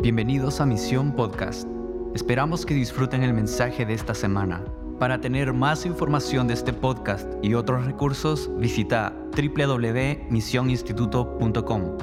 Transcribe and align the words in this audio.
Bienvenidos 0.00 0.60
a 0.60 0.64
Misión 0.64 1.16
Podcast. 1.16 1.66
Esperamos 2.14 2.64
que 2.64 2.72
disfruten 2.72 3.24
el 3.24 3.32
mensaje 3.32 3.84
de 3.84 3.94
esta 3.94 4.14
semana. 4.14 4.64
Para 5.00 5.20
tener 5.20 5.52
más 5.52 5.84
información 5.86 6.46
de 6.46 6.54
este 6.54 6.72
podcast 6.72 7.28
y 7.42 7.54
otros 7.54 7.84
recursos, 7.84 8.48
visita 8.60 9.12
www.misioninstituto.com. 9.36 11.98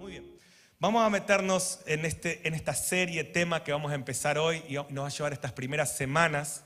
Muy 0.00 0.10
bien. 0.10 0.36
Vamos 0.80 1.06
a 1.06 1.10
meternos 1.10 1.78
en, 1.86 2.04
este, 2.04 2.48
en 2.48 2.54
esta 2.54 2.74
serie, 2.74 3.22
tema 3.22 3.62
que 3.62 3.70
vamos 3.70 3.92
a 3.92 3.94
empezar 3.94 4.36
hoy 4.36 4.60
y 4.68 4.74
nos 4.74 5.04
va 5.04 5.06
a 5.06 5.10
llevar 5.10 5.34
estas 5.34 5.52
primeras 5.52 5.96
semanas, 5.96 6.64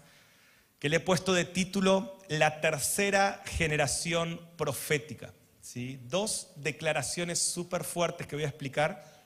que 0.79 0.89
le 0.89 0.97
he 0.97 1.01
puesto 1.01 1.35
de 1.35 1.45
título 1.45 2.17
La 2.29 2.63
tercera 2.63 3.43
generación 3.45 4.41
profética. 4.57 5.35
¿Sí? 5.61 6.01
Dos 6.05 6.53
declaraciones 6.57 7.39
súper 7.39 7.85
fuertes 7.85 8.27
que 8.27 8.35
voy 8.35 8.47
a 8.47 8.49
explicar 8.49 9.18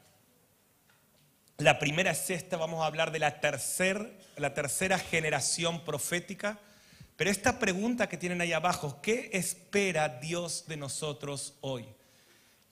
la 1.58 1.79
primera 1.79 2.11
es 2.11 2.30
esta, 2.30 2.56
vamos 2.56 2.82
a 2.82 2.86
hablar 2.86 3.12
de 3.12 3.18
la, 3.18 3.40
tercera 3.40 4.98
generación 4.98 5.84
profética. 5.84 6.58
Pero 7.16 7.30
esta 7.30 7.58
pregunta 7.58 8.08
que 8.08 8.16
tienen 8.16 8.40
ahí 8.40 8.52
abajo, 8.52 9.00
¿qué 9.02 9.30
espera 9.32 10.08
Dios 10.08 10.64
de 10.66 10.76
nosotros 10.76 11.54
hoy? 11.61 11.86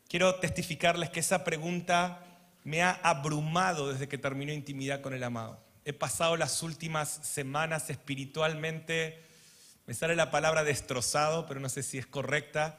Quiero 0.09 0.35
testificarles 0.37 1.11
que 1.11 1.21
esa 1.21 1.45
pregunta 1.45 2.25
me 2.65 2.83
ha 2.83 2.93
abrumado 3.03 3.93
desde 3.93 4.09
que 4.09 4.19
terminó 4.19 4.53
intimidad 4.53 5.01
con 5.01 5.15
el 5.15 5.23
amado. 5.23 5.63
He 5.85 5.93
pasado 5.93 6.37
las 6.37 6.63
últimas 6.63 7.09
semanas 7.09 7.91
espiritualmente, 7.91 9.23
me 9.87 9.95
sale 9.95 10.17
la 10.17 10.31
palabra 10.31 10.65
destrozado, 10.65 11.47
pero 11.47 11.61
no 11.61 11.69
sé 11.69 11.83
si 11.83 11.99
es 11.99 12.07
correcta, 12.07 12.79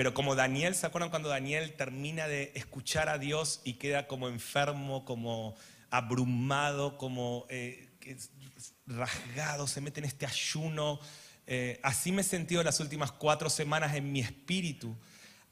pero 0.00 0.14
como 0.14 0.34
Daniel, 0.34 0.74
¿se 0.74 0.86
acuerdan 0.86 1.10
cuando 1.10 1.28
Daniel 1.28 1.74
termina 1.76 2.26
de 2.26 2.52
escuchar 2.54 3.10
a 3.10 3.18
Dios 3.18 3.60
y 3.64 3.74
queda 3.74 4.06
como 4.06 4.28
enfermo, 4.28 5.04
como 5.04 5.54
abrumado, 5.90 6.96
como 6.96 7.44
eh, 7.50 7.86
rasgado, 8.86 9.66
se 9.66 9.82
mete 9.82 10.00
en 10.00 10.06
este 10.06 10.24
ayuno? 10.24 10.98
Eh, 11.46 11.78
así 11.82 12.12
me 12.12 12.22
he 12.22 12.24
sentido 12.24 12.62
las 12.62 12.80
últimas 12.80 13.12
cuatro 13.12 13.50
semanas 13.50 13.94
en 13.94 14.10
mi 14.10 14.20
espíritu, 14.20 14.96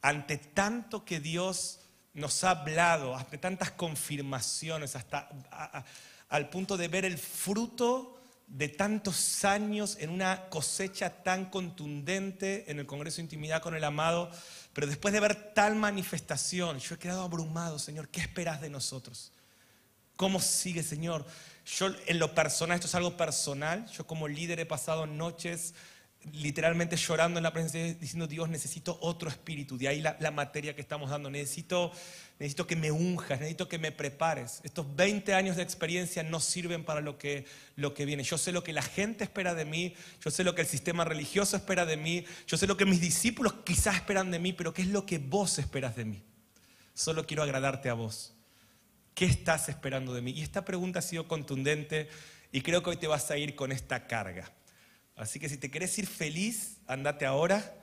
ante 0.00 0.38
tanto 0.38 1.04
que 1.04 1.20
Dios 1.20 1.80
nos 2.14 2.42
ha 2.42 2.52
hablado, 2.52 3.18
ante 3.18 3.36
tantas 3.36 3.72
confirmaciones, 3.72 4.96
hasta 4.96 5.28
al 6.30 6.48
punto 6.48 6.78
de 6.78 6.88
ver 6.88 7.04
el 7.04 7.18
fruto 7.18 8.17
de 8.48 8.68
tantos 8.68 9.44
años 9.44 9.96
en 10.00 10.10
una 10.10 10.48
cosecha 10.48 11.22
tan 11.22 11.50
contundente 11.50 12.70
en 12.70 12.78
el 12.78 12.86
Congreso 12.86 13.16
de 13.18 13.24
Intimidad 13.24 13.62
con 13.62 13.74
el 13.74 13.84
Amado, 13.84 14.30
pero 14.72 14.86
después 14.86 15.12
de 15.12 15.20
ver 15.20 15.52
tal 15.54 15.76
manifestación, 15.76 16.78
yo 16.78 16.94
he 16.94 16.98
quedado 16.98 17.22
abrumado, 17.22 17.78
Señor, 17.78 18.08
¿qué 18.08 18.20
esperas 18.20 18.60
de 18.60 18.70
nosotros? 18.70 19.32
¿Cómo 20.16 20.40
sigue, 20.40 20.82
Señor? 20.82 21.26
Yo 21.66 21.88
en 22.06 22.18
lo 22.18 22.34
personal, 22.34 22.74
esto 22.76 22.86
es 22.86 22.94
algo 22.94 23.16
personal, 23.16 23.86
yo 23.88 24.06
como 24.06 24.26
líder 24.26 24.60
he 24.60 24.66
pasado 24.66 25.06
noches 25.06 25.74
literalmente 26.34 26.96
llorando 26.96 27.38
en 27.38 27.42
la 27.42 27.52
presencia, 27.52 27.94
diciendo, 27.94 28.26
Dios, 28.26 28.48
necesito 28.48 28.98
otro 29.00 29.28
espíritu. 29.28 29.76
De 29.76 29.88
ahí 29.88 30.00
la, 30.00 30.30
materia 30.30 30.74
que 30.74 30.80
estamos 30.80 31.10
dando. 31.10 31.30
Necesito, 31.30 31.92
necesito 32.38 32.66
que 32.66 32.76
me 32.76 32.90
unjas, 32.90 33.40
necesito 33.40 33.68
que 33.68 33.78
me 33.78 33.92
prepares. 33.92 34.60
Estos 34.64 34.94
20 34.96 35.34
años 35.34 35.56
de 35.56 35.62
experiencia 35.62 36.22
no 36.22 36.40
sirven 36.40 36.84
para 36.84 37.00
lo 37.00 37.18
que, 37.18 37.44
lo 37.76 37.94
que 37.94 38.04
viene. 38.04 38.22
Yo 38.22 38.38
sé 38.38 38.52
lo 38.52 38.62
que 38.62 38.72
la 38.72 38.82
gente 38.82 39.24
espera 39.24 39.54
de 39.54 39.64
mí, 39.64 39.94
yo 40.24 40.30
sé 40.30 40.44
lo 40.44 40.54
que 40.54 40.62
el 40.62 40.68
sistema 40.68 41.04
religioso 41.04 41.56
espera 41.56 41.86
de 41.86 41.96
mí, 41.96 42.24
yo 42.46 42.56
sé 42.56 42.66
lo 42.66 42.76
que 42.76 42.84
mis 42.84 43.00
discípulos 43.00 43.54
quizás 43.64 43.96
esperan 43.96 44.30
de 44.30 44.38
mí, 44.38 44.52
pero 44.52 44.72
¿qué 44.72 44.82
es 44.82 44.88
lo 44.88 45.06
que 45.06 45.18
vos 45.18 45.58
esperas 45.58 45.96
de 45.96 46.04
mí? 46.04 46.22
Solo 46.94 47.26
quiero 47.26 47.42
agradarte 47.42 47.88
a 47.88 47.94
vos. 47.94 48.34
¿Qué 49.14 49.24
estás 49.24 49.68
esperando 49.68 50.14
de 50.14 50.22
mí? 50.22 50.32
Y 50.32 50.42
esta 50.42 50.64
pregunta 50.64 51.00
ha 51.00 51.02
sido 51.02 51.26
contundente 51.26 52.08
y 52.52 52.60
creo 52.60 52.82
que 52.82 52.90
hoy 52.90 52.96
te 52.96 53.06
vas 53.06 53.30
a 53.30 53.36
ir 53.36 53.54
con 53.54 53.72
esta 53.72 54.06
carga. 54.06 54.52
Así 55.18 55.40
que 55.40 55.48
si 55.48 55.56
te 55.56 55.70
querés 55.70 55.98
ir 55.98 56.06
feliz, 56.06 56.78
andate 56.86 57.26
ahora. 57.26 57.74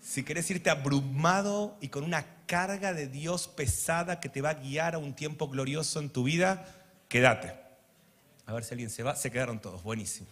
Si 0.00 0.22
querés 0.24 0.50
irte 0.50 0.70
abrumado 0.70 1.76
y 1.82 1.88
con 1.88 2.04
una 2.04 2.24
carga 2.46 2.94
de 2.94 3.06
Dios 3.06 3.48
pesada 3.48 4.18
que 4.18 4.30
te 4.30 4.40
va 4.40 4.50
a 4.50 4.54
guiar 4.54 4.94
a 4.94 4.98
un 4.98 5.14
tiempo 5.14 5.48
glorioso 5.48 6.00
en 6.00 6.08
tu 6.08 6.24
vida, 6.24 6.66
quédate. 7.08 7.54
A 8.46 8.54
ver 8.54 8.64
si 8.64 8.72
alguien 8.72 8.88
se 8.88 9.02
va. 9.02 9.14
Se 9.14 9.30
quedaron 9.30 9.60
todos. 9.60 9.82
Buenísimo. 9.82 10.26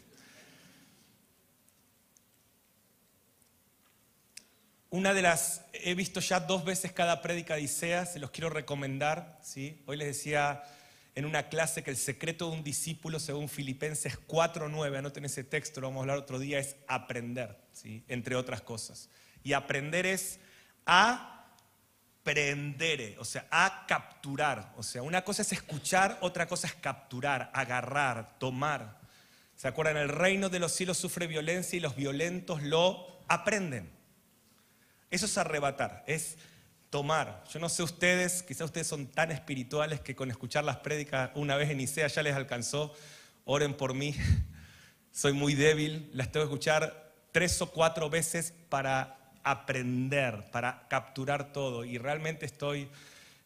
Una 4.90 5.12
de 5.12 5.20
las, 5.20 5.66
he 5.74 5.94
visto 5.94 6.20
ya 6.20 6.40
dos 6.40 6.64
veces 6.64 6.92
cada 6.92 7.20
prédica 7.20 7.56
de 7.56 7.60
Isaías, 7.60 8.14
se 8.14 8.18
los 8.18 8.30
quiero 8.30 8.48
recomendar. 8.48 9.38
¿sí? 9.42 9.82
Hoy 9.84 9.98
les 9.98 10.08
decía 10.08 10.62
en 11.18 11.24
una 11.24 11.48
clase 11.48 11.82
que 11.82 11.90
el 11.90 11.96
secreto 11.96 12.48
de 12.48 12.56
un 12.56 12.62
discípulo, 12.62 13.18
según 13.18 13.48
Filipenses 13.48 14.16
4.9, 14.28 14.98
anoten 14.98 15.24
ese 15.24 15.42
texto, 15.42 15.80
lo 15.80 15.88
vamos 15.88 15.98
a 15.98 16.02
hablar 16.02 16.18
otro 16.18 16.38
día, 16.38 16.60
es 16.60 16.76
aprender, 16.86 17.58
¿sí? 17.72 18.04
entre 18.06 18.36
otras 18.36 18.62
cosas. 18.62 19.10
Y 19.42 19.52
aprender 19.52 20.06
es 20.06 20.38
aprender, 20.86 21.56
o 23.18 23.24
sea, 23.24 23.48
a 23.50 23.84
capturar. 23.88 24.72
O 24.76 24.84
sea, 24.84 25.02
una 25.02 25.24
cosa 25.24 25.42
es 25.42 25.50
escuchar, 25.50 26.18
otra 26.20 26.46
cosa 26.46 26.68
es 26.68 26.74
capturar, 26.74 27.50
agarrar, 27.52 28.38
tomar. 28.38 29.00
¿Se 29.56 29.66
acuerdan? 29.66 29.96
El 29.96 30.10
reino 30.10 30.48
de 30.48 30.60
los 30.60 30.70
cielos 30.70 30.98
sufre 30.98 31.26
violencia 31.26 31.76
y 31.76 31.80
los 31.80 31.96
violentos 31.96 32.62
lo 32.62 33.24
aprenden. 33.26 33.90
Eso 35.10 35.26
es 35.26 35.36
arrebatar, 35.36 36.04
es 36.06 36.38
tomar. 36.90 37.44
Yo 37.52 37.60
no 37.60 37.68
sé 37.68 37.82
ustedes, 37.82 38.42
quizás 38.42 38.66
ustedes 38.66 38.86
son 38.86 39.06
tan 39.06 39.30
espirituales 39.30 40.00
que 40.00 40.14
con 40.14 40.30
escuchar 40.30 40.64
las 40.64 40.78
prédicas 40.78 41.30
una 41.34 41.56
vez 41.56 41.70
en 41.70 41.80
Isea 41.80 42.08
ya 42.08 42.22
les 42.22 42.34
alcanzó. 42.34 42.94
Oren 43.44 43.74
por 43.74 43.94
mí, 43.94 44.14
soy 45.12 45.32
muy 45.32 45.54
débil, 45.54 46.10
las 46.12 46.32
tengo 46.32 46.46
que 46.46 46.52
escuchar 46.52 47.12
tres 47.32 47.60
o 47.60 47.70
cuatro 47.70 48.08
veces 48.08 48.54
para 48.68 49.18
aprender, 49.42 50.50
para 50.50 50.86
capturar 50.88 51.52
todo. 51.52 51.84
Y 51.84 51.98
realmente 51.98 52.46
estoy 52.46 52.88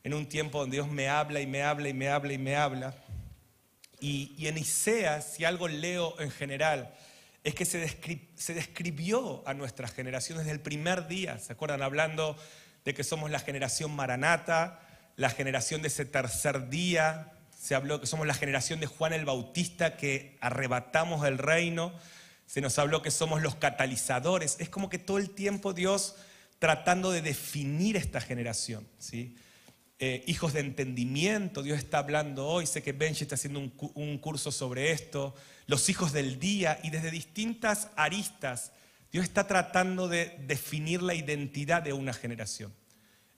en 0.04 0.14
un 0.14 0.26
tiempo 0.26 0.60
donde 0.60 0.76
Dios 0.76 0.88
me 0.88 1.08
habla 1.08 1.40
y 1.40 1.46
me 1.46 1.62
habla 1.62 1.88
y 1.88 1.94
me 1.94 2.08
habla 2.08 2.32
y 2.32 2.38
me 2.38 2.56
habla. 2.56 2.94
Y, 4.00 4.48
en 4.48 4.58
Isea, 4.58 5.20
si 5.20 5.44
algo 5.44 5.68
leo 5.68 6.18
en 6.20 6.32
general, 6.32 6.92
es 7.44 7.54
que 7.54 7.64
se, 7.64 7.86
se 8.34 8.54
describió 8.54 9.44
a 9.46 9.54
nuestra 9.54 9.86
generación 9.86 10.38
desde 10.38 10.50
el 10.50 10.60
primer 10.60 11.06
día, 11.06 11.38
¿se 11.38 11.52
acuerdan? 11.52 11.82
Hablando 11.82 12.36
de 12.84 12.94
que 12.94 13.04
somos 13.04 13.30
la 13.30 13.38
generación 13.38 13.94
maranata, 13.94 14.80
la 15.16 15.30
generación 15.30 15.82
de 15.82 15.88
ese 15.88 16.04
tercer 16.04 16.68
día. 16.68 17.32
Se 17.56 17.74
habló 17.74 18.00
que 18.00 18.06
somos 18.06 18.26
la 18.26 18.34
generación 18.34 18.80
de 18.80 18.86
Juan 18.86 19.12
el 19.12 19.24
Bautista 19.24 19.96
que 19.96 20.36
arrebatamos 20.40 21.26
el 21.26 21.38
reino. 21.38 21.92
Se 22.46 22.60
nos 22.60 22.78
habló 22.78 23.02
que 23.02 23.10
somos 23.10 23.40
los 23.40 23.54
catalizadores. 23.54 24.56
Es 24.58 24.68
como 24.68 24.88
que 24.88 24.98
todo 24.98 25.18
el 25.18 25.30
tiempo 25.30 25.72
Dios 25.72 26.16
tratando 26.58 27.10
de 27.10 27.22
definir 27.22 27.96
esta 27.96 28.20
generación. 28.20 28.86
¿sí? 28.98 29.36
Eh, 29.98 30.24
hijos 30.26 30.52
de 30.52 30.60
entendimiento, 30.60 31.62
Dios 31.62 31.78
está 31.78 31.98
hablando 31.98 32.46
hoy. 32.46 32.66
Sé 32.66 32.82
que 32.82 32.92
Benji 32.92 33.22
está 33.22 33.36
haciendo 33.36 33.60
un, 33.60 33.72
un 33.94 34.18
curso 34.18 34.50
sobre 34.50 34.90
esto. 34.90 35.34
Los 35.66 35.88
hijos 35.88 36.12
del 36.12 36.40
día 36.40 36.80
y 36.82 36.90
desde 36.90 37.10
distintas 37.10 37.88
aristas 37.94 38.72
Dios 39.12 39.24
está 39.24 39.46
tratando 39.46 40.08
de 40.08 40.34
definir 40.46 41.02
la 41.02 41.14
identidad 41.14 41.82
de 41.82 41.92
una 41.92 42.14
generación. 42.14 42.74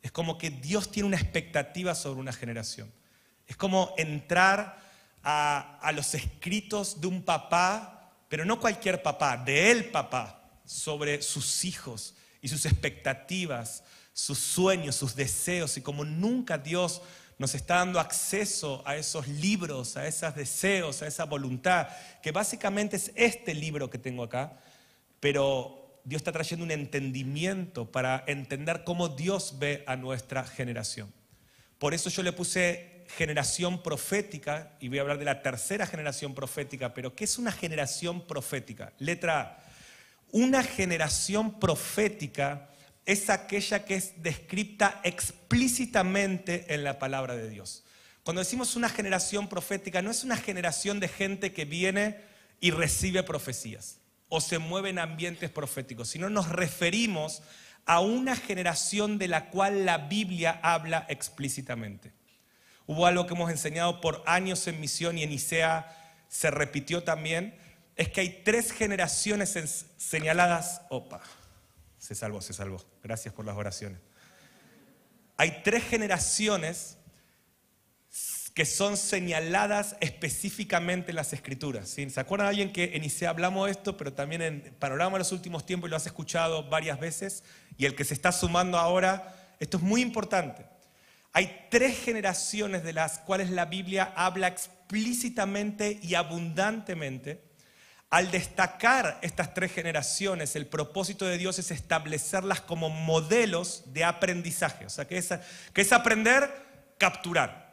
Es 0.03 0.13
como 0.13 0.39
que 0.39 0.51
Dios 0.51 0.93
tiene 0.93 1.09
una 1.09 1.17
expectativa 1.17 1.97
sobre 1.97 2.21
una 2.21 2.33
generación. 2.33 2.93
Es 3.49 3.57
como 3.57 3.93
entrar 3.99 4.79
a, 5.25 5.91
los 5.95 6.15
escritos 6.15 7.01
de 7.01 7.09
un 7.09 7.23
papá, 7.23 8.13
pero 8.29 8.45
no 8.45 8.61
cualquier 8.61 9.03
papá, 9.03 9.37
de 9.37 9.73
él 9.73 9.91
papá, 9.91 10.61
sobre 10.65 11.23
sus 11.23 11.65
hijos 11.65 12.15
y 12.41 12.49
sus 12.49 12.67
expectativas, 12.67 13.83
sus 14.13 14.39
sueños, 14.39 14.95
sus 14.95 15.17
deseos, 15.17 15.77
y 15.77 15.81
como 15.81 16.05
nunca 16.05 16.57
Dios 16.57 17.03
nos 17.37 17.55
está 17.57 17.77
dando 17.79 17.99
acceso 17.99 18.83
a 18.87 18.97
esos 18.97 19.27
libros, 19.27 19.97
a 19.97 20.07
esos 20.07 20.35
deseos, 20.37 21.03
a 21.03 21.09
esa 21.09 21.25
voluntad, 21.25 21.89
que 22.23 22.31
básicamente 22.31 22.97
es 22.97 23.11
este 23.17 23.55
libro 23.55 23.91
que 23.91 23.99
tengo 23.99 24.23
acá, 24.23 24.57
pero 25.25 26.03
Dios 26.05 26.21
está 26.21 26.33
trayendo 26.33 26.67
un 26.67 26.71
entendimiento 26.71 27.91
para 27.91 28.25
entender 28.27 28.85
cómo 28.85 29.09
Dios 29.09 29.59
ve 29.59 29.83
a 29.87 29.97
nuestra 29.97 30.45
generación. 30.45 31.11
Por 31.79 31.95
eso 31.95 32.11
yo 32.11 32.23
le 32.23 32.35
puse 32.35 33.07
generación 33.17 33.83
profética, 33.83 34.77
y 34.81 34.89
voy 34.89 34.99
a 34.99 35.01
hablar 35.01 35.19
de 35.19 35.25
la 35.25 35.41
tercera 35.41 35.87
generación 35.87 36.35
profética, 36.35 36.93
pero 36.93 37.17
¿qué 37.17 37.25
es 37.25 37.39
una 37.39 37.53
generación 37.53 38.27
profética? 38.27 38.93
Letra 38.99 39.41
A. 39.41 39.65
Una 40.31 40.63
generación 40.63 41.59
profética 41.59 42.69
es 43.07 43.31
aquella 43.31 43.87
que 43.87 43.95
es 43.95 44.23
descrita 44.23 45.01
explícitamente 45.05 46.67
en 46.75 46.85
la 46.85 46.99
palabra 46.99 47.35
de 47.35 47.49
Dios. 47.49 47.83
Cuando 48.25 48.41
decimos 48.41 48.77
una 48.77 48.91
generación 48.91 49.49
profética, 49.49 50.03
no 50.03 50.11
es 50.11 50.23
una 50.23 50.37
generación 50.37 51.01
de 51.01 51.09
gente 51.09 51.55
que 51.55 51.65
viene 51.65 52.21
y 52.61 52.73
recibe 52.73 53.23
profecías 53.23 54.04
o 54.35 54.41
se 54.41 54.59
mueve 54.59 54.91
en 54.91 54.99
ambientes 54.99 55.49
proféticos, 55.49 56.09
sino 56.09 56.29
nos 56.29 56.49
referimos 56.49 57.41
a 57.87 58.01
una 58.01 58.35
generación 58.35 59.17
de 59.17 59.29
la 59.29 59.49
cual 59.49 59.87
la 59.87 59.97
Biblia 59.97 60.59
habla 60.61 61.07
explícitamente. 61.09 62.13
hubo 62.87 63.07
algo 63.07 63.29
que 63.29 63.35
hemos 63.35 63.49
enseñado 63.49 64.01
por 64.01 64.25
años 64.27 64.67
en 64.67 64.81
misión 64.81 65.17
y 65.19 65.23
en 65.23 65.31
ICEA 65.31 65.87
se 66.27 66.51
repitió 66.51 67.05
también, 67.05 67.57
es 67.95 68.09
que 68.09 68.23
hay 68.23 68.43
tres 68.45 68.73
generaciones 68.73 69.87
señaladas. 69.99 70.83
Opa, 70.91 71.21
se 71.97 72.17
salvó, 72.17 72.41
se 72.41 72.55
salvó. 72.55 72.85
Gracias 73.05 73.33
por 73.33 73.45
las 73.45 73.57
oraciones. 73.57 74.01
Hay 75.37 75.63
tres 75.63 75.85
generaciones 75.85 76.99
que 78.55 78.65
son 78.65 78.97
señaladas 78.97 79.97
específicamente 80.01 81.11
en 81.11 81.17
las 81.17 81.33
escrituras. 81.33 81.89
¿Se 81.89 82.21
acuerdan 82.21 82.47
de 82.47 82.51
alguien 82.51 82.73
que 82.73 82.93
en 82.95 83.03
ICEA 83.03 83.31
hablamos 83.31 83.67
de 83.67 83.73
esto, 83.73 83.97
pero 83.97 84.13
también 84.13 84.43
en 84.43 84.77
Panorama 84.79 85.15
de 85.15 85.19
los 85.19 85.33
últimos 85.33 85.67
tiempos 85.67 85.89
y 85.89 85.91
lo 85.91 85.97
has 85.97 86.07
escuchado 86.07 86.69
varias 86.71 87.01
veces? 87.01 87.43
Y 87.77 87.85
el 87.85 87.97
que 87.97 88.05
se 88.05 88.15
está 88.15 88.31
sumando 88.31 88.79
ahora, 88.79 89.35
esto 89.59 89.79
es 89.79 89.83
muy 89.83 90.03
importante. 90.03 90.65
Hay 91.33 91.67
tres 91.69 91.99
generaciones 91.99 92.85
de 92.85 92.93
las 92.93 93.19
cuales 93.19 93.51
la 93.51 93.65
Biblia 93.65 94.13
habla 94.15 94.47
explícitamente 94.47 95.99
y 96.01 96.15
abundantemente. 96.15 97.43
Al 98.09 98.31
destacar 98.31 99.19
estas 99.23 99.53
tres 99.53 99.73
generaciones, 99.73 100.55
el 100.55 100.69
propósito 100.69 101.27
de 101.27 101.39
Dios 101.39 101.59
es 101.59 101.73
establecerlas 101.73 102.61
como 102.61 102.89
modelos 102.89 103.83
de 103.93 104.05
aprendizaje. 104.05 104.87
O 104.87 104.91
sea, 104.91 105.09
que 105.09 105.19
es 105.19 105.93
aprender, 105.93 106.49
capturar. 106.99 107.64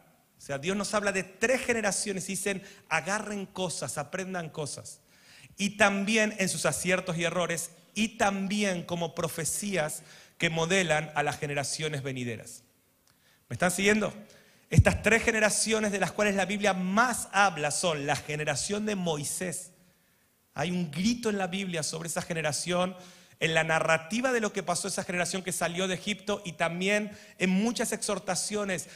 O 0.41 0.43
sea, 0.43 0.57
Dios 0.57 0.75
nos 0.75 0.95
habla 0.95 1.11
de 1.11 1.21
tres 1.21 1.61
generaciones 1.61 2.27
y 2.27 2.31
dicen, 2.31 2.63
agarren 2.89 3.45
cosas, 3.45 3.99
aprendan 3.99 4.49
cosas. 4.49 4.99
Y 5.55 5.77
también 5.77 6.33
en 6.39 6.49
sus 6.49 6.65
aciertos 6.65 7.15
y 7.15 7.25
errores, 7.25 7.69
y 7.93 8.17
también 8.17 8.81
como 8.81 9.13
profecías 9.13 10.01
que 10.39 10.49
modelan 10.49 11.11
a 11.13 11.21
las 11.21 11.37
generaciones 11.37 12.01
venideras. 12.01 12.63
¿Me 13.49 13.53
están 13.53 13.69
siguiendo? 13.69 14.15
Estas 14.71 15.03
tres 15.03 15.21
generaciones 15.21 15.91
de 15.91 15.99
las 15.99 16.11
cuales 16.11 16.33
la 16.33 16.45
Biblia 16.45 16.73
más 16.73 17.27
habla 17.33 17.69
son 17.69 18.07
la 18.07 18.15
generación 18.15 18.87
de 18.87 18.95
Moisés. 18.95 19.73
Hay 20.55 20.71
un 20.71 20.89
grito 20.89 21.29
en 21.29 21.37
la 21.37 21.45
Biblia 21.45 21.83
sobre 21.83 22.09
esa 22.09 22.23
generación, 22.23 22.95
en 23.41 23.53
la 23.55 23.63
narrativa 23.63 24.31
de 24.31 24.39
lo 24.39 24.53
que 24.53 24.63
pasó 24.63 24.87
esa 24.87 25.03
generación 25.03 25.43
que 25.43 25.51
salió 25.51 25.87
de 25.87 25.95
Egipto 25.95 26.41
y 26.45 26.53
también 26.53 27.11
en 27.39 27.49
muchas 27.49 27.91
exhortaciones. 27.91 28.87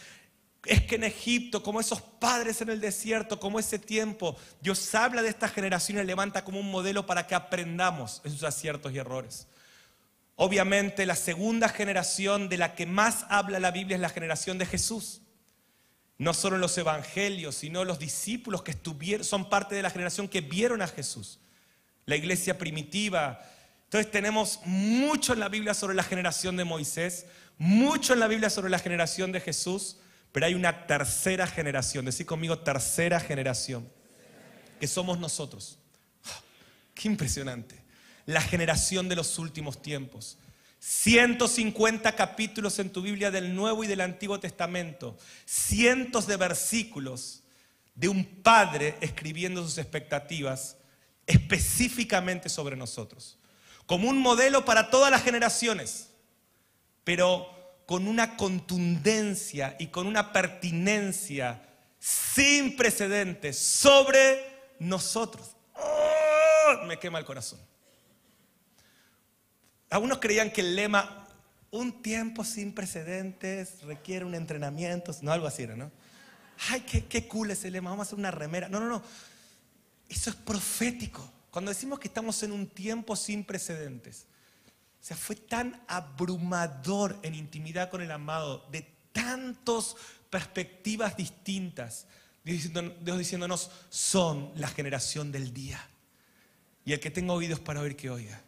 Es 0.66 0.82
que 0.82 0.96
en 0.96 1.04
Egipto, 1.04 1.62
como 1.62 1.80
esos 1.80 2.02
padres 2.02 2.62
en 2.62 2.70
el 2.70 2.82
desierto, 2.82 3.40
como 3.40 3.60
ese 3.60 3.78
tiempo, 3.78 4.36
Dios 4.62 4.96
habla 4.96 5.22
de 5.22 5.30
esta 5.30 5.48
generación 5.48 6.00
y 6.00 6.04
levanta 6.04 6.44
como 6.44 6.60
un 6.60 6.72
modelo 6.72 7.06
para 7.06 7.28
que 7.28 7.36
aprendamos 7.36 8.22
en 8.24 8.32
sus 8.32 8.44
aciertos 8.44 8.92
y 8.92 8.98
errores. 8.98 9.48
Obviamente 10.36 11.06
la 11.06 11.16
segunda 11.16 11.70
generación 11.70 12.50
de 12.50 12.58
la 12.58 12.76
que 12.76 12.86
más 12.86 13.26
habla 13.30 13.60
la 13.60 13.72
Biblia 13.72 13.96
es 13.96 14.02
la 14.02 14.10
generación 14.10 14.58
de 14.58 14.66
Jesús. 14.66 15.22
No 16.18 16.34
solo 16.34 16.58
los 16.58 16.78
evangelios, 16.78 17.56
sino 17.56 17.86
los 17.86 18.00
discípulos 18.00 18.64
que 18.64 18.72
estuvieron, 18.72 19.26
son 19.26 19.50
parte 19.50 19.76
de 19.76 19.82
la 19.82 19.90
generación 19.90 20.28
que 20.28 20.42
vieron 20.42 20.82
a 20.82 20.88
Jesús. 20.88 21.40
La 22.06 22.16
iglesia 22.16 22.58
primitiva. 22.58 23.42
Entonces 23.86 24.12
tenemos 24.12 24.60
mucho 24.66 25.34
en 25.34 25.40
la 25.40 25.50
Biblia 25.50 25.74
sobre 25.74 25.96
la 25.96 26.04
generación 26.04 26.58
de 26.58 26.64
Moisés, 26.64 27.28
mucho 27.58 28.14
en 28.14 28.20
la 28.20 28.28
Biblia 28.28 28.50
sobre 28.50 28.70
la 28.70 28.80
generación 28.80 29.32
de 29.32 29.42
Jesús, 29.42 29.98
pero 30.36 30.48
hay 30.48 30.54
una 30.54 30.86
tercera 30.86 31.48
generación, 31.48 32.04
decir 32.04 32.26
conmigo 32.26 32.60
tercera 32.60 33.22
generación, 33.22 33.90
que 34.82 34.86
somos 34.86 35.18
nosotros. 35.18 35.80
Qué 36.94 37.08
impresionante 37.08 37.82
la 38.26 38.42
generación 38.42 39.08
de 39.08 39.16
los 39.16 39.40
últimos 39.40 39.82
tiempos. 39.82 40.38
150 40.80 42.18
capítulos 42.18 42.80
en 42.80 42.90
tu 42.90 43.02
Biblia 43.02 43.32
del 43.32 43.56
Nuevo 43.56 43.86
y 43.86 43.88
del 43.88 44.02
Antiguo 44.02 44.38
Testamento, 44.38 45.18
cientos 45.46 46.28
de 46.28 46.36
versículos 46.36 47.44
de 47.94 48.10
un 48.10 48.26
padre 48.26 48.98
escribiendo 49.00 49.64
sus 49.64 49.78
expectativas 49.78 50.76
específicamente 51.28 52.50
sobre 52.50 52.76
nosotros, 52.76 53.38
como 53.86 54.10
un 54.10 54.18
modelo 54.18 54.66
para 54.66 54.90
todas 54.90 55.12
las 55.12 55.24
generaciones, 55.24 56.10
pero 57.06 57.55
con 57.86 58.08
una 58.08 58.36
contundencia 58.38 59.76
y 59.80 59.88
con 59.88 60.08
una 60.08 60.32
pertinencia 60.34 61.62
sin 62.00 62.76
precedentes 62.76 63.58
sobre 63.58 64.74
nosotros. 64.80 65.56
¡Oh! 65.76 66.86
Me 66.86 67.00
quema 67.00 67.20
el 67.20 67.26
corazón. 67.26 67.60
Algunos 69.90 70.20
creían 70.20 70.52
que 70.52 70.62
el 70.62 70.76
lema, 70.76 71.28
un 71.72 72.02
tiempo 72.02 72.44
sin 72.44 72.74
precedentes, 72.74 73.82
requiere 73.84 74.26
un 74.26 74.36
entrenamiento, 74.36 75.16
no 75.22 75.32
algo 75.32 75.48
así, 75.48 75.68
¿no? 75.68 75.92
Ay, 76.70 76.82
qué, 76.82 77.06
qué 77.06 77.28
cool 77.28 77.52
ese 77.52 77.70
lema, 77.70 77.92
vamos 77.92 78.06
a 78.06 78.08
hacer 78.08 78.20
una 78.20 78.32
remera. 78.32 78.68
No, 78.68 78.80
no, 78.80 78.88
no. 78.88 79.04
Eso 80.10 80.30
es 80.30 80.36
profético. 80.36 81.32
Cuando 81.52 81.70
decimos 81.70 82.00
que 82.00 82.08
estamos 82.08 82.42
en 82.44 82.52
un 82.52 82.68
tiempo 82.68 83.16
sin 83.16 83.44
precedentes, 83.44 84.26
o 85.06 85.08
sea, 85.08 85.18
fue 85.18 85.36
tan 85.36 85.80
abrumador 85.88 87.20
en 87.22 87.36
intimidad 87.36 87.92
con 87.92 88.02
el 88.02 88.10
amado, 88.10 88.66
de 88.72 88.82
tantas 89.12 89.96
perspectivas 90.32 91.16
distintas. 91.16 92.08
Dios, 92.44 92.72
diciéndonos, 93.20 93.70
son 93.90 94.52
la 94.56 94.68
generación 94.68 95.32
del 95.32 95.54
día. 95.54 95.80
Y 96.86 96.94
el 96.94 97.00
que 97.00 97.12
tenga 97.12 97.34
oídos 97.34 97.60
para 97.60 97.82
oír, 97.82 97.96
que 97.96 98.10
oiga. 98.10 98.42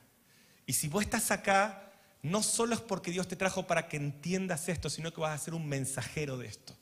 Y 0.66 0.74
si 0.74 0.88
vos 0.88 1.04
estás 1.04 1.30
acá, 1.30 1.92
no 2.24 2.42
solo 2.42 2.74
es 2.74 2.82
porque 2.82 3.12
Dios 3.12 3.28
te 3.28 3.36
trajo 3.36 3.68
para 3.68 3.88
que 3.88 3.98
entiendas 3.98 4.68
esto, 4.68 4.90
sino 4.90 5.14
que 5.14 5.22
vas 5.22 5.40
a 5.40 5.44
ser 5.44 5.54
un 5.54 5.70
mensajero 5.70 6.40
de 6.40 6.48
esto. 6.48 6.76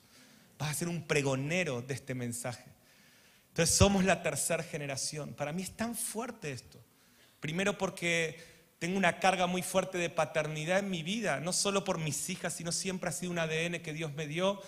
Vas 0.58 0.72
a 0.72 0.74
ser 0.74 0.88
un 0.88 1.04
pregonero 1.04 1.82
de 1.82 1.96
este 1.96 2.16
mensaje. 2.16 2.64
Entonces 3.50 3.76
somos 3.76 4.06
la 4.06 4.24
tercera 4.24 4.64
generación. 4.64 5.34
Para 5.34 5.52
mí 5.52 5.64
es 5.64 5.76
tan 5.76 5.96
fuerte 5.96 6.54
esto. 6.54 6.80
Primero 7.42 7.78
porque 7.78 8.55
tengo 8.80 8.98
una 8.98 9.20
carga 9.20 9.48
muy 9.48 9.62
fuerte 9.62 9.98
de 9.98 10.10
paternidad 10.10 10.80
en 10.80 10.90
mi 10.90 11.04
vida, 11.04 11.40
no 11.40 11.54
solo 11.54 11.84
por 11.84 11.98
mis 11.98 12.30
hijas, 12.30 12.54
sino 12.54 12.72
siempre 12.72 13.10
ha 13.10 13.14
sido 13.14 13.32
un 13.32 13.40
ADN 13.40 13.82
que 13.82 13.94
Dios 13.94 14.14
me 14.14 14.28
dio. 14.28 14.62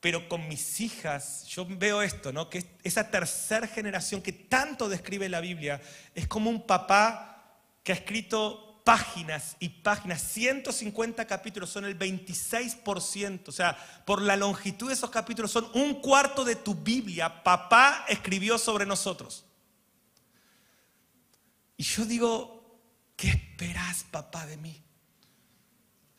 Pero 0.00 0.28
con 0.28 0.48
mis 0.48 0.80
hijas, 0.80 1.46
yo 1.46 1.64
veo 1.64 2.02
esto, 2.02 2.32
¿no? 2.32 2.50
Que 2.50 2.64
esa 2.82 3.10
tercera 3.10 3.68
generación 3.68 4.20
que 4.20 4.32
tanto 4.32 4.88
describe 4.88 5.28
la 5.28 5.40
Biblia 5.40 5.80
es 6.14 6.26
como 6.26 6.50
un 6.50 6.66
papá 6.66 7.60
que 7.84 7.92
ha 7.92 7.94
escrito 7.94 8.82
páginas 8.84 9.56
y 9.60 9.68
páginas, 9.68 10.20
150 10.22 11.24
capítulos, 11.26 11.70
son 11.70 11.84
el 11.84 11.96
26%, 11.96 13.48
o 13.48 13.52
sea, 13.52 13.76
por 14.04 14.20
la 14.20 14.36
longitud 14.36 14.88
de 14.88 14.94
esos 14.94 15.10
capítulos 15.10 15.52
son 15.52 15.68
un 15.74 16.00
cuarto 16.00 16.44
de 16.44 16.56
tu 16.56 16.74
Biblia, 16.74 17.44
papá 17.44 18.04
escribió 18.08 18.58
sobre 18.58 18.84
nosotros. 18.86 19.44
Y 21.76 21.84
yo 21.84 22.04
digo, 22.04 22.61
¿qué 23.22 23.28
esperas, 23.28 24.02
papá, 24.10 24.46
de 24.46 24.56
mí? 24.56 24.82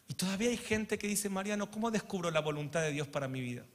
Y 0.07 0.13
todavía 0.13 0.50
hay 0.50 0.55
gente 0.55 0.98
que 0.98 1.05
dice, 1.05 1.27
Mariano, 1.27 1.69
¿cómo 1.69 1.91
descubro 1.91 2.31
la 2.31 2.39
voluntad 2.39 2.79
de 2.79 2.93
Dios 2.93 3.10
para 3.10 3.27
mi 3.27 3.41
vida? 3.41 3.65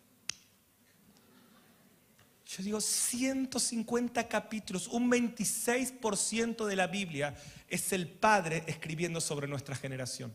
Yo 2.46 2.62
digo, 2.62 2.80
150 2.80 4.26
capítulos, 4.28 4.88
un 4.88 5.10
26% 5.10 6.64
de 6.64 6.74
la 6.74 6.86
Biblia 6.86 7.36
es 7.68 7.92
el 7.92 8.08
Padre 8.08 8.64
escribiendo 8.66 9.20
sobre 9.20 9.46
nuestra 9.46 9.76
generación. 9.76 10.34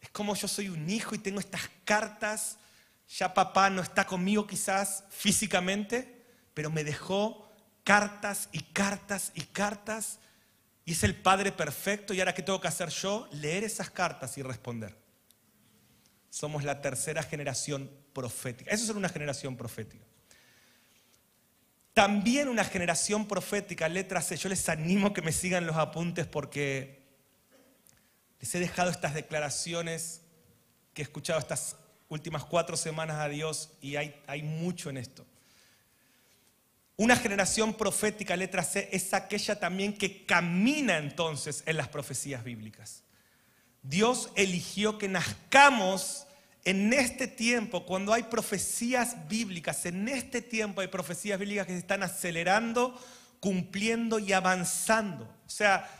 Es 0.00 0.10
como 0.10 0.36
yo 0.36 0.46
soy 0.46 0.68
un 0.68 0.88
hijo 0.88 1.16
y 1.16 1.18
tengo 1.18 1.40
estas 1.40 1.68
cartas, 1.84 2.56
ya 3.08 3.34
papá 3.34 3.68
no 3.68 3.82
está 3.82 4.06
conmigo 4.06 4.46
quizás 4.46 5.02
físicamente, 5.10 6.24
pero 6.54 6.70
me 6.70 6.84
dejó 6.84 7.50
cartas 7.82 8.48
y 8.52 8.60
cartas 8.60 9.32
y 9.34 9.40
cartas 9.40 10.20
y 10.84 10.92
es 10.92 11.04
el 11.04 11.14
Padre 11.14 11.52
perfecto 11.52 12.12
y 12.12 12.20
ahora 12.20 12.34
qué 12.34 12.42
tengo 12.42 12.60
que 12.60 12.68
hacer 12.68 12.88
yo? 12.88 13.28
Leer 13.32 13.64
esas 13.64 13.90
cartas 13.90 14.36
y 14.38 14.42
responder. 14.42 14.96
Somos 16.28 16.64
la 16.64 16.80
tercera 16.80 17.22
generación 17.22 17.90
profética. 18.12 18.70
Eso 18.70 18.84
es 18.84 18.90
una 18.90 19.08
generación 19.08 19.56
profética. 19.56 20.04
También 21.94 22.48
una 22.48 22.64
generación 22.64 23.28
profética, 23.28 23.88
letra 23.88 24.22
C. 24.22 24.36
Yo 24.36 24.48
les 24.48 24.68
animo 24.68 25.12
que 25.12 25.22
me 25.22 25.30
sigan 25.30 25.66
los 25.66 25.76
apuntes 25.76 26.26
porque 26.26 27.02
les 28.40 28.54
he 28.54 28.60
dejado 28.60 28.90
estas 28.90 29.14
declaraciones 29.14 30.22
que 30.94 31.02
he 31.02 31.04
escuchado 31.04 31.38
estas 31.38 31.76
últimas 32.08 32.44
cuatro 32.44 32.76
semanas 32.76 33.18
a 33.18 33.28
Dios 33.28 33.70
y 33.80 33.96
hay, 33.96 34.20
hay 34.26 34.42
mucho 34.42 34.90
en 34.90 34.96
esto. 34.96 35.26
Una 36.96 37.16
generación 37.16 37.74
profética, 37.74 38.36
letra 38.36 38.62
C, 38.62 38.88
es 38.92 39.14
aquella 39.14 39.58
también 39.58 39.92
que 39.96 40.26
camina 40.26 40.98
entonces 40.98 41.62
en 41.66 41.76
las 41.76 41.88
profecías 41.88 42.44
bíblicas. 42.44 43.02
Dios 43.82 44.30
eligió 44.36 44.98
que 44.98 45.08
nazcamos 45.08 46.26
en 46.64 46.92
este 46.92 47.26
tiempo, 47.26 47.84
cuando 47.84 48.12
hay 48.12 48.24
profecías 48.24 49.28
bíblicas, 49.28 49.84
en 49.86 50.08
este 50.08 50.40
tiempo 50.40 50.80
hay 50.80 50.86
profecías 50.86 51.38
bíblicas 51.38 51.66
que 51.66 51.72
se 51.72 51.78
están 51.78 52.04
acelerando, 52.04 52.96
cumpliendo 53.40 54.20
y 54.20 54.32
avanzando. 54.32 55.24
O 55.24 55.50
sea, 55.50 55.90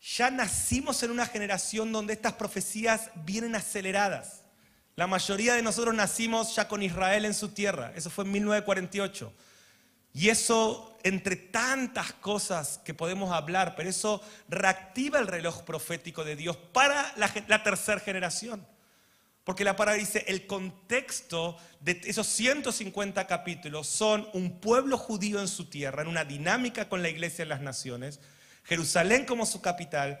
ya 0.00 0.30
nacimos 0.30 1.02
en 1.02 1.10
una 1.10 1.26
generación 1.26 1.90
donde 1.90 2.12
estas 2.12 2.34
profecías 2.34 3.10
vienen 3.24 3.56
aceleradas. 3.56 4.42
La 4.94 5.08
mayoría 5.08 5.54
de 5.54 5.62
nosotros 5.62 5.94
nacimos 5.94 6.54
ya 6.54 6.68
con 6.68 6.82
Israel 6.82 7.24
en 7.24 7.34
su 7.34 7.48
tierra. 7.48 7.92
Eso 7.96 8.08
fue 8.08 8.24
en 8.24 8.30
1948. 8.32 9.32
Y 10.16 10.30
eso, 10.30 10.96
entre 11.02 11.36
tantas 11.36 12.14
cosas 12.14 12.80
que 12.82 12.94
podemos 12.94 13.32
hablar, 13.32 13.74
pero 13.76 13.90
eso 13.90 14.22
reactiva 14.48 15.18
el 15.18 15.26
reloj 15.26 15.62
profético 15.64 16.24
de 16.24 16.36
Dios 16.36 16.56
para 16.56 17.12
la, 17.18 17.62
tercera 17.62 18.00
generación. 18.00 18.66
Porque 19.44 19.62
la 19.62 19.76
palabra 19.76 20.00
dice, 20.00 20.24
el 20.26 20.46
contexto 20.46 21.58
de 21.80 22.00
esos 22.04 22.26
150 22.28 23.26
capítulos 23.26 23.88
son 23.88 24.26
un 24.32 24.58
pueblo 24.58 24.96
judío 24.96 25.38
en 25.38 25.48
su 25.48 25.66
tierra, 25.66 26.00
en 26.00 26.08
una 26.08 26.24
dinámica 26.24 26.88
con 26.88 27.02
la 27.02 27.10
iglesia 27.10 27.42
en 27.42 27.50
las 27.50 27.60
naciones, 27.60 28.18
Jerusalén 28.64 29.26
como 29.26 29.44
su 29.44 29.60
capital, 29.60 30.18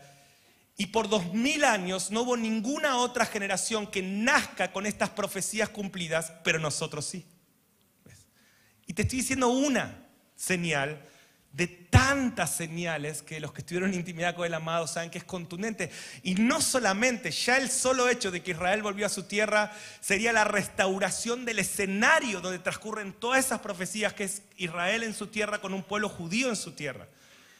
y 0.76 0.88
por 0.88 1.08
dos 1.08 1.32
mil 1.32 1.64
años 1.64 2.10
no 2.10 2.20
hubo 2.20 2.36
ninguna 2.36 2.98
otra 2.98 3.24
generación 3.24 3.86
que 3.86 4.02
nazca 4.02 4.72
con 4.72 4.84
estas 4.84 5.08
profecías 5.08 5.70
cumplidas, 5.70 6.34
pero 6.44 6.58
nosotros 6.58 7.06
sí. 7.06 7.24
Te 8.96 9.02
estoy 9.02 9.18
diciendo 9.18 9.48
una 9.48 9.94
señal 10.36 10.98
de 11.52 11.66
tantas 11.66 12.56
señales 12.56 13.20
que 13.20 13.40
los 13.40 13.52
que 13.52 13.60
estuvieron 13.60 13.90
en 13.90 13.96
intimidad 13.96 14.34
con 14.34 14.46
el 14.46 14.54
amado 14.54 14.86
saben 14.86 15.10
que 15.10 15.18
es 15.18 15.24
contundente. 15.24 15.90
Y 16.22 16.34
no 16.36 16.62
solamente, 16.62 17.30
ya 17.30 17.58
el 17.58 17.68
solo 17.68 18.08
hecho 18.08 18.30
de 18.30 18.42
que 18.42 18.52
Israel 18.52 18.82
volvió 18.82 19.04
a 19.04 19.10
su 19.10 19.24
tierra 19.24 19.70
sería 20.00 20.32
la 20.32 20.44
restauración 20.44 21.44
del 21.44 21.58
escenario 21.58 22.40
donde 22.40 22.58
transcurren 22.58 23.12
todas 23.12 23.44
esas 23.44 23.60
profecías 23.60 24.14
que 24.14 24.24
es 24.24 24.40
Israel 24.56 25.02
en 25.02 25.12
su 25.12 25.26
tierra 25.26 25.60
con 25.60 25.74
un 25.74 25.82
pueblo 25.82 26.08
judío 26.08 26.48
en 26.48 26.56
su 26.56 26.72
tierra. 26.72 27.06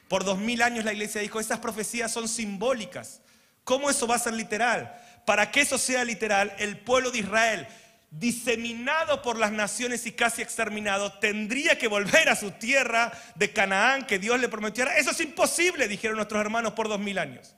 Por 0.08 0.24
dos 0.24 0.38
mil 0.38 0.62
años 0.62 0.86
la 0.86 0.94
iglesia 0.94 1.20
dijo, 1.20 1.38
esas 1.38 1.58
profecías 1.58 2.10
son 2.10 2.28
simbólicas. 2.28 3.20
¿Cómo 3.62 3.90
eso 3.90 4.06
va 4.06 4.14
a 4.14 4.20
ser 4.20 4.32
literal? 4.32 4.94
Para 5.26 5.50
que 5.50 5.60
eso 5.60 5.76
sea 5.76 6.02
literal, 6.02 6.54
el 6.58 6.78
pueblo 6.78 7.10
de 7.10 7.18
Israel 7.18 7.68
diseminado 8.10 9.22
por 9.22 9.38
las 9.38 9.52
naciones 9.52 10.06
y 10.06 10.12
casi 10.12 10.42
exterminado, 10.42 11.12
tendría 11.18 11.78
que 11.78 11.88
volver 11.88 12.28
a 12.28 12.36
su 12.36 12.52
tierra 12.52 13.12
de 13.34 13.52
Canaán 13.52 14.06
que 14.06 14.18
Dios 14.18 14.40
le 14.40 14.48
prometió. 14.48 14.86
Eso 14.90 15.10
es 15.10 15.20
imposible, 15.20 15.88
dijeron 15.88 16.16
nuestros 16.16 16.40
hermanos 16.40 16.72
por 16.72 16.88
dos 16.88 17.00
mil 17.00 17.18
años. 17.18 17.54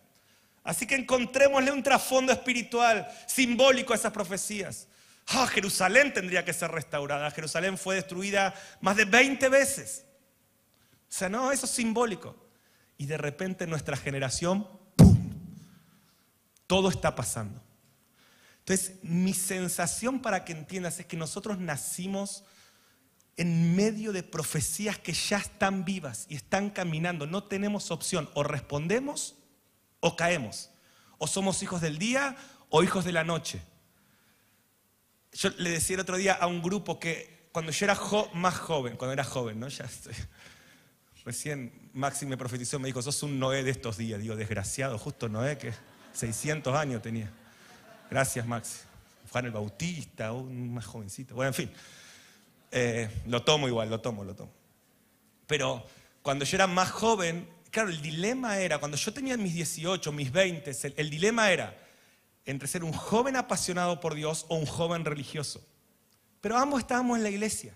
Así 0.65 0.87
que 0.87 0.97
encontrémosle 0.97 1.73
un 1.73 1.83
trasfondo 1.83 2.33
espiritual, 2.33 3.09
simbólico 3.27 3.93
a 3.93 3.97
esas 3.97 4.13
profecías. 4.13 4.89
Ah, 5.29 5.47
Jerusalén 5.47 6.13
tendría 6.13 6.45
que 6.45 6.53
ser 6.53 6.71
restaurada. 6.71 7.31
Jerusalén 7.31 7.77
fue 7.79 7.97
destruida 7.97 8.55
más 8.81 8.97
de 8.97 9.05
20 9.05 9.49
veces. 9.49 10.05
O 11.03 11.13
sea, 11.13 11.29
no, 11.29 11.53
eso 11.53 11.67
es 11.67 11.73
simbólico. 11.73 12.37
Y 12.97 13.07
de 13.07 13.17
repente 13.17 13.67
nuestra 13.67 13.97
generación, 13.97 14.69
¡pum! 14.97 15.17
Todo 16.67 16.89
está 16.89 17.15
pasando. 17.15 17.63
Entonces, 18.69 18.97
mi 19.03 19.33
sensación 19.33 20.21
para 20.21 20.45
que 20.45 20.53
entiendas 20.53 21.01
es 21.01 21.07
que 21.07 21.17
nosotros 21.17 21.59
nacimos 21.59 22.45
en 23.39 23.75
medio 23.75 24.13
de 24.13 24.23
profecías 24.23 24.99
que 24.99 25.15
ya 25.15 25.39
están 25.39 25.87
vivas 25.87 26.27
y 26.29 26.37
están 26.37 26.69
caminando. 26.69 27.27
No 27.27 27.45
tenemos 27.45 27.91
opción. 27.91 28.29
O 28.35 28.43
respondemos 28.43 29.37
o 30.01 30.17
caemos. 30.17 30.69
O 31.17 31.27
somos 31.27 31.63
hijos 31.63 31.81
del 31.81 31.99
día 31.99 32.37
o 32.69 32.83
hijos 32.83 33.07
de 33.07 33.13
la 33.13 33.25
noche. 33.25 33.63
Yo 35.33 35.49
le 35.57 35.71
decía 35.71 35.95
el 35.95 36.01
otro 36.01 36.19
día 36.19 36.35
a 36.35 36.47
un 36.47 36.61
grupo 36.61 37.01
que 37.01 37.49
cuando 37.53 37.73
yo 37.73 37.87
era 37.87 37.99
más 38.35 38.59
joven, 38.59 38.99
cuando 38.99 39.15
era 39.15 39.25
joven, 39.25 39.61
¿no? 39.61 39.69
Ya 39.69 39.87
estoy. 39.87 40.13
Recién 41.25 41.91
Maxi 41.95 42.27
me 42.27 42.37
profetizó, 42.37 42.79
me 42.79 42.89
dijo, 42.89 43.01
sos 43.01 43.23
un 43.23 43.39
Noé 43.39 43.63
de 43.63 43.71
estos 43.71 43.97
días. 43.97 44.21
Digo, 44.21 44.37
desgraciado, 44.37 44.99
justo 44.99 45.31
Noé 45.31 45.57
que 45.57 45.73
600 46.13 46.77
años 46.77 47.01
tenía. 47.01 47.33
Gracias, 48.11 48.47
Max. 48.47 48.85
Juan 49.31 49.45
el 49.45 49.51
Bautista, 49.51 50.33
un 50.33 50.73
más 50.73 50.87
jovencito. 50.87 51.35
Bueno, 51.35 51.49
en 51.49 51.55
fin. 51.55 51.71
Eh, 52.71 53.09
lo 53.27 53.43
tomo 53.43 53.69
igual, 53.69 53.91
lo 53.91 54.01
tomo, 54.01 54.25
lo 54.25 54.35
tomo. 54.35 54.53
Pero 55.47 55.85
cuando 56.23 56.45
yo 56.45 56.57
era 56.57 56.67
más 56.67 56.91
joven, 56.91 57.49
claro, 57.71 57.91
el 57.91 58.01
dilema 58.01 58.59
era, 58.59 58.79
cuando 58.79 58.97
yo 58.97 59.13
tenía 59.13 59.37
mis 59.37 59.55
18, 59.55 60.11
mis 60.13 60.33
20, 60.33 60.73
el, 60.97 61.11
dilema 61.11 61.51
era 61.51 61.77
entre 62.47 62.67
ser 62.67 62.83
un 62.83 62.93
joven 62.93 63.37
apasionado 63.37 64.01
por 64.01 64.15
Dios 64.15 64.47
o 64.49 64.57
un 64.57 64.67
joven 64.67 65.05
religioso. 65.05 65.63
Pero 66.41 66.57
ambos 66.57 66.81
estábamos 66.81 67.19
en 67.19 67.25
la 67.25 67.31
iglesia. 67.31 67.75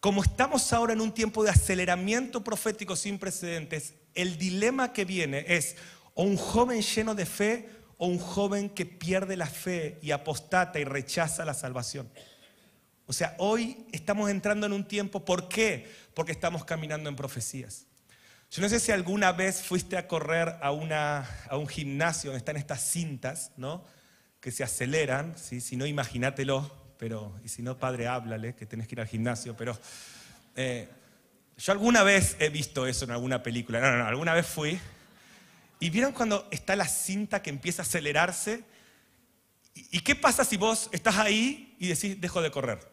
Como 0.00 0.22
estamos 0.22 0.72
ahora 0.72 0.94
en 0.94 1.00
un 1.02 1.12
tiempo 1.12 1.44
de 1.44 1.50
aceleramiento 1.50 2.42
profético 2.42 2.96
sin 2.96 3.18
precedentes, 3.18 3.94
el 4.14 4.38
dilema 4.38 4.94
que 4.94 5.04
viene 5.04 5.44
es 5.46 5.76
o 6.14 6.22
un 6.22 6.38
joven 6.38 6.80
lleno 6.80 7.14
de 7.14 7.26
fe 7.26 7.79
o 8.02 8.06
un 8.06 8.18
joven 8.18 8.70
que 8.70 8.86
pierde 8.86 9.36
la 9.36 9.46
fe 9.46 9.98
y 10.00 10.10
apostata 10.10 10.80
y 10.80 10.84
rechaza 10.84 11.44
la 11.44 11.52
salvación. 11.52 12.08
O 13.04 13.12
sea, 13.12 13.34
hoy 13.36 13.86
estamos 13.92 14.30
entrando 14.30 14.66
en 14.66 14.72
un 14.72 14.88
tiempo, 14.88 15.22
¿por 15.22 15.50
qué? 15.50 15.86
Porque 16.14 16.32
estamos 16.32 16.64
caminando 16.64 17.10
en 17.10 17.16
profecías. 17.16 17.84
Yo 18.50 18.62
no 18.62 18.70
sé 18.70 18.80
si 18.80 18.90
alguna 18.90 19.32
vez 19.32 19.60
fuiste 19.60 19.98
a 19.98 20.08
correr 20.08 20.56
a, 20.62 20.72
una, 20.72 21.28
a 21.50 21.58
un 21.58 21.68
gimnasio 21.68 22.30
donde 22.30 22.38
están 22.38 22.56
estas 22.56 22.80
cintas, 22.80 23.52
¿no? 23.58 23.84
Que 24.40 24.50
se 24.50 24.64
aceleran, 24.64 25.36
¿sí? 25.36 25.60
Si 25.60 25.76
no, 25.76 25.84
imagínatelo, 25.84 26.94
pero, 26.96 27.38
y 27.44 27.48
si 27.48 27.60
no, 27.60 27.78
padre, 27.78 28.08
háblale, 28.08 28.54
que 28.54 28.64
tenés 28.64 28.88
que 28.88 28.94
ir 28.94 29.00
al 29.02 29.08
gimnasio, 29.08 29.54
pero... 29.54 29.78
Eh, 30.56 30.88
yo 31.58 31.72
alguna 31.72 32.02
vez 32.02 32.36
he 32.40 32.48
visto 32.48 32.86
eso 32.86 33.04
en 33.04 33.10
alguna 33.10 33.42
película, 33.42 33.78
no, 33.78 33.90
no, 33.90 33.98
no, 33.98 34.06
alguna 34.06 34.32
vez 34.32 34.46
fui 34.46 34.80
¿Y 35.80 35.88
vieron 35.88 36.12
cuando 36.12 36.46
está 36.50 36.76
la 36.76 36.86
cinta 36.86 37.42
que 37.42 37.48
empieza 37.48 37.82
a 37.82 37.86
acelerarse? 37.86 38.64
¿Y 39.74 40.00
qué 40.00 40.14
pasa 40.14 40.44
si 40.44 40.58
vos 40.58 40.90
estás 40.92 41.16
ahí 41.16 41.74
y 41.78 41.88
decís, 41.88 42.20
dejo 42.20 42.42
de 42.42 42.50
correr? 42.50 42.86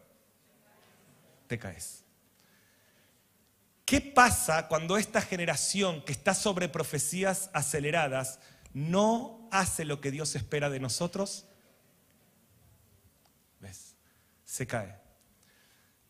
Te 1.47 1.59
caes. 1.59 2.03
¿Qué 3.85 3.99
pasa 4.01 4.67
cuando 4.67 4.97
esta 4.97 5.21
generación 5.21 6.03
que 6.03 6.13
está 6.13 6.33
sobre 6.33 6.69
profecías 6.69 7.49
aceleradas 7.53 8.39
no 8.73 9.47
hace 9.51 9.85
lo 9.85 10.01
que 10.01 10.11
Dios 10.11 10.35
espera 10.35 10.69
de 10.69 10.79
nosotros? 10.79 11.45
¿Ves? 13.59 13.95
Se 14.45 14.65
cae. 14.65 15.06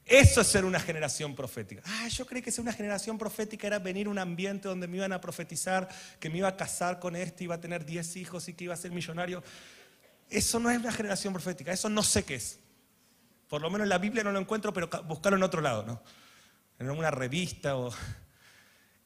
Eso 0.08 0.40
es 0.40 0.48
ser 0.48 0.64
una 0.64 0.80
generación 0.80 1.36
profética. 1.36 1.82
Ah, 1.86 2.08
yo 2.08 2.26
creí 2.26 2.42
que 2.42 2.50
ser 2.50 2.62
una 2.62 2.72
generación 2.72 3.18
profética 3.18 3.68
era 3.68 3.78
venir 3.78 4.08
a 4.08 4.10
un 4.10 4.18
ambiente 4.18 4.70
donde 4.70 4.88
me 4.88 4.98
iban 4.98 5.12
a 5.12 5.20
profetizar, 5.20 5.90
que 6.18 6.30
me 6.30 6.38
iba 6.38 6.48
a 6.48 6.56
casar 6.56 6.98
con 7.00 7.18
este, 7.18 7.44
iba 7.44 7.56
a 7.56 7.60
tener 7.60 7.86
10 7.86 8.16
hijos 8.16 8.48
y 8.48 8.54
que 8.54 8.64
iba 8.64 8.74
a 8.74 8.78
ser 8.78 8.92
millonario. 8.92 9.44
Eso 10.30 10.62
no 10.62 10.70
es 10.70 10.80
una 10.80 10.94
generación 10.94 11.34
profética, 11.34 11.74
eso 11.74 11.90
no 11.90 12.04
sé 12.04 12.24
qué 12.24 12.36
es. 12.36 12.58
Por 13.50 13.62
lo 13.62 13.70
menos 13.70 13.84
en 13.84 13.90
la 13.90 13.98
Biblia 13.98 14.24
no 14.24 14.32
lo 14.32 14.40
encuentro, 14.40 14.72
pero 14.72 14.90
buscarlo 15.04 15.38
en 15.38 15.44
otro 15.44 15.60
lado, 15.60 15.84
¿no? 15.86 16.02
En 16.80 16.90
una 16.90 17.12
revista 17.12 17.76
o... 17.76 17.94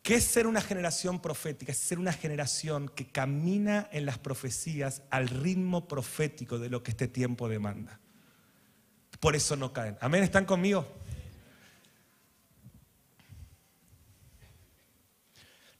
¿Qué 0.03 0.15
es 0.15 0.23
ser 0.23 0.47
una 0.47 0.61
generación 0.61 1.19
profética? 1.19 1.71
Es 1.71 1.77
ser 1.77 1.99
una 1.99 2.13
generación 2.13 2.89
que 2.89 3.11
camina 3.11 3.87
en 3.91 4.05
las 4.05 4.17
profecías 4.17 5.03
al 5.11 5.29
ritmo 5.29 5.87
profético 5.87 6.57
de 6.57 6.69
lo 6.69 6.81
que 6.81 6.91
este 6.91 7.07
tiempo 7.07 7.47
demanda 7.47 8.00
por 9.21 9.35
eso 9.35 9.55
no 9.55 9.71
caen. 9.71 9.97
Amén, 10.01 10.23
¿están 10.23 10.45
conmigo? 10.45 10.85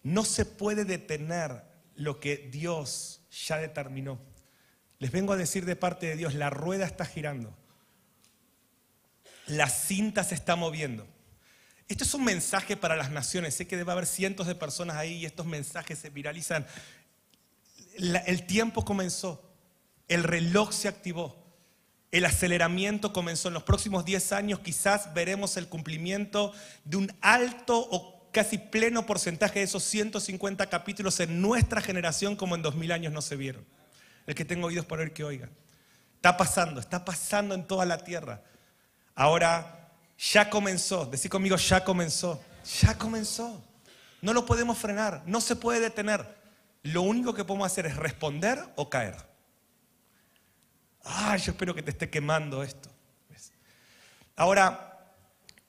No 0.03 0.23
se 0.23 0.45
puede 0.45 0.85
detener 0.85 1.63
lo 1.95 2.19
que 2.19 2.37
Dios 2.37 3.21
ya 3.47 3.57
determinó. 3.57 4.19
Les 4.99 5.11
vengo 5.11 5.33
a 5.33 5.37
decir 5.37 5.65
de 5.65 5.75
parte 5.75 6.05
de 6.05 6.15
Dios, 6.15 6.35
la 6.35 6.51
rueda 6.51 6.85
está 6.85 7.03
girando. 7.03 7.51
La 9.47 9.67
cinta 9.69 10.23
se 10.23 10.35
está 10.35 10.55
moviendo. 10.55 11.07
Esto 11.87 12.03
es 12.03 12.13
un 12.13 12.23
mensaje 12.23 12.77
para 12.77 12.95
las 12.95 13.09
naciones. 13.09 13.55
Sé 13.55 13.67
que 13.67 13.75
debe 13.75 13.91
haber 13.91 14.05
cientos 14.05 14.45
de 14.45 14.53
personas 14.53 14.97
ahí 14.97 15.13
y 15.13 15.25
estos 15.25 15.47
mensajes 15.47 15.97
se 15.97 16.11
viralizan. 16.11 16.67
el 17.97 18.45
tiempo 18.45 18.85
comenzó. 18.85 19.51
El 20.07 20.23
reloj 20.23 20.71
se 20.73 20.87
activó. 20.87 21.40
El 22.11 22.25
aceleramiento 22.25 23.13
comenzó 23.13 23.47
en 23.47 23.53
los 23.53 23.63
próximos 23.63 24.03
10 24.03 24.33
años, 24.33 24.59
quizás 24.59 25.13
veremos 25.13 25.55
el 25.55 25.67
cumplimiento 25.67 26.53
de 26.83 26.97
un 26.97 27.13
alto 27.21 27.79
o 27.79 28.29
casi 28.31 28.57
pleno 28.57 29.05
porcentaje 29.05 29.59
de 29.59 29.65
esos 29.65 29.83
150 29.83 30.67
capítulos 30.67 31.19
en 31.21 31.41
nuestra 31.41 31.81
generación 31.81 32.35
como 32.35 32.55
en 32.55 32.61
2000 32.61 32.91
años 32.91 33.13
no 33.13 33.21
se 33.21 33.37
vieron. 33.37 33.65
El 34.27 34.35
que 34.35 34.45
tenga 34.45 34.67
oídos 34.67 34.85
para 34.85 35.03
oír 35.03 35.13
que 35.13 35.23
oiga. 35.23 35.49
Está 36.15 36.35
pasando, 36.35 36.79
está 36.79 37.03
pasando 37.03 37.55
en 37.55 37.65
toda 37.65 37.85
la 37.85 37.97
tierra. 37.97 38.43
Ahora 39.15 39.91
ya 40.17 40.49
comenzó, 40.49 41.05
decir 41.05 41.31
conmigo, 41.31 41.55
ya 41.55 41.83
comenzó, 41.83 42.41
ya 42.81 42.97
comenzó. 42.97 43.63
No 44.21 44.33
lo 44.33 44.45
podemos 44.45 44.77
frenar, 44.77 45.23
no 45.25 45.41
se 45.41 45.55
puede 45.55 45.79
detener. 45.79 46.41
Lo 46.83 47.01
único 47.03 47.33
que 47.33 47.43
podemos 47.43 47.65
hacer 47.65 47.85
es 47.85 47.95
responder 47.95 48.59
o 48.75 48.89
caer. 48.89 49.30
Ay, 51.03 51.39
yo 51.39 51.51
espero 51.51 51.73
que 51.73 51.83
te 51.83 51.91
esté 51.91 52.09
quemando 52.09 52.63
esto. 52.63 52.89
Ahora, 54.35 55.13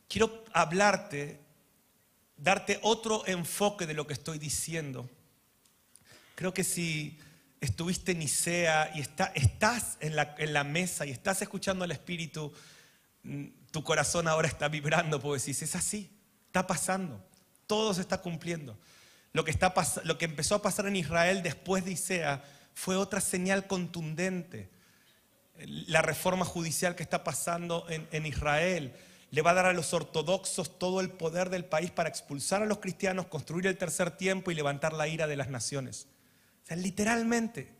quiero 0.09 0.45
hablarte, 0.53 1.41
darte 2.37 2.79
otro 2.83 3.27
enfoque 3.27 3.87
de 3.87 3.95
lo 3.95 4.07
que 4.07 4.13
estoy 4.13 4.39
diciendo. 4.39 5.09
Creo 6.35 6.53
que 6.55 6.65
si 6.65 7.19
estuviste 7.61 8.13
en 8.13 8.19
Nicea 8.19 8.93
y 8.95 9.01
estás 9.01 9.99
en 10.01 10.17
la, 10.17 10.65
mesa 10.65 11.07
y 11.07 11.11
estás 11.11 11.43
escuchando 11.43 11.85
al 11.85 11.93
Espíritu, 11.93 12.53
mm, 13.23 13.45
tu 13.71 13.85
corazón 13.85 14.27
ahora 14.27 14.49
está 14.49 14.69
vibrando 14.69 15.21
porque 15.21 15.41
decís, 15.41 15.63
es 15.63 15.77
así, 15.77 16.11
está 16.47 16.67
pasando, 16.67 17.25
todo 17.67 17.95
se 17.95 18.01
está 18.01 18.19
cumpliendo. 18.19 18.77
Lo 19.33 19.45
que, 19.45 19.57
lo 20.05 20.19
que 20.19 20.25
empezó 20.25 20.57
a 20.57 20.63
pasar 20.63 20.87
en 20.87 20.97
Israel 20.97 21.43
después 21.43 21.85
de 21.85 21.93
Isea 21.93 22.45
fue 22.75 22.97
otra 22.97 23.21
señal 23.21 23.67
contundente. 23.67 24.69
La 25.59 26.03
reforma 26.03 26.45
judicial 26.45 26.95
que 26.95 27.03
está 27.03 27.25
pasando 27.25 27.87
en, 27.89 28.27
Israel 28.27 28.95
le 29.31 29.43
va 29.43 29.51
a 29.51 29.55
dar 29.55 29.67
a 29.67 29.73
los 29.73 29.93
ortodoxos 29.95 30.79
todo 30.79 31.01
el 31.01 31.11
poder 31.11 31.51
del 31.51 31.65
país 31.65 31.91
para 31.91 32.09
expulsar 32.09 32.63
a 32.63 32.67
los 32.67 32.79
cristianos, 32.79 33.27
construir 33.27 33.67
el 33.67 33.79
tercer 33.79 34.11
tiempo 34.13 34.51
y 34.51 34.55
levantar 34.55 34.93
la 34.93 35.09
ira 35.09 35.27
de 35.27 35.37
las 35.37 35.49
naciones. 35.49 36.09
O 36.65 36.67
sea, 36.67 36.77
literalmente, 36.77 37.73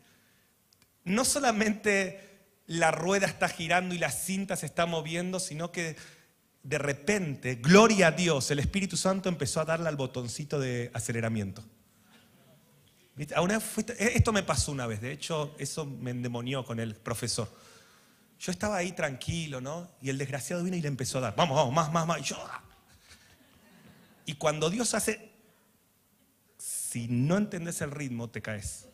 no 1.03 1.25
solamente 1.25 2.33
la 2.67 2.91
rueda 2.91 3.27
está 3.27 3.49
girando 3.49 3.93
y 3.93 3.97
la 3.97 4.11
cinta 4.11 4.55
se 4.55 4.65
está 4.65 4.85
moviendo, 4.85 5.39
sino 5.39 5.71
que 5.71 5.95
de 6.63 6.77
repente, 6.77 7.55
gloria 7.55 8.07
a 8.07 8.11
Dios, 8.11 8.49
el 8.49 8.59
Espíritu 8.59 8.95
Santo 8.95 9.27
empezó 9.27 9.59
a 9.59 9.65
darle 9.65 9.89
al 9.89 9.97
botoncito 9.97 10.59
de 10.59 10.89
aceleramiento. 10.93 11.63
Esto 13.17 14.33
me 14.33 14.43
pasó 14.43 14.71
una 14.71 14.87
vez, 14.87 15.01
de 15.01 15.11
hecho, 15.11 15.55
eso 15.59 15.85
me 15.85 16.11
endemonió 16.11 16.65
con 16.65 16.79
el 16.79 16.95
profesor. 16.95 17.49
Yo 18.39 18.51
estaba 18.51 18.77
ahí 18.77 18.91
tranquilo, 18.91 19.61
¿no? 19.61 19.91
Y 20.01 20.09
el 20.09 20.17
desgraciado 20.17 20.63
vino 20.63 20.75
y 20.75 20.81
le 20.81 20.87
empezó 20.87 21.19
a 21.19 21.21
dar, 21.21 21.35
vamos, 21.35 21.55
vamos, 21.55 21.73
más, 21.73 21.91
más, 21.91 22.07
más. 22.07 22.19
Y, 22.19 22.23
yo, 22.23 22.37
ah. 22.49 22.63
y 24.25 24.33
cuando 24.33 24.69
Dios 24.69 24.93
hace, 24.95 25.31
si 26.57 27.07
no 27.07 27.37
entendés 27.37 27.81
el 27.81 27.91
ritmo, 27.91 28.29
te 28.29 28.41
caes. 28.41 28.87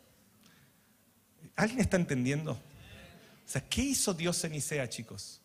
¿Alguien 1.55 1.79
está 1.79 1.97
entendiendo? 1.97 2.51
O 2.53 3.51
sea, 3.51 3.67
¿qué 3.67 3.81
hizo 3.81 4.13
Dios 4.13 4.43
en 4.43 4.55
Isea, 4.55 4.87
chicos? 4.89 5.41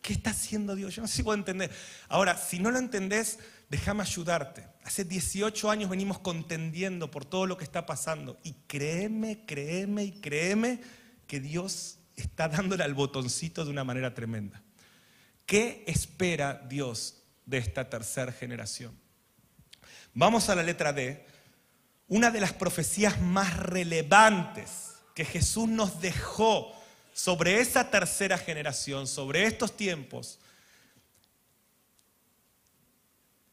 ¿Qué 0.00 0.12
está 0.12 0.30
haciendo 0.30 0.74
Dios? 0.74 0.94
Yo 0.94 1.02
no 1.02 1.08
sé 1.08 1.16
si 1.16 1.22
puedo 1.22 1.38
entender. 1.38 1.70
Ahora, 2.08 2.36
si 2.36 2.58
no 2.58 2.70
lo 2.70 2.78
entendés, 2.78 3.38
déjame 3.74 4.02
ayudarte. 4.02 4.64
Hace 4.84 5.04
18 5.04 5.68
años 5.68 5.90
venimos 5.90 6.20
contendiendo 6.20 7.10
por 7.10 7.24
todo 7.24 7.44
lo 7.44 7.56
que 7.56 7.64
está 7.64 7.86
pasando. 7.86 8.38
Y 8.44 8.52
créeme, 8.68 9.44
créeme 9.46 10.04
y 10.04 10.12
créeme 10.20 10.80
que 11.26 11.40
Dios 11.40 11.98
está 12.14 12.48
dándole 12.48 12.84
al 12.84 12.94
botoncito 12.94 13.64
de 13.64 13.72
una 13.72 13.82
manera 13.82 14.14
tremenda. 14.14 14.62
¿Qué 15.44 15.82
espera 15.88 16.64
Dios 16.68 17.24
de 17.46 17.58
esta 17.58 17.90
tercera 17.90 18.30
generación? 18.30 18.96
Vamos 20.12 20.48
a 20.48 20.54
la 20.54 20.62
letra 20.62 20.92
D. 20.92 21.26
Una 22.06 22.30
de 22.30 22.42
las 22.42 22.52
profecías 22.52 23.20
más 23.20 23.56
relevantes 23.56 24.92
que 25.16 25.24
Jesús 25.24 25.68
nos 25.68 26.00
dejó 26.00 26.72
sobre 27.12 27.58
esa 27.58 27.90
tercera 27.90 28.38
generación, 28.38 29.08
sobre 29.08 29.46
estos 29.46 29.76
tiempos, 29.76 30.38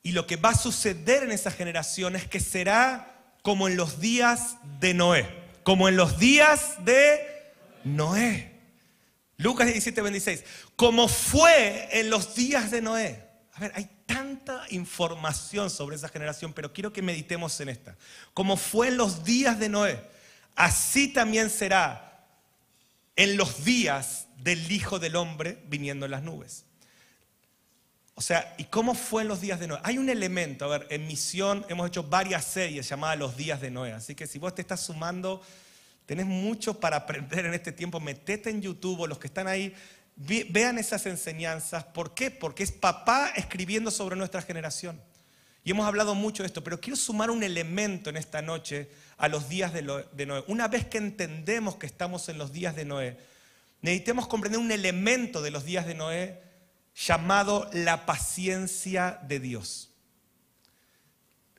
y 0.04 0.12
lo 0.14 0.28
que 0.28 0.36
va 0.36 0.50
a 0.50 0.56
suceder 0.56 1.24
en 1.24 1.32
esa 1.32 1.52
generación 1.52 2.16
es 2.16 2.28
que 2.28 2.40
será 2.40 3.34
como 3.42 3.68
en 3.68 3.78
los 3.78 4.00
días 4.00 4.58
de 4.80 4.94
Noé, 4.94 5.28
como 5.64 5.90
en 5.90 5.96
los 5.96 6.20
días 6.20 6.84
de 6.86 7.54
Noé. 7.84 8.60
Lucas 9.38 9.66
17, 9.68 10.02
26. 10.02 10.44
Como 10.76 11.08
fue 11.08 11.90
en 12.00 12.10
los 12.10 12.36
días 12.36 12.70
de 12.70 12.82
Noé. 12.82 13.28
A 13.54 13.60
ver, 13.60 13.72
hay 13.76 13.90
tanta 14.06 14.64
información 14.70 15.70
sobre 15.70 15.96
esa 15.96 16.10
generación, 16.10 16.54
pero 16.54 16.74
quiero 16.74 16.94
que 16.94 17.02
meditemos 17.02 17.60
en 17.60 17.70
esta. 17.70 17.98
Como 18.34 18.56
fue 18.58 18.90
en 18.90 18.98
los 18.98 19.24
días 19.24 19.60
de 19.60 19.70
Noé 19.70 20.12
así 20.56 21.08
también 21.08 21.50
será 21.50 22.28
en 23.16 23.38
los 23.38 23.64
días 23.66 24.28
del 24.38 24.72
Hijo 24.72 25.00
del 25.00 25.16
Hombre 25.16 25.64
viniendo 25.68 26.06
en 26.06 26.12
las 26.12 26.24
nubes. 26.24 26.66
O 28.14 28.22
sea, 28.22 28.54
¿y 28.58 28.66
cómo 28.66 28.94
fue 28.94 29.24
los 29.24 29.42
días 29.42 29.60
de 29.60 29.68
Noé? 29.68 29.80
Hay 29.84 29.98
un 29.98 30.10
elemento, 30.10 30.66
a 30.66 30.78
ver, 30.78 30.88
en 30.90 31.08
misión 31.08 31.66
hemos 31.70 31.88
hecho 31.88 32.04
varias 32.04 32.46
series 32.46 32.88
llamadas 32.88 33.18
Los 33.18 33.38
días 33.38 33.62
de 33.62 33.72
Noé, 33.72 33.94
así 33.94 34.16
que 34.16 34.28
si 34.28 34.38
vos 34.38 34.54
te 34.54 34.62
estás 34.62 34.82
sumando, 34.82 35.42
tenés 36.06 36.26
mucho 36.26 36.80
para 36.80 36.98
aprender 36.98 37.46
en 37.46 37.54
este 37.54 37.72
tiempo, 37.72 38.00
metete 38.00 38.50
en 38.50 38.62
YouTube 38.62 39.08
los 39.08 39.18
que 39.18 39.28
están 39.28 39.48
ahí, 39.48 39.74
vean 40.16 40.78
esas 40.78 41.06
enseñanzas. 41.06 41.84
¿Por 41.86 42.14
qué? 42.14 42.30
Porque 42.32 42.64
es 42.64 42.72
papá 42.72 43.32
escribiendo 43.36 43.92
sobre 43.92 44.16
nuestra 44.16 44.42
generación. 44.42 45.02
Y 45.64 45.72
hemos 45.72 45.88
hablado 45.88 46.16
mucho 46.16 46.44
de 46.44 46.48
esto, 46.48 46.64
pero 46.64 46.82
quiero 46.82 46.98
sumar 46.98 47.30
un 47.30 47.44
elemento 47.44 48.10
en 48.10 48.18
esta 48.18 48.42
noche 48.42 48.90
a 49.18 49.28
los 49.28 49.48
días 49.48 49.74
de, 49.74 49.84
Noé. 49.84 50.44
Una 50.48 50.68
vez 50.68 50.86
que 50.86 50.98
entendemos 50.98 51.76
que 51.76 51.86
estamos 51.86 52.28
en 52.30 52.40
los 52.40 52.52
días 52.52 52.76
de 52.76 52.86
Noé, 52.86 53.18
necesitamos 53.82 54.28
comprender 54.28 54.60
un 54.60 54.72
elemento 54.72 55.42
de 55.42 55.52
los 55.52 55.64
días 55.64 55.86
de 55.86 55.94
Noé 55.94 56.51
llamado 56.96 57.70
la 57.74 58.06
paciencia 58.06 59.20
de 59.28 59.40
Dios. 59.40 59.92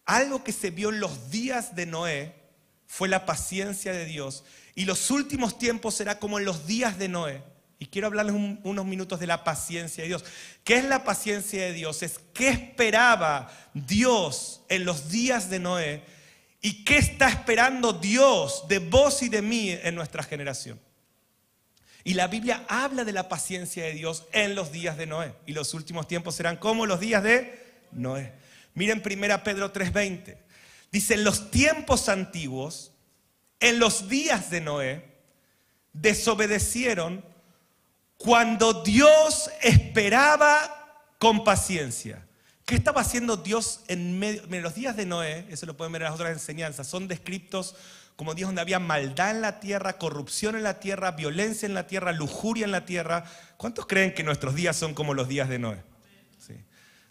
Algo 0.04 0.42
que 0.44 0.52
se 0.52 0.70
vio 0.70 0.90
en 0.90 1.00
los 1.00 1.30
días 1.30 1.74
de 1.74 1.86
Noé 1.86 2.34
fue 2.86 3.08
la 3.08 3.24
paciencia 3.24 3.92
de 3.92 4.04
Dios. 4.04 4.44
Y 4.74 4.84
los 4.84 5.10
últimos 5.10 5.58
tiempos 5.58 5.94
será 5.94 6.18
como 6.18 6.38
en 6.38 6.44
los 6.44 6.66
días 6.66 6.98
de 6.98 7.08
Noé. 7.08 7.42
Y 7.78 7.86
quiero 7.86 8.06
hablarles 8.06 8.36
unos 8.62 8.84
minutos 8.84 9.18
de 9.18 9.26
la 9.26 9.42
paciencia 9.42 10.02
de 10.02 10.08
Dios. 10.08 10.24
¿Qué 10.62 10.76
es 10.76 10.84
la 10.84 11.02
paciencia 11.02 11.62
de 11.62 11.72
Dios? 11.72 12.02
Es 12.02 12.20
qué 12.32 12.48
esperaba 12.48 13.50
Dios 13.74 14.62
en 14.68 14.84
los 14.84 15.08
días 15.08 15.50
de 15.50 15.58
Noé 15.58 16.04
y 16.60 16.84
qué 16.84 16.98
está 16.98 17.28
esperando 17.28 17.92
Dios 17.92 18.66
de 18.68 18.78
vos 18.78 19.22
y 19.22 19.28
de 19.28 19.42
mí 19.42 19.70
en 19.70 19.96
nuestra 19.96 20.22
generación. 20.22 20.80
Y 22.04 22.14
la 22.14 22.26
Biblia 22.26 22.64
habla 22.68 23.04
de 23.04 23.12
la 23.12 23.28
paciencia 23.28 23.84
de 23.84 23.92
Dios 23.92 24.24
en 24.32 24.54
los 24.54 24.72
días 24.72 24.96
de 24.96 25.06
Noé. 25.06 25.34
Y 25.46 25.52
los 25.52 25.74
últimos 25.74 26.08
tiempos 26.08 26.34
serán 26.34 26.56
como 26.56 26.86
los 26.86 27.00
días 27.00 27.22
de 27.22 27.62
Noé. 27.92 28.32
Miren 28.74 29.02
1 29.04 29.44
Pedro 29.44 29.72
3:20. 29.72 30.36
Dice, 30.90 31.14
en 31.14 31.24
los 31.24 31.50
tiempos 31.50 32.08
antiguos, 32.08 32.92
en 33.60 33.78
los 33.78 34.08
días 34.08 34.50
de 34.50 34.60
Noé, 34.60 35.12
desobedecieron 35.92 37.24
cuando 38.16 38.82
Dios 38.82 39.50
esperaba 39.62 41.08
con 41.18 41.44
paciencia. 41.44 42.26
¿Qué 42.64 42.74
estaba 42.76 43.00
haciendo 43.00 43.36
Dios 43.36 43.80
en 43.88 44.18
medio? 44.18 44.46
de 44.46 44.60
los 44.60 44.74
días 44.74 44.96
de 44.96 45.06
Noé, 45.06 45.46
eso 45.50 45.66
lo 45.66 45.76
pueden 45.76 45.92
ver 45.92 46.02
en 46.02 46.06
las 46.06 46.14
otras 46.14 46.32
enseñanzas, 46.32 46.86
son 46.86 47.08
descritos 47.08 47.74
como 48.16 48.34
días 48.34 48.48
donde 48.48 48.60
había 48.60 48.78
maldad 48.78 49.30
en 49.30 49.40
la 49.40 49.60
tierra, 49.60 49.98
corrupción 49.98 50.56
en 50.56 50.62
la 50.62 50.80
tierra, 50.80 51.12
violencia 51.12 51.66
en 51.66 51.74
la 51.74 51.86
tierra, 51.86 52.12
lujuria 52.12 52.64
en 52.64 52.72
la 52.72 52.84
tierra. 52.84 53.24
¿Cuántos 53.56 53.86
creen 53.86 54.14
que 54.14 54.22
nuestros 54.22 54.54
días 54.54 54.76
son 54.76 54.94
como 54.94 55.14
los 55.14 55.28
días 55.28 55.48
de 55.48 55.58
Noé? 55.58 55.82
Sí. 56.38 56.54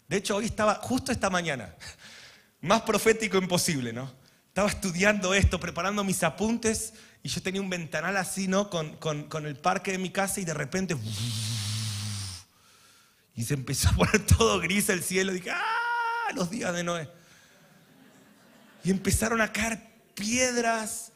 De 0.08 0.16
hecho, 0.16 0.36
hoy 0.36 0.46
estaba, 0.46 0.76
justo 0.76 1.12
esta 1.12 1.30
mañana, 1.30 1.74
más 2.60 2.82
profético 2.82 3.38
imposible, 3.38 3.92
¿no? 3.92 4.12
Estaba 4.48 4.68
estudiando 4.68 5.32
esto, 5.34 5.58
preparando 5.58 6.04
mis 6.04 6.22
apuntes 6.22 6.92
y 7.22 7.28
yo 7.28 7.40
tenía 7.40 7.60
un 7.60 7.70
ventanal 7.70 8.16
así, 8.16 8.48
¿no? 8.48 8.68
Con, 8.68 8.96
con, 8.96 9.46
el 9.46 9.56
parque 9.56 9.92
de 9.92 9.98
mi 9.98 10.10
casa 10.10 10.40
y 10.40 10.44
de 10.44 10.54
repente... 10.54 10.96
Y 13.34 13.44
se 13.44 13.54
empezó 13.54 13.88
a 13.88 13.92
poner 13.92 14.26
todo 14.26 14.60
gris 14.60 14.90
el 14.90 15.02
cielo. 15.02 15.32
Dije, 15.32 15.50
¡ah! 15.50 16.32
Los 16.34 16.50
días 16.50 16.74
de 16.74 16.84
Noé. 16.84 17.08
Y 18.84 18.90
empezaron 18.90 19.40
a 19.40 19.50
caer 19.50 19.91
piedras. 20.14 21.12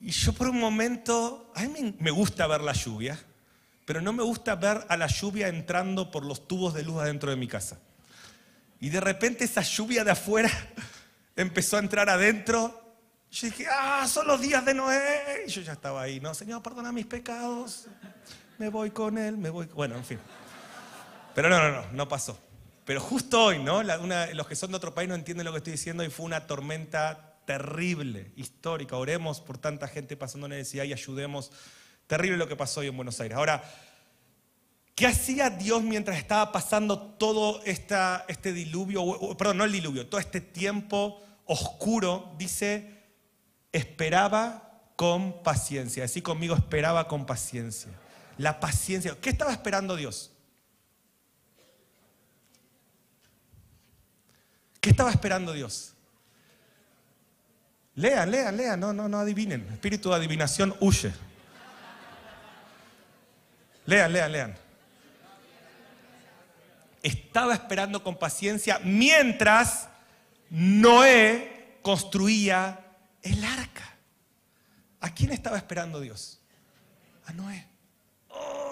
Y 0.00 0.10
yo 0.10 0.32
por 0.32 0.48
un 0.48 0.58
momento, 0.58 1.52
a 1.54 1.62
mí 1.62 1.94
me 1.98 2.10
gusta 2.10 2.46
ver 2.46 2.60
la 2.60 2.72
lluvia, 2.72 3.18
pero 3.84 4.00
no 4.00 4.12
me 4.12 4.22
gusta 4.22 4.54
ver 4.54 4.84
a 4.88 4.96
la 4.96 5.06
lluvia 5.06 5.48
entrando 5.48 6.10
por 6.10 6.24
los 6.24 6.46
tubos 6.46 6.74
de 6.74 6.82
luz 6.82 7.00
adentro 7.00 7.30
de 7.30 7.36
mi 7.36 7.48
casa. 7.48 7.78
Y 8.80 8.90
de 8.90 9.00
repente 9.00 9.44
esa 9.44 9.62
lluvia 9.62 10.04
de 10.04 10.10
afuera 10.10 10.50
empezó 11.36 11.76
a 11.76 11.80
entrar 11.80 12.08
adentro 12.08 12.84
yo 13.34 13.48
dije, 13.48 13.66
ah, 13.68 14.06
son 14.06 14.28
los 14.28 14.40
días 14.40 14.64
de 14.64 14.74
Noé. 14.74 15.44
Y 15.44 15.50
yo 15.50 15.60
ya 15.60 15.72
estaba 15.72 16.02
ahí, 16.02 16.20
no, 16.20 16.32
Señor, 16.34 16.62
perdona 16.62 16.92
mis 16.92 17.06
pecados. 17.06 17.88
Me 18.58 18.68
voy 18.68 18.92
con 18.92 19.18
él, 19.18 19.36
me 19.36 19.50
voy. 19.50 19.66
Bueno, 19.66 19.96
en 19.96 20.04
fin. 20.04 20.20
Pero 21.34 21.48
no, 21.48 21.58
no, 21.58 21.82
no, 21.82 21.92
no 21.92 22.08
pasó. 22.08 22.38
Pero 22.84 23.00
justo 23.00 23.46
hoy, 23.46 23.60
¿no? 23.60 23.82
los 23.82 24.46
que 24.46 24.54
son 24.54 24.70
de 24.70 24.76
otro 24.76 24.94
país 24.94 25.08
no 25.08 25.16
entienden 25.16 25.46
lo 25.46 25.50
que 25.50 25.58
estoy 25.58 25.72
diciendo 25.72 26.04
y 26.04 26.10
fue 26.10 26.26
una 26.26 26.46
tormenta 26.46 27.33
terrible, 27.44 28.32
histórica. 28.36 28.96
Oremos 28.96 29.40
por 29.40 29.58
tanta 29.58 29.88
gente 29.88 30.16
pasando 30.16 30.48
necesidad 30.48 30.84
y 30.84 30.92
ayudemos. 30.92 31.52
Terrible 32.06 32.36
lo 32.36 32.48
que 32.48 32.56
pasó 32.56 32.80
hoy 32.80 32.88
en 32.88 32.96
Buenos 32.96 33.20
Aires. 33.20 33.36
Ahora, 33.36 33.62
¿qué 34.94 35.06
hacía 35.06 35.50
Dios 35.50 35.82
mientras 35.82 36.18
estaba 36.18 36.52
pasando 36.52 36.98
todo 36.98 37.62
este 37.64 38.52
diluvio? 38.52 39.36
Perdón, 39.36 39.58
no 39.58 39.64
el 39.64 39.72
diluvio, 39.72 40.06
todo 40.06 40.20
este 40.20 40.40
tiempo 40.40 41.22
oscuro. 41.46 42.34
Dice 42.38 42.94
esperaba 43.74 44.90
con 44.96 45.42
paciencia. 45.42 46.04
Así 46.04 46.22
conmigo, 46.22 46.54
esperaba 46.54 47.08
con 47.08 47.26
paciencia. 47.26 47.90
La 48.38 48.60
paciencia. 48.60 49.16
¿Qué 49.20 49.30
estaba 49.30 49.52
esperando 49.52 49.96
Dios? 49.96 50.30
¿Qué 54.80 54.90
estaba 54.90 55.10
esperando 55.10 55.52
Dios? 55.52 55.93
Lean, 57.96 58.30
lean, 58.30 58.56
lean, 58.56 58.80
no, 58.80 58.92
no, 58.92 59.08
no 59.08 59.18
adivinen. 59.18 59.68
Espíritu 59.72 60.10
de 60.10 60.16
adivinación 60.16 60.74
huye. 60.80 61.12
Lean, 63.86 64.12
lean, 64.12 64.32
lean. 64.32 64.56
Estaba 67.02 67.54
esperando 67.54 68.02
con 68.02 68.16
paciencia 68.16 68.80
mientras 68.82 69.88
Noé 70.50 71.78
construía 71.82 72.80
el 73.22 73.44
arca. 73.44 73.94
¿A 75.00 75.12
quién 75.12 75.32
estaba 75.32 75.58
esperando 75.58 76.00
Dios? 76.00 76.40
A 77.26 77.32
Noé. 77.32 77.66
Oh. 78.28 78.63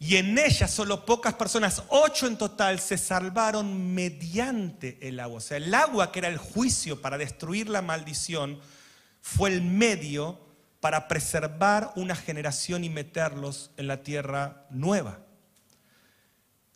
Y 0.00 0.16
en 0.16 0.38
ella 0.38 0.68
solo 0.68 1.04
pocas 1.04 1.34
personas, 1.34 1.82
ocho 1.88 2.26
en 2.26 2.38
total, 2.38 2.78
se 2.78 2.96
salvaron 2.96 3.94
mediante 3.94 4.98
el 5.08 5.18
agua. 5.18 5.38
O 5.38 5.40
sea, 5.40 5.56
el 5.56 5.74
agua 5.74 6.12
que 6.12 6.20
era 6.20 6.28
el 6.28 6.38
juicio 6.38 7.02
para 7.02 7.18
destruir 7.18 7.68
la 7.68 7.82
maldición 7.82 8.60
fue 9.20 9.50
el 9.50 9.62
medio 9.62 10.40
para 10.80 11.08
preservar 11.08 11.92
una 11.96 12.14
generación 12.14 12.84
y 12.84 12.88
meterlos 12.88 13.72
en 13.76 13.88
la 13.88 14.02
tierra 14.02 14.66
nueva. 14.70 15.18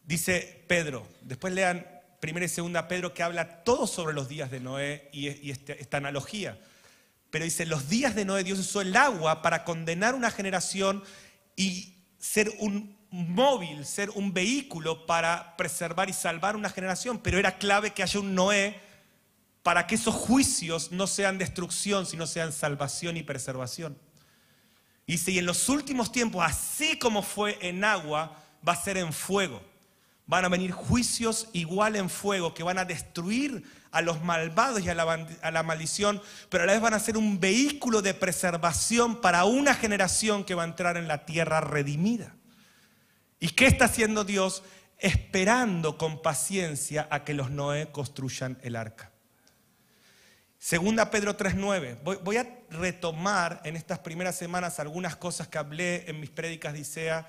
Dice 0.04 0.64
Pedro, 0.66 1.06
después 1.20 1.54
lean 1.54 1.86
primera 2.18 2.46
y 2.46 2.48
segunda 2.48 2.88
Pedro 2.88 3.14
que 3.14 3.22
habla 3.22 3.62
todo 3.62 3.86
sobre 3.86 4.14
los 4.14 4.28
días 4.28 4.50
de 4.50 4.58
Noé 4.58 5.08
y, 5.12 5.50
este, 5.50 5.80
esta 5.80 5.98
analogía. 5.98 6.58
Pero 7.30 7.44
dice, 7.44 7.66
los 7.66 7.88
días 7.88 8.16
de 8.16 8.24
Noé 8.24 8.42
Dios 8.42 8.58
usó 8.58 8.80
el 8.80 8.94
agua 8.96 9.42
para 9.42 9.64
condenar 9.64 10.14
una 10.14 10.30
generación 10.30 11.04
y 11.54 11.94
ser 12.18 12.52
un 12.58 13.01
móvil, 13.12 13.84
ser 13.86 14.10
un 14.10 14.32
vehículo 14.32 15.06
para 15.06 15.56
preservar 15.56 16.10
y 16.10 16.12
salvar 16.12 16.56
una 16.56 16.70
generación. 16.70 17.18
Pero 17.18 17.38
era 17.38 17.58
clave 17.58 17.92
que 17.92 18.02
haya 18.02 18.18
un 18.18 18.34
Noé 18.34 18.80
para 19.62 19.86
que 19.86 19.94
esos 19.94 20.14
juicios 20.14 20.90
no 20.90 21.06
sean 21.06 21.38
destrucción, 21.38 22.06
sino 22.06 22.26
sean 22.26 22.52
salvación 22.52 23.16
y 23.16 23.22
preservación. 23.22 23.96
Y 25.06 25.30
y 25.30 25.38
en 25.38 25.46
los 25.46 25.68
últimos 25.68 26.10
tiempos, 26.10 26.44
así 26.44 26.98
como 26.98 27.22
fue 27.22 27.58
en 27.60 27.84
agua, 27.84 28.36
va 28.66 28.72
a 28.72 28.82
ser 28.82 28.96
en 28.96 29.12
fuego. 29.12 29.62
Van 30.26 30.44
a 30.44 30.48
venir 30.48 30.70
juicios 30.72 31.48
igual 31.52 31.96
en 31.96 32.08
fuego 32.08 32.54
que 32.54 32.62
van 32.62 32.78
a 32.78 32.84
destruir 32.84 33.62
a 33.90 34.00
los 34.00 34.22
malvados 34.22 34.80
y 34.80 34.88
a 34.88 34.94
la, 34.94 35.62
maldición, 35.62 36.22
pero 36.48 36.64
a 36.64 36.66
la 36.66 36.72
vez 36.72 36.80
van 36.80 36.94
a 36.94 36.98
ser 36.98 37.18
un 37.18 37.38
vehículo 37.38 38.00
de 38.00 38.14
preservación 38.14 39.20
para 39.20 39.44
una 39.44 39.74
generación 39.74 40.44
que 40.44 40.54
va 40.54 40.62
a 40.62 40.66
entrar 40.66 40.96
en 40.96 41.08
la 41.08 41.26
tierra 41.26 41.60
redimida. 41.60 42.34
¿Y 43.42 43.48
qué 43.48 43.66
está 43.66 43.86
haciendo 43.86 44.22
Dios? 44.22 44.62
Esperando 44.98 45.98
con 45.98 46.22
paciencia 46.22 47.08
a 47.10 47.24
que 47.24 47.34
los 47.34 47.50
Noé 47.50 47.90
construyan 47.90 48.56
el 48.62 48.76
arca. 48.76 49.10
Segunda 50.60 51.10
Pedro 51.10 51.36
3.9. 51.36 51.98
Voy, 52.04 52.18
voy, 52.22 52.36
a 52.36 52.46
retomar 52.70 53.60
en 53.64 53.74
estas 53.74 53.98
primeras 53.98 54.36
semanas 54.36 54.78
algunas 54.78 55.16
cosas 55.16 55.48
que 55.48 55.58
hablé 55.58 56.08
en 56.08 56.20
mis 56.20 56.30
prédicas 56.30 56.72
de 56.72 56.78
Isea 56.78 57.26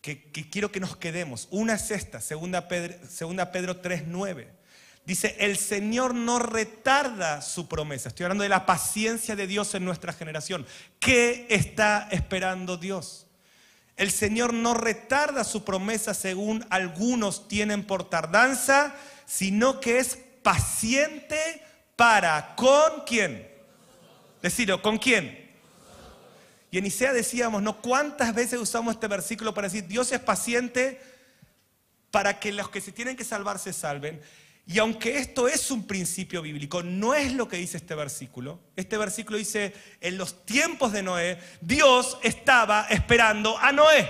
que, 0.00 0.30
quiero 0.30 0.70
que 0.70 0.78
nos 0.78 0.96
quedemos. 0.96 1.48
Una 1.50 1.74
es 1.74 1.90
esta, 1.90 2.20
segunda 2.20 2.68
Pedro, 2.68 2.94
segunda 3.08 3.50
Pedro 3.50 3.82
3.9. 3.82 4.46
Dice, 5.04 5.34
el 5.40 5.56
Señor 5.56 6.14
no 6.14 6.38
retarda 6.38 7.42
su 7.42 7.66
promesa. 7.66 8.10
Estoy 8.10 8.22
hablando 8.22 8.44
de 8.44 8.50
la 8.50 8.66
paciencia 8.66 9.34
de 9.34 9.48
Dios 9.48 9.74
en 9.74 9.84
nuestra 9.84 10.12
generación. 10.12 10.64
¿Qué 11.00 11.48
está 11.50 12.06
esperando 12.12 12.76
Dios? 12.76 13.26
El 14.00 14.10
Señor 14.10 14.54
no 14.54 14.72
retarda 14.72 15.44
su 15.44 15.62
promesa 15.62 16.14
según 16.14 16.64
algunos 16.70 17.48
tienen 17.48 17.86
por 17.86 18.08
tardanza, 18.08 18.94
sino 19.26 19.78
que 19.78 19.98
es 19.98 20.16
paciente 20.42 21.62
para 21.96 22.56
con 22.56 23.04
quién. 23.06 23.46
Decirlo, 24.40 24.80
¿con 24.80 24.96
quién? 24.96 25.50
Y 26.70 26.78
en 26.78 26.86
Isea 26.86 27.12
decíamos, 27.12 27.60
¿no? 27.60 27.82
¿Cuántas 27.82 28.34
veces 28.34 28.58
usamos 28.58 28.94
este 28.94 29.06
versículo 29.06 29.52
para 29.52 29.68
decir, 29.68 29.86
Dios 29.86 30.10
es 30.12 30.20
paciente 30.20 30.98
para 32.10 32.40
que 32.40 32.52
los 32.52 32.70
que 32.70 32.80
se 32.80 32.92
tienen 32.92 33.18
que 33.18 33.24
salvar 33.24 33.58
se 33.58 33.74
salven? 33.74 34.18
Y 34.72 34.78
aunque 34.78 35.18
esto 35.18 35.48
es 35.48 35.72
un 35.72 35.84
principio 35.84 36.42
bíblico, 36.42 36.80
no 36.80 37.12
es 37.12 37.32
lo 37.32 37.48
que 37.48 37.56
dice 37.56 37.76
este 37.76 37.96
versículo. 37.96 38.60
Este 38.76 38.96
versículo 38.96 39.36
dice, 39.36 39.74
en 40.00 40.16
los 40.16 40.46
tiempos 40.46 40.92
de 40.92 41.02
Noé, 41.02 41.40
Dios 41.60 42.18
estaba 42.22 42.86
esperando 42.88 43.58
a 43.58 43.72
Noé. 43.72 44.08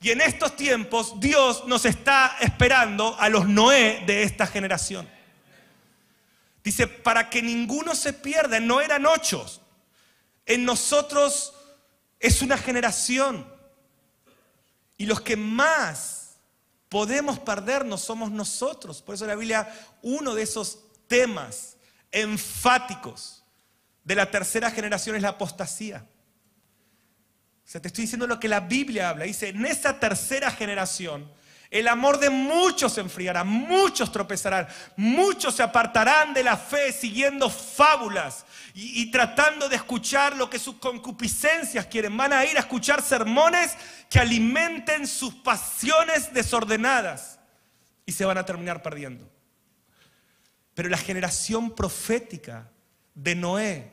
Y 0.00 0.10
en 0.10 0.20
estos 0.20 0.56
tiempos 0.56 1.20
Dios 1.20 1.62
nos 1.68 1.84
está 1.84 2.36
esperando 2.40 3.16
a 3.20 3.28
los 3.28 3.46
Noé 3.46 4.02
de 4.04 4.24
esta 4.24 4.48
generación. 4.48 5.08
Dice, 6.64 6.88
para 6.88 7.30
que 7.30 7.40
ninguno 7.40 7.94
se 7.94 8.14
pierda, 8.14 8.58
no 8.58 8.80
eran 8.80 9.06
ocho, 9.06 9.46
en 10.44 10.64
nosotros 10.64 11.54
es 12.18 12.42
una 12.42 12.58
generación. 12.58 13.46
Y 14.98 15.06
los 15.06 15.20
que 15.20 15.36
más 15.36 16.15
podemos 16.96 17.38
perdernos 17.38 18.00
somos 18.00 18.30
nosotros. 18.30 19.02
Por 19.02 19.14
eso 19.14 19.26
la 19.26 19.34
Biblia, 19.34 19.68
uno 20.00 20.34
de 20.34 20.44
esos 20.44 20.78
temas 21.06 21.76
enfáticos 22.10 23.44
de 24.02 24.14
la 24.14 24.30
tercera 24.30 24.70
generación 24.70 25.14
es 25.14 25.20
la 25.20 25.28
apostasía. 25.28 26.06
O 27.62 27.68
sea, 27.68 27.82
te 27.82 27.88
estoy 27.88 28.04
diciendo 28.04 28.26
lo 28.26 28.40
que 28.40 28.48
la 28.48 28.60
Biblia 28.60 29.10
habla. 29.10 29.26
Dice, 29.26 29.48
en 29.50 29.66
esa 29.66 30.00
tercera 30.00 30.50
generación 30.50 31.30
el 31.70 31.86
amor 31.86 32.18
de 32.18 32.30
muchos 32.30 32.94
se 32.94 33.02
enfriará, 33.02 33.44
muchos 33.44 34.10
tropezarán, 34.10 34.66
muchos 34.96 35.54
se 35.54 35.62
apartarán 35.62 36.32
de 36.32 36.44
la 36.44 36.56
fe 36.56 36.94
siguiendo 36.94 37.50
fábulas 37.50 38.46
y, 38.78 39.10
tratando 39.10 39.70
de 39.70 39.76
escuchar 39.76 40.36
lo 40.36 40.50
que 40.50 40.58
sus 40.58 40.74
concupiscencias 40.74 41.86
quieren. 41.86 42.14
Van 42.14 42.34
a 42.34 42.44
ir 42.44 42.58
a 42.58 42.60
escuchar 42.60 43.00
sermones 43.00 43.74
que 44.10 44.18
alimenten 44.18 45.06
sus 45.06 45.34
pasiones 45.36 46.34
desordenadas 46.34 47.38
y 48.04 48.12
se 48.12 48.26
van 48.26 48.36
a 48.36 48.44
terminar 48.44 48.82
perdiendo. 48.82 49.26
Pero 50.74 50.90
la 50.90 50.98
generación 50.98 51.74
profética 51.74 52.70
de 53.14 53.34
Noé 53.34 53.92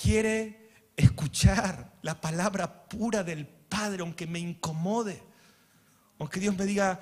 quiere 0.00 0.70
escuchar 0.96 1.90
la 2.02 2.20
palabra 2.20 2.88
pura 2.88 3.24
del 3.24 3.48
Padre, 3.48 4.02
aunque 4.02 4.28
me 4.28 4.38
incomode. 4.38 5.20
Aunque 6.20 6.38
Dios 6.38 6.56
me 6.56 6.66
diga, 6.66 7.00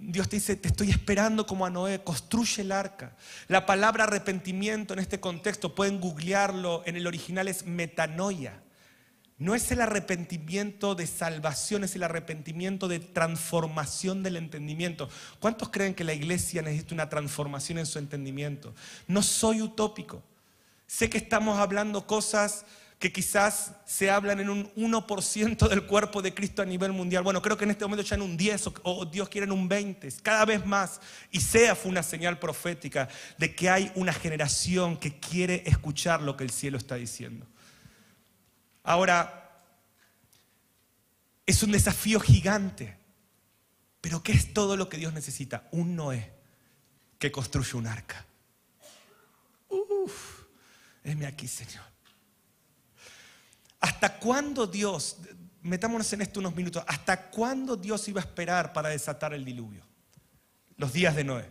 Dios 0.00 0.28
te 0.28 0.36
dice, 0.36 0.56
te 0.56 0.68
estoy 0.68 0.90
esperando 0.90 1.46
como 1.46 1.66
a 1.66 1.70
Noé, 1.70 2.02
construye 2.02 2.62
el 2.62 2.72
arca. 2.72 3.16
La 3.48 3.66
palabra 3.66 4.04
arrepentimiento 4.04 4.94
en 4.94 5.00
este 5.00 5.20
contexto, 5.20 5.74
pueden 5.74 6.00
googlearlo, 6.00 6.82
en 6.86 6.96
el 6.96 7.06
original 7.06 7.48
es 7.48 7.66
metanoia. 7.66 8.62
No 9.38 9.54
es 9.54 9.70
el 9.70 9.80
arrepentimiento 9.80 10.96
de 10.96 11.06
salvación, 11.06 11.84
es 11.84 11.94
el 11.94 12.02
arrepentimiento 12.02 12.88
de 12.88 12.98
transformación 12.98 14.24
del 14.24 14.36
entendimiento. 14.36 15.08
¿Cuántos 15.38 15.68
creen 15.68 15.94
que 15.94 16.02
la 16.02 16.12
iglesia 16.12 16.60
necesita 16.62 16.94
una 16.94 17.08
transformación 17.08 17.78
en 17.78 17.86
su 17.86 18.00
entendimiento? 18.00 18.74
No 19.06 19.22
soy 19.22 19.62
utópico. 19.62 20.22
Sé 20.88 21.08
que 21.08 21.18
estamos 21.18 21.58
hablando 21.58 22.06
cosas 22.06 22.64
que 22.98 23.12
quizás 23.12 23.72
se 23.86 24.10
hablan 24.10 24.40
en 24.40 24.50
un 24.50 24.74
1% 24.74 25.68
del 25.68 25.86
cuerpo 25.86 26.20
de 26.20 26.34
Cristo 26.34 26.62
a 26.62 26.64
nivel 26.64 26.92
mundial. 26.92 27.22
Bueno, 27.22 27.40
creo 27.40 27.56
que 27.56 27.64
en 27.64 27.70
este 27.70 27.84
momento 27.84 28.02
ya 28.02 28.16
en 28.16 28.22
un 28.22 28.36
10 28.36 28.70
o, 28.82 29.04
Dios 29.04 29.28
quiere 29.28 29.44
en 29.44 29.52
un 29.52 29.68
20, 29.68 30.08
cada 30.20 30.44
vez 30.44 30.66
más. 30.66 31.00
Y 31.30 31.40
sea 31.40 31.76
fue 31.76 31.92
una 31.92 32.02
señal 32.02 32.40
profética 32.40 33.08
de 33.38 33.54
que 33.54 33.70
hay 33.70 33.92
una 33.94 34.12
generación 34.12 34.96
que 34.96 35.20
quiere 35.20 35.62
escuchar 35.66 36.22
lo 36.22 36.36
que 36.36 36.42
el 36.42 36.50
cielo 36.50 36.76
está 36.76 36.96
diciendo. 36.96 37.46
Ahora, 38.82 39.62
es 41.46 41.62
un 41.62 41.70
desafío 41.70 42.18
gigante, 42.18 42.96
pero 44.00 44.24
¿qué 44.24 44.32
es 44.32 44.52
todo 44.52 44.76
lo 44.76 44.88
que 44.88 44.96
Dios 44.96 45.12
necesita? 45.12 45.68
Un 45.70 45.94
Noé 45.94 46.32
que 47.18 47.30
construye 47.30 47.76
un 47.76 47.86
arca. 47.86 48.26
Uf, 49.68 50.42
heme 51.04 51.26
aquí, 51.26 51.46
Señor. 51.46 51.84
¿Hasta 53.80 54.18
cuándo 54.18 54.66
Dios, 54.66 55.18
metámonos 55.62 56.12
en 56.12 56.22
esto 56.22 56.40
unos 56.40 56.54
minutos, 56.54 56.82
hasta 56.86 57.30
cuándo 57.30 57.76
Dios 57.76 58.06
iba 58.08 58.20
a 58.20 58.24
esperar 58.24 58.72
para 58.72 58.88
desatar 58.88 59.34
el 59.34 59.44
diluvio? 59.44 59.84
Los 60.76 60.92
días 60.92 61.14
de 61.14 61.24
Noé. 61.24 61.50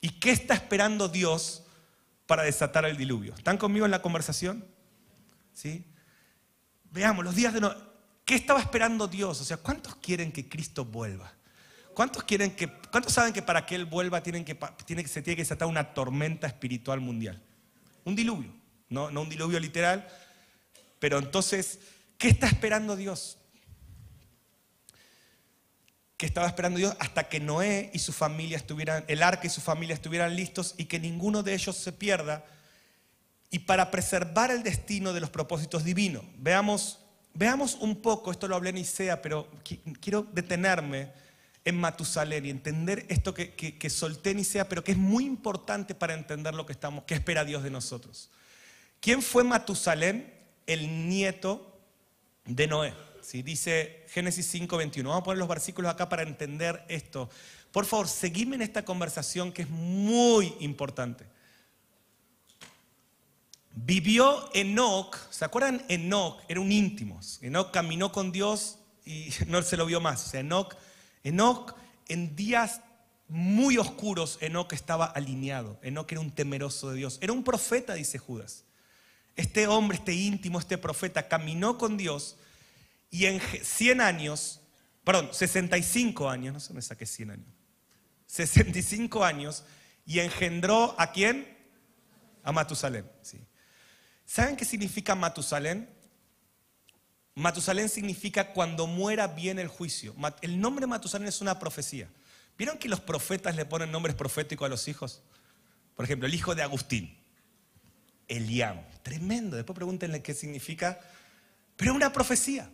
¿Y 0.00 0.10
qué 0.20 0.30
está 0.30 0.54
esperando 0.54 1.08
Dios 1.08 1.64
para 2.26 2.42
desatar 2.42 2.84
el 2.84 2.96
diluvio? 2.96 3.34
¿Están 3.34 3.58
conmigo 3.58 3.84
en 3.84 3.90
la 3.90 4.02
conversación? 4.02 4.64
¿Sí? 5.52 5.84
Veamos, 6.90 7.24
los 7.24 7.34
días 7.34 7.54
de 7.54 7.60
Noé. 7.60 7.76
¿Qué 8.24 8.34
estaba 8.34 8.60
esperando 8.60 9.08
Dios? 9.08 9.40
O 9.40 9.44
sea, 9.44 9.56
¿cuántos 9.56 9.96
quieren 9.96 10.32
que 10.32 10.48
Cristo 10.48 10.84
vuelva? 10.84 11.32
¿Cuántos, 11.94 12.24
quieren 12.24 12.54
que, 12.56 12.68
¿Cuántos 12.90 13.12
saben 13.12 13.32
que 13.32 13.42
para 13.42 13.66
que 13.66 13.74
Él 13.74 13.84
vuelva 13.84 14.22
tienen 14.22 14.44
que, 14.44 14.58
se 15.06 15.22
tiene 15.22 15.36
que 15.36 15.42
desatar 15.42 15.68
una 15.68 15.92
tormenta 15.92 16.46
espiritual 16.46 17.00
mundial? 17.00 17.42
Un 18.04 18.16
diluvio, 18.16 18.52
no, 18.88 19.10
no 19.10 19.22
un 19.22 19.28
diluvio 19.28 19.60
literal, 19.60 20.08
pero 21.02 21.18
entonces, 21.18 21.80
¿qué 22.16 22.28
está 22.28 22.46
esperando 22.46 22.94
Dios? 22.94 23.36
que 26.16 26.26
estaba 26.26 26.46
esperando 26.46 26.78
Dios 26.78 26.94
hasta 27.00 27.28
que 27.28 27.40
Noé 27.40 27.90
y 27.92 27.98
su 27.98 28.12
familia 28.12 28.56
estuvieran, 28.56 29.04
el 29.08 29.24
arca 29.24 29.48
y 29.48 29.50
su 29.50 29.60
familia 29.60 29.94
estuvieran 29.94 30.36
listos 30.36 30.76
y 30.78 30.84
que 30.84 31.00
ninguno 31.00 31.42
de 31.42 31.54
ellos 31.54 31.76
se 31.76 31.90
pierda 31.90 32.44
y 33.50 33.58
para 33.58 33.90
preservar 33.90 34.52
el 34.52 34.62
destino 34.62 35.12
de 35.12 35.18
los 35.18 35.30
propósitos 35.30 35.82
divinos. 35.82 36.22
Veamos, 36.38 37.00
veamos 37.34 37.74
un 37.80 38.00
poco, 38.00 38.30
esto 38.30 38.46
lo 38.46 38.54
hablé 38.54 38.70
en 38.70 38.78
Isea, 38.78 39.20
pero 39.20 39.50
quiero 40.00 40.22
detenerme 40.32 41.10
en 41.64 41.80
Matusalén 41.80 42.46
y 42.46 42.50
entender 42.50 43.04
esto 43.08 43.34
que, 43.34 43.90
solté 43.90 44.30
en 44.30 44.38
Isea, 44.38 44.68
pero 44.68 44.84
que 44.84 44.92
es 44.92 44.98
muy 44.98 45.24
importante 45.24 45.96
para 45.96 46.14
entender 46.14 46.54
lo 46.54 46.66
que 46.66 46.72
estamos, 46.72 47.02
qué 47.02 47.14
espera 47.14 47.44
Dios 47.44 47.64
de 47.64 47.70
nosotros. 47.70 48.30
¿Quién 49.00 49.22
fue 49.22 49.42
Matusalén? 49.42 50.41
El 50.66 51.08
nieto 51.08 51.80
de 52.44 52.66
Noé. 52.66 52.94
¿sí? 53.22 53.42
Dice 53.42 54.04
Génesis 54.08 54.52
5:21. 54.52 55.08
Vamos 55.08 55.22
a 55.22 55.24
poner 55.24 55.38
los 55.38 55.48
versículos 55.48 55.90
acá 55.90 56.08
para 56.08 56.22
entender 56.22 56.84
esto. 56.88 57.28
Por 57.70 57.86
favor, 57.86 58.08
seguime 58.08 58.56
en 58.56 58.62
esta 58.62 58.84
conversación 58.84 59.52
que 59.52 59.62
es 59.62 59.70
muy 59.70 60.54
importante. 60.60 61.24
Vivió 63.74 64.50
Enoch, 64.52 65.16
¿se 65.30 65.44
acuerdan? 65.44 65.82
Enoch 65.88 66.42
era 66.48 66.60
un 66.60 66.70
íntimo. 66.70 67.20
Enoch 67.40 67.70
caminó 67.70 68.12
con 68.12 68.30
Dios 68.30 68.78
y 69.06 69.30
no 69.46 69.62
se 69.62 69.76
lo 69.76 69.86
vio 69.86 70.00
más. 70.00 70.26
O 70.26 70.30
sea, 70.30 70.40
Enoch 70.40 71.74
en 72.08 72.36
días 72.36 72.82
muy 73.28 73.78
oscuros, 73.78 74.36
Enoch 74.42 74.72
estaba 74.74 75.06
alineado. 75.06 75.78
Enoch 75.82 76.10
era 76.12 76.20
un 76.20 76.30
temeroso 76.30 76.90
de 76.90 76.96
Dios. 76.98 77.18
Era 77.22 77.32
un 77.32 77.42
profeta, 77.42 77.94
dice 77.94 78.18
Judas. 78.18 78.64
Este 79.36 79.66
hombre, 79.66 79.98
este 79.98 80.14
íntimo, 80.14 80.58
este 80.58 80.78
profeta, 80.78 81.28
caminó 81.28 81.78
con 81.78 81.96
Dios 81.96 82.36
y 83.10 83.26
en 83.26 83.40
100 83.40 84.00
años, 84.00 84.60
perdón, 85.04 85.30
65 85.32 86.28
años, 86.28 86.54
no 86.54 86.60
se 86.60 86.74
me 86.74 86.82
saqué 86.82 87.06
100 87.06 87.30
años, 87.30 87.48
65 88.26 89.24
años 89.24 89.64
y 90.06 90.18
engendró 90.18 90.94
a 90.98 91.12
quién? 91.12 91.56
A 92.42 92.52
Matusalén. 92.52 93.10
Sí. 93.22 93.38
¿Saben 94.24 94.56
qué 94.56 94.64
significa 94.64 95.14
Matusalén? 95.14 95.88
Matusalén 97.34 97.88
significa 97.88 98.52
cuando 98.52 98.86
muera 98.86 99.26
viene 99.28 99.62
el 99.62 99.68
juicio. 99.68 100.14
El 100.40 100.60
nombre 100.60 100.86
Matusalén 100.86 101.28
es 101.28 101.40
una 101.40 101.58
profecía. 101.58 102.08
¿Vieron 102.58 102.78
que 102.78 102.88
los 102.88 103.00
profetas 103.00 103.56
le 103.56 103.64
ponen 103.64 103.90
nombres 103.90 104.14
proféticos 104.14 104.66
a 104.66 104.68
los 104.68 104.88
hijos? 104.88 105.22
Por 105.94 106.04
ejemplo, 106.04 106.26
el 106.26 106.34
hijo 106.34 106.54
de 106.54 106.62
Agustín, 106.62 107.16
Eliam. 108.36 108.80
Tremendo. 109.02 109.56
Después 109.56 109.74
pregúntenle 109.74 110.22
qué 110.22 110.34
significa. 110.34 110.98
Pero 111.76 111.92
es 111.92 111.96
una 111.96 112.12
profecía. 112.12 112.70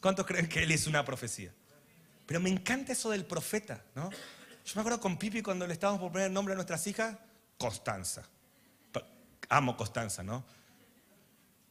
¿Cuántos 0.00 0.26
creen 0.26 0.48
que 0.48 0.62
él 0.62 0.70
es 0.70 0.86
una 0.86 1.04
profecía? 1.04 1.52
Pero 2.26 2.40
me 2.40 2.50
encanta 2.50 2.92
eso 2.92 3.10
del 3.10 3.24
profeta, 3.24 3.82
¿no? 3.94 4.10
Yo 4.10 4.72
me 4.76 4.80
acuerdo 4.80 5.00
con 5.00 5.18
Pipi 5.18 5.42
cuando 5.42 5.66
le 5.66 5.74
estábamos 5.74 6.00
por 6.00 6.12
poner 6.12 6.28
el 6.28 6.32
nombre 6.32 6.52
a 6.52 6.56
nuestras 6.56 6.86
hijas, 6.86 7.16
Constanza. 7.58 8.22
Amo 9.48 9.76
Constanza, 9.76 10.22
¿no? 10.22 10.44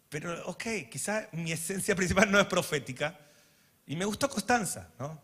Pero, 0.09 0.47
ok, 0.47 0.63
quizá 0.91 1.27
mi 1.31 1.51
esencia 1.51 1.95
principal 1.95 2.31
no 2.31 2.39
es 2.39 2.45
profética. 2.45 3.19
Y 3.87 3.95
me 3.95 4.05
gustó 4.05 4.29
Constanza, 4.29 4.89
¿no? 4.99 5.19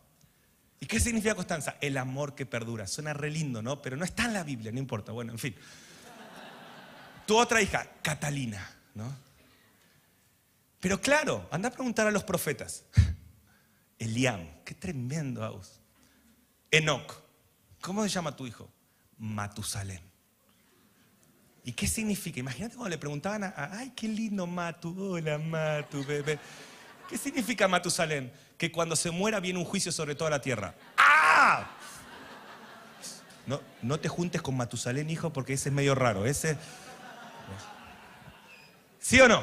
¿Y 0.80 0.88
qué 0.88 1.00
significa 1.00 1.36
Constanza? 1.36 1.76
El 1.80 1.98
amor 1.98 2.34
que 2.34 2.46
perdura. 2.46 2.88
Suena 2.88 3.14
re 3.14 3.30
lindo, 3.30 3.62
¿no? 3.62 3.82
Pero 3.82 3.98
no 3.98 4.06
está 4.06 4.26
en 4.26 4.34
la 4.34 4.44
Biblia, 4.44 4.72
no 4.72 4.80
importa. 4.80 5.12
Bueno, 5.12 5.32
en 5.32 5.40
fin. 5.40 5.56
Tu 7.30 7.38
otra 7.38 7.62
hija, 7.62 7.86
Catalina, 8.02 8.68
¿no? 8.96 9.16
Pero 10.80 11.00
claro, 11.00 11.48
anda 11.52 11.70
a 11.70 11.72
preguntar 11.72 12.08
a 12.08 12.12
los 12.12 12.24
profetas. 12.24 12.86
Eliam, 14.00 14.48
qué 14.66 14.74
tremendo, 14.74 15.44
Aus. 15.44 15.80
Enoch, 16.72 17.22
¿cómo 17.82 18.02
se 18.02 18.10
llama 18.10 18.36
tu 18.36 18.48
hijo? 18.48 18.68
Matusalén. 19.20 20.02
¿Y 21.64 21.74
qué 21.74 21.86
significa? 21.86 22.40
Imagínate 22.40 22.76
cuando 22.76 22.90
le 22.90 22.98
preguntaban 22.98 23.44
a, 23.44 23.78
ay, 23.78 23.94
qué 23.96 24.08
lindo 24.08 24.48
Matu, 24.48 25.14
hola 25.14 25.38
Matu, 25.38 26.04
bebé. 26.04 26.40
¿Qué 27.08 27.16
significa 27.16 27.68
Matusalén? 27.68 28.34
Que 28.58 28.72
cuando 28.72 28.96
se 28.96 29.12
muera 29.12 29.40
viene 29.40 29.60
un 29.60 29.66
juicio 29.66 29.92
sobre 29.92 30.16
toda 30.16 30.32
la 30.32 30.42
tierra. 30.42 30.74
¡Ah! 30.98 31.70
No, 33.46 33.62
no 33.84 34.00
te 34.00 34.10
juntes 34.10 34.42
con 34.42 34.58
Matusalén, 34.58 35.12
hijo, 35.12 35.32
porque 35.32 35.54
ese 35.54 35.70
es 35.70 35.76
medio 35.76 35.94
raro. 35.94 36.26
Ese... 36.26 36.58
¿Sí 39.00 39.20
o 39.22 39.28
no? 39.28 39.42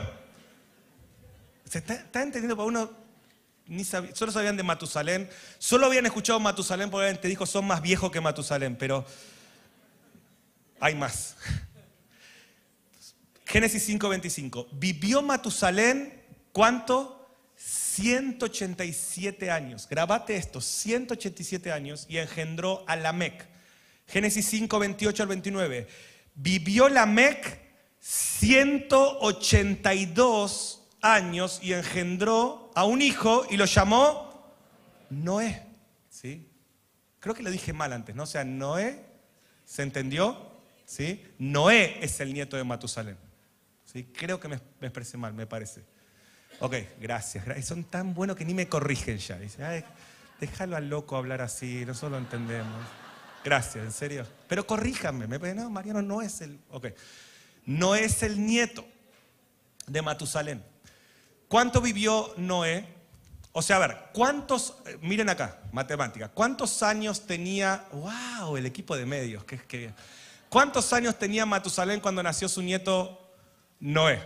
¿Se 1.68 1.78
está, 1.78 2.22
entendiendo? 2.22 2.56
Para 2.56 2.68
uno 2.68 3.06
solo 4.14 4.30
sabían 4.30 4.56
de 4.56 4.62
Matusalén, 4.62 5.28
solo 5.58 5.86
habían 5.86 6.06
escuchado 6.06 6.38
Matusalén 6.38 6.88
porque 6.88 7.12
te 7.14 7.26
dijo 7.26 7.46
son 7.46 7.66
más 7.66 7.82
viejos 7.82 8.12
que 8.12 8.20
Matusalén, 8.20 8.76
pero 8.76 9.04
hay 10.78 10.94
más. 10.94 11.36
Génesis 13.46 13.88
5:25. 13.88 14.68
Vivió 14.72 15.22
Matusalén, 15.22 16.22
¿cuánto? 16.52 17.28
187 17.56 19.50
años. 19.50 19.88
Grabate 19.88 20.36
esto, 20.36 20.60
187 20.60 21.72
años 21.72 22.06
y 22.08 22.18
engendró 22.18 22.84
a 22.86 22.94
Lamec. 22.94 23.46
Génesis 24.06 24.46
5, 24.46 24.78
28 24.78 25.22
al 25.22 25.28
29. 25.28 25.88
Vivió 26.34 26.88
Lamec 26.88 27.65
182 28.06 30.82
años 31.00 31.58
y 31.60 31.72
engendró 31.72 32.70
a 32.76 32.84
un 32.84 33.02
hijo 33.02 33.44
y 33.50 33.56
lo 33.56 33.64
llamó 33.64 34.54
Noé. 35.10 35.66
¿Sí? 36.08 36.48
Creo 37.18 37.34
que 37.34 37.42
lo 37.42 37.50
dije 37.50 37.72
mal 37.72 37.92
antes, 37.92 38.14
¿no? 38.14 38.22
O 38.22 38.26
sea, 38.26 38.44
Noé, 38.44 39.04
¿se 39.64 39.82
entendió? 39.82 40.52
¿Sí? 40.84 41.26
Noé 41.38 41.98
es 42.00 42.20
el 42.20 42.32
nieto 42.32 42.56
de 42.56 42.62
Matusalén. 42.62 43.18
¿Sí? 43.84 44.04
Creo 44.16 44.38
que 44.38 44.46
me, 44.46 44.60
expresé 44.82 45.16
mal, 45.16 45.34
me 45.34 45.48
parece. 45.48 45.82
Ok, 46.60 46.76
gracias. 47.00 47.66
Son 47.66 47.82
tan 47.82 48.14
buenos 48.14 48.36
que 48.36 48.44
ni 48.44 48.54
me 48.54 48.68
corrigen 48.68 49.18
ya. 49.18 49.36
Dice, 49.36 49.82
déjalo 50.38 50.76
al 50.76 50.88
loco 50.88 51.16
hablar 51.16 51.42
así, 51.42 51.84
nosotros 51.84 52.12
lo 52.12 52.18
entendemos. 52.18 52.86
Gracias, 53.44 53.84
en 53.84 53.92
serio. 53.92 54.24
Pero 54.48 54.64
corríjanme. 54.64 55.26
No, 55.26 55.70
Mariano 55.70 56.02
no 56.02 56.22
es 56.22 56.40
el. 56.40 56.60
Ok. 56.70 56.86
No 57.66 57.94
es 57.96 58.22
el 58.22 58.46
nieto 58.46 58.86
de 59.86 60.00
Matusalén. 60.00 60.64
¿Cuánto 61.48 61.80
vivió 61.80 62.32
Noé? 62.36 62.88
O 63.52 63.62
sea, 63.62 63.76
a 63.76 63.78
ver, 63.80 63.98
¿cuántos, 64.12 64.74
miren 65.00 65.28
acá, 65.28 65.58
matemática, 65.72 66.28
¿cuántos 66.28 66.82
años 66.82 67.26
tenía, 67.26 67.86
wow, 67.92 68.56
el 68.56 68.66
equipo 68.66 68.96
de 68.96 69.06
medios, 69.06 69.44
que, 69.44 69.58
que, 69.58 69.92
¿cuántos 70.48 70.92
años 70.92 71.18
tenía 71.18 71.46
Matusalén 71.46 72.00
cuando 72.00 72.22
nació 72.22 72.48
su 72.48 72.60
nieto 72.62 73.18
Noé? 73.80 74.22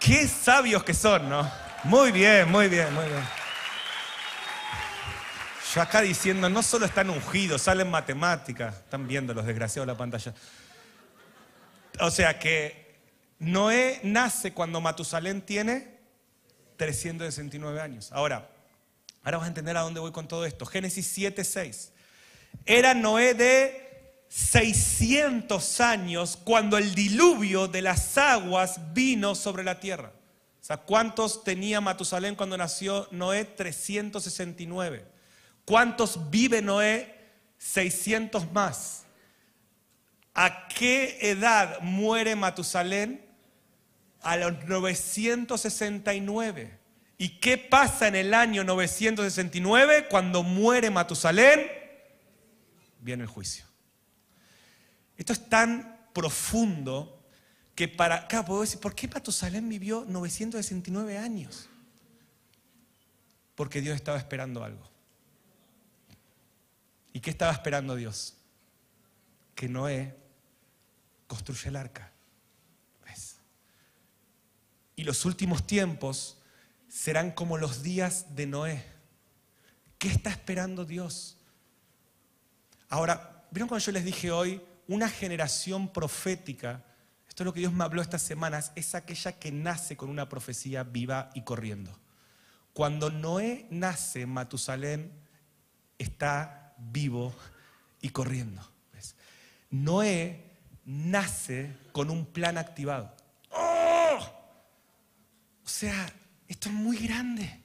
Qué 0.00 0.26
sabios 0.26 0.82
que 0.82 0.94
son, 0.94 1.28
¿no? 1.28 1.48
Muy 1.84 2.10
bien, 2.10 2.50
muy 2.50 2.68
bien, 2.68 2.92
muy 2.92 3.04
bien. 3.04 3.39
Yo 5.72 5.80
acá 5.80 6.00
diciendo, 6.00 6.48
no 6.48 6.64
solo 6.64 6.86
están 6.86 7.10
ungidos, 7.10 7.62
salen 7.62 7.88
matemáticas, 7.88 8.74
están 8.76 9.06
viendo 9.06 9.32
los 9.32 9.46
desgraciados 9.46 9.86
la 9.86 9.96
pantalla. 9.96 10.34
O 12.00 12.10
sea 12.10 12.40
que 12.40 12.96
Noé 13.38 14.00
nace 14.02 14.52
cuando 14.52 14.80
Matusalén 14.80 15.42
tiene 15.42 15.96
369 16.76 17.80
años. 17.80 18.10
Ahora, 18.10 18.50
ahora 19.22 19.38
vas 19.38 19.44
a 19.44 19.48
entender 19.48 19.76
a 19.76 19.82
dónde 19.82 20.00
voy 20.00 20.10
con 20.10 20.26
todo 20.26 20.44
esto. 20.44 20.66
Génesis 20.66 21.06
7, 21.06 21.44
6. 21.44 21.92
Era 22.66 22.92
Noé 22.94 23.34
de 23.34 24.24
600 24.28 25.80
años 25.80 26.36
cuando 26.42 26.78
el 26.78 26.96
diluvio 26.96 27.68
de 27.68 27.82
las 27.82 28.18
aguas 28.18 28.92
vino 28.92 29.36
sobre 29.36 29.62
la 29.62 29.78
tierra. 29.78 30.10
O 30.60 30.64
sea, 30.64 30.78
¿cuántos 30.78 31.44
tenía 31.44 31.80
Matusalén 31.80 32.34
cuando 32.34 32.56
nació 32.56 33.06
Noé? 33.12 33.44
369. 33.44 35.19
¿Cuántos 35.70 36.30
vive 36.32 36.60
Noé? 36.62 37.14
600 37.58 38.50
más. 38.50 39.04
¿A 40.34 40.66
qué 40.66 41.30
edad 41.30 41.78
muere 41.80 42.34
Matusalén? 42.34 43.24
A 44.20 44.36
los 44.36 44.64
969. 44.64 46.76
¿Y 47.18 47.38
qué 47.38 47.56
pasa 47.56 48.08
en 48.08 48.16
el 48.16 48.34
año 48.34 48.64
969 48.64 50.08
cuando 50.10 50.42
muere 50.42 50.90
Matusalén? 50.90 51.60
Viene 52.98 53.22
el 53.22 53.28
juicio. 53.28 53.64
Esto 55.16 55.34
es 55.34 55.48
tan 55.48 56.00
profundo 56.12 57.22
que 57.76 57.86
para 57.86 58.16
acá 58.16 58.44
puedo 58.44 58.62
decir, 58.62 58.80
¿por 58.80 58.96
qué 58.96 59.06
Matusalén 59.06 59.68
vivió 59.68 60.04
969 60.08 61.16
años? 61.16 61.68
Porque 63.54 63.80
Dios 63.80 63.94
estaba 63.94 64.18
esperando 64.18 64.64
algo. 64.64 64.89
¿Y 67.12 67.20
qué 67.20 67.30
estaba 67.30 67.52
esperando 67.52 67.96
Dios? 67.96 68.36
Que 69.54 69.68
Noé 69.68 70.16
construye 71.26 71.68
el 71.68 71.76
arca. 71.76 72.12
y 75.00 75.04
los 75.04 75.24
últimos 75.24 75.66
tiempos 75.66 76.36
serán 76.86 77.30
como 77.30 77.56
los 77.56 77.82
días 77.82 78.36
de 78.36 78.44
Noé. 78.44 78.84
¿Qué 79.96 80.08
está 80.08 80.28
esperando 80.28 80.84
Dios? 80.84 81.38
Ahora, 82.90 83.46
¿vieron 83.50 83.66
cuando 83.66 83.82
yo 83.82 83.92
les 83.92 84.04
dije 84.04 84.30
hoy, 84.30 84.60
una 84.88 85.08
generación 85.08 85.90
profética? 85.90 86.84
Esto 87.26 87.44
es 87.44 87.46
lo 87.46 87.54
que 87.54 87.60
Dios 87.60 87.72
me 87.72 87.82
habló 87.82 88.02
estas 88.02 88.20
semanas, 88.20 88.72
es 88.74 88.94
aquella 88.94 89.38
que 89.38 89.50
nace 89.50 89.96
con 89.96 90.10
una 90.10 90.28
profecía 90.28 90.82
viva 90.82 91.30
y 91.32 91.44
corriendo. 91.44 91.98
Cuando 92.74 93.08
Noé 93.08 93.68
nace, 93.70 94.26
Matusalén 94.26 95.12
está 95.96 96.69
vivo 96.80 97.34
y 98.00 98.10
corriendo. 98.10 98.62
Noé 99.70 100.44
nace 100.84 101.76
con 101.92 102.10
un 102.10 102.26
plan 102.26 102.58
activado. 102.58 103.14
¡Oh! 103.50 104.18
O 105.64 105.68
sea, 105.68 106.12
esto 106.48 106.68
es 106.68 106.74
muy 106.74 106.96
grande. 106.96 107.62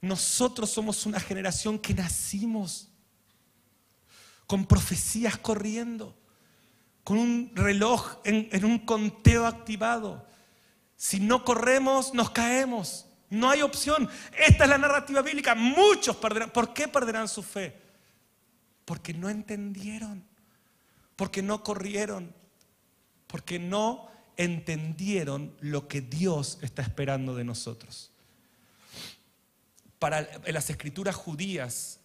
Nosotros 0.00 0.70
somos 0.70 1.06
una 1.06 1.20
generación 1.20 1.78
que 1.78 1.94
nacimos 1.94 2.88
con 4.48 4.66
profecías 4.66 5.38
corriendo, 5.38 6.18
con 7.04 7.18
un 7.18 7.52
reloj 7.54 8.16
en, 8.24 8.48
en, 8.50 8.64
un 8.64 8.80
conteo 8.80 9.46
activado. 9.46 10.26
Si 10.96 11.20
no 11.20 11.44
corremos, 11.44 12.12
nos 12.12 12.30
caemos. 12.30 13.06
No 13.32 13.50
hay 13.50 13.62
opción. 13.62 14.08
Esta 14.38 14.64
es 14.64 14.70
la 14.70 14.78
narrativa 14.78 15.22
bíblica. 15.22 15.54
Muchos 15.54 16.16
perderán. 16.16 16.50
¿Por 16.50 16.72
qué 16.72 16.88
perderán 16.88 17.28
su 17.28 17.42
fe? 17.42 17.76
Porque 18.84 19.12
no 19.12 19.28
entendieron 19.28 20.24
porque 21.22 21.40
no 21.40 21.62
corrieron, 21.62 22.34
porque 23.28 23.60
no 23.60 24.10
entendieron 24.36 25.54
lo 25.60 25.86
que 25.86 26.00
Dios 26.00 26.58
está 26.62 26.82
esperando 26.82 27.34
de 27.34 27.44
nosotros. 27.44 28.10
Para 29.98 30.28
las 30.46 30.68
escrituras 30.68 31.14
judías, 31.14 32.00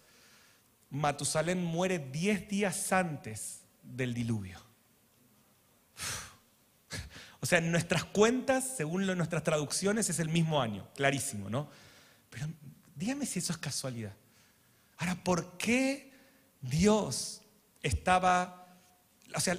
Matusalén 0.89 1.63
muere 1.63 1.97
diez 1.97 2.47
días 2.47 2.93
antes 2.93 3.61
del 3.81 4.13
diluvio. 4.13 4.59
O 7.39 7.45
sea, 7.45 7.59
en 7.59 7.71
nuestras 7.71 8.03
cuentas, 8.03 8.75
según 8.77 9.05
nuestras 9.05 9.43
traducciones, 9.43 10.09
es 10.09 10.19
el 10.19 10.29
mismo 10.29 10.61
año, 10.61 10.87
clarísimo, 10.95 11.49
¿no? 11.49 11.69
Pero 12.29 12.47
dígame 12.95 13.25
si 13.25 13.39
eso 13.39 13.53
es 13.53 13.59
casualidad. 13.59 14.13
Ahora, 14.97 15.15
¿por 15.23 15.57
qué 15.57 16.11
Dios 16.61 17.41
estaba 17.83 18.57
o 19.35 19.39
sea, 19.39 19.57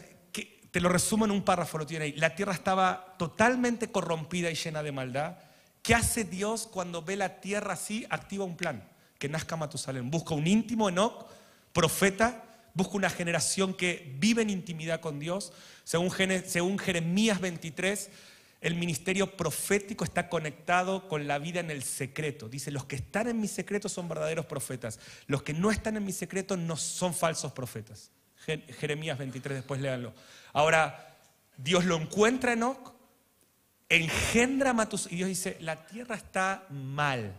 te 0.71 0.81
lo 0.81 0.89
resumo 0.89 1.25
en 1.25 1.31
un 1.31 1.43
párrafo, 1.43 1.79
lo 1.79 1.87
tiene 1.87 2.07
ahí. 2.07 2.13
La 2.13 2.35
tierra 2.35 2.53
estaba 2.53 3.15
totalmente 3.19 3.91
corrompida 3.91 4.51
y 4.51 4.55
llena 4.55 4.83
de 4.83 4.93
maldad. 4.93 5.39
¿Qué 5.83 5.95
hace 5.95 6.25
Dios 6.25 6.67
cuando 6.67 7.03
ve 7.03 7.17
la 7.17 7.41
tierra 7.41 7.75
así? 7.75 8.07
Activa 8.11 8.45
un 8.45 8.57
plan, 8.57 8.87
que 9.19 9.29
nazca 9.29 9.57
Matusalén. 9.57 10.11
Busca 10.11 10.35
un 10.35 10.47
íntimo 10.47 10.89
Enoch, 10.89 11.27
profeta, 11.73 12.45
busca 12.79 12.97
una 12.97 13.11
generación 13.11 13.75
que 13.75 14.15
vive 14.19 14.41
en 14.41 14.51
intimidad 14.51 15.01
con 15.01 15.19
Dios. 15.19 15.53
Según, 15.85 16.11
según 16.47 16.79
Jeremías 16.79 17.41
23, 17.41 18.09
el 18.61 18.77
ministerio 18.77 19.37
profético 19.37 20.05
está 20.05 20.29
conectado 20.29 21.09
con 21.09 21.27
la 21.27 21.39
vida 21.39 21.61
en 21.61 21.71
el 21.71 21.83
secreto. 21.83 22.49
Dice, 22.49 22.71
los 22.71 22.85
que 22.85 22.97
están 22.97 23.29
en 23.29 23.41
mi 23.41 23.49
secreto 23.49 23.89
son 23.89 24.09
verdaderos 24.09 24.47
profetas. 24.47 25.01
Los 25.27 25.43
que 25.43 25.53
no 25.53 25.73
están 25.73 25.97
en 25.97 26.05
mi 26.05 26.13
secreto 26.13 26.57
no 26.57 26.77
son 26.77 27.15
falsos 27.15 27.53
profetas. 27.53 28.13
Jeremías 28.79 29.19
23, 29.19 29.59
después 29.59 29.81
léanlo. 29.81 30.15
Ahora, 30.53 31.17
Dios 31.57 31.85
lo 31.85 31.97
encuentra 31.97 32.53
en 32.53 32.61
Enoch, 32.61 32.95
engendra 33.89 34.71
a 34.71 34.73
Matus, 34.73 35.11
y 35.11 35.17
Dios 35.17 35.29
dice, 35.29 35.57
la 35.61 35.85
tierra 35.85 36.15
está 36.15 36.65
mal. 36.71 37.35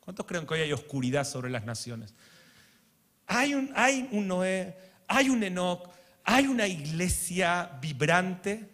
¿Cuántos 0.00 0.26
creen 0.26 0.44
que 0.44 0.54
hoy 0.54 0.60
hay 0.60 0.72
oscuridad 0.72 1.24
sobre 1.24 1.50
las 1.50 1.64
naciones? 1.64 2.14
Hay 3.34 3.54
un, 3.54 4.28
Noé, 4.28 4.76
hay 5.08 5.30
un 5.30 5.42
Enoch, 5.42 5.88
hay 6.22 6.46
una 6.46 6.66
iglesia 6.66 7.78
vibrante, 7.80 8.68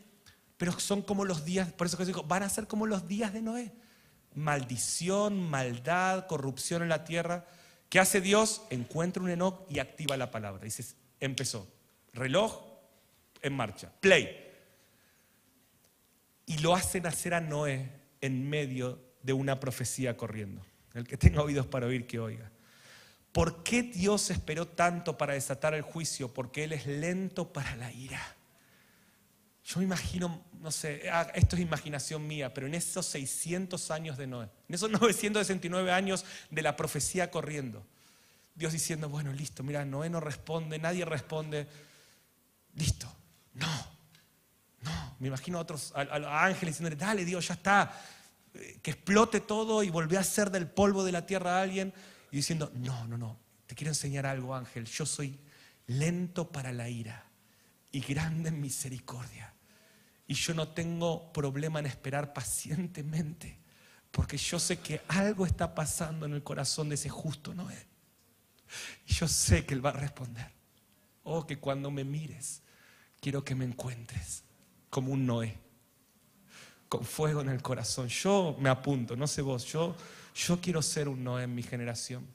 pero 0.56 0.72
son 0.80 1.02
como 1.02 1.24
los 1.24 1.44
días, 1.44 1.72
por 1.72 1.86
eso 1.86 2.04
digo, 2.04 2.24
van 2.24 2.42
a 2.42 2.48
ser 2.48 2.66
como 2.66 2.84
los 2.84 3.06
días 3.06 3.32
de 3.32 3.40
Noé. 3.40 3.72
Maldición, 4.34 5.48
maldad, 5.48 6.26
corrupción 6.26 6.82
en 6.82 6.88
la 6.88 7.04
tierra. 7.04 7.46
¿Qué 7.88 8.00
hace 8.00 8.20
Dios? 8.20 8.62
Encuentra 8.70 9.22
un 9.22 9.30
Enoch 9.30 9.64
y 9.70 9.78
activa 9.78 10.16
la 10.16 10.32
palabra. 10.32 10.64
Dice, 10.64 10.84
empezó. 11.20 11.72
Reloj 12.12 12.60
en 13.42 13.52
marcha. 13.54 13.92
Play. 14.00 14.44
Y 16.46 16.58
lo 16.58 16.74
hace 16.74 17.00
nacer 17.00 17.32
a 17.34 17.40
Noé 17.40 17.92
en 18.20 18.50
medio 18.50 19.00
de 19.22 19.32
una 19.32 19.60
profecía 19.60 20.16
corriendo. 20.16 20.64
El 20.94 21.06
que 21.06 21.16
tenga 21.16 21.42
oídos 21.42 21.66
para 21.66 21.86
oír, 21.86 22.08
que 22.08 22.18
oiga. 22.18 22.50
¿Por 23.38 23.62
qué 23.62 23.84
Dios 23.84 24.30
esperó 24.30 24.66
tanto 24.66 25.16
para 25.16 25.34
desatar 25.34 25.72
el 25.72 25.82
juicio? 25.82 26.34
Porque 26.34 26.64
Él 26.64 26.72
es 26.72 26.88
lento 26.88 27.52
para 27.52 27.76
la 27.76 27.92
ira. 27.92 28.20
Yo 29.64 29.78
me 29.78 29.84
imagino, 29.84 30.44
no 30.54 30.72
sé, 30.72 31.08
ah, 31.08 31.30
esto 31.36 31.54
es 31.54 31.62
imaginación 31.62 32.26
mía, 32.26 32.52
pero 32.52 32.66
en 32.66 32.74
esos 32.74 33.06
600 33.06 33.92
años 33.92 34.16
de 34.16 34.26
Noé, 34.26 34.48
en 34.68 34.74
esos 34.74 34.90
969 35.00 35.92
años 35.92 36.24
de 36.50 36.62
la 36.62 36.74
profecía 36.74 37.30
corriendo, 37.30 37.86
Dios 38.56 38.72
diciendo, 38.72 39.08
bueno, 39.08 39.32
listo, 39.32 39.62
mira, 39.62 39.84
Noé 39.84 40.10
no 40.10 40.18
responde, 40.18 40.76
nadie 40.80 41.04
responde. 41.04 41.68
Listo. 42.74 43.06
No, 43.54 43.86
no. 44.80 45.16
Me 45.20 45.28
imagino 45.28 45.58
a 45.58 45.60
otros 45.60 45.92
ángeles 45.94 46.74
diciéndole, 46.74 46.96
dale 46.96 47.24
Dios, 47.24 47.46
ya 47.46 47.54
está. 47.54 48.02
Eh, 48.54 48.80
que 48.82 48.90
explote 48.90 49.38
todo 49.38 49.84
y 49.84 49.90
volvé 49.90 50.16
a 50.16 50.22
hacer 50.22 50.50
del 50.50 50.66
polvo 50.66 51.04
de 51.04 51.12
la 51.12 51.24
tierra 51.24 51.60
a 51.60 51.62
alguien. 51.62 51.94
Y 52.30 52.36
diciendo, 52.36 52.70
no, 52.74 53.06
no, 53.06 53.18
no. 53.18 53.38
Te 53.66 53.74
quiero 53.74 53.90
enseñar 53.90 54.26
algo, 54.26 54.54
ángel. 54.54 54.86
Yo 54.86 55.06
soy 55.06 55.38
lento 55.86 56.50
para 56.50 56.72
la 56.72 56.88
ira 56.88 57.24
y 57.90 58.00
grande 58.00 58.50
en 58.50 58.60
misericordia. 58.60 59.54
Y 60.26 60.34
yo 60.34 60.54
no 60.54 60.68
tengo 60.68 61.32
problema 61.32 61.80
en 61.80 61.86
esperar 61.86 62.32
pacientemente, 62.34 63.58
porque 64.10 64.36
yo 64.36 64.58
sé 64.58 64.78
que 64.78 65.00
algo 65.08 65.46
está 65.46 65.74
pasando 65.74 66.26
en 66.26 66.34
el 66.34 66.42
corazón 66.42 66.90
de 66.90 66.96
ese 66.96 67.08
justo 67.08 67.54
Noé. 67.54 67.86
Y 69.06 69.14
yo 69.14 69.26
sé 69.26 69.64
que 69.64 69.74
Él 69.74 69.84
va 69.84 69.90
a 69.90 69.94
responder. 69.94 70.50
Oh, 71.22 71.46
que 71.46 71.58
cuando 71.58 71.90
me 71.90 72.04
mires, 72.04 72.62
quiero 73.20 73.42
que 73.44 73.54
me 73.54 73.64
encuentres 73.64 74.44
como 74.90 75.12
un 75.12 75.26
Noé, 75.26 75.58
con 76.88 77.04
fuego 77.04 77.40
en 77.40 77.48
el 77.48 77.62
corazón. 77.62 78.08
Yo 78.08 78.56
me 78.58 78.70
apunto, 78.70 79.16
no 79.16 79.26
sé 79.26 79.42
vos, 79.42 79.64
yo, 79.64 79.94
yo 80.34 80.60
quiero 80.60 80.82
ser 80.82 81.08
un 81.08 81.24
Noé 81.24 81.44
en 81.44 81.54
mi 81.54 81.62
generación. 81.62 82.26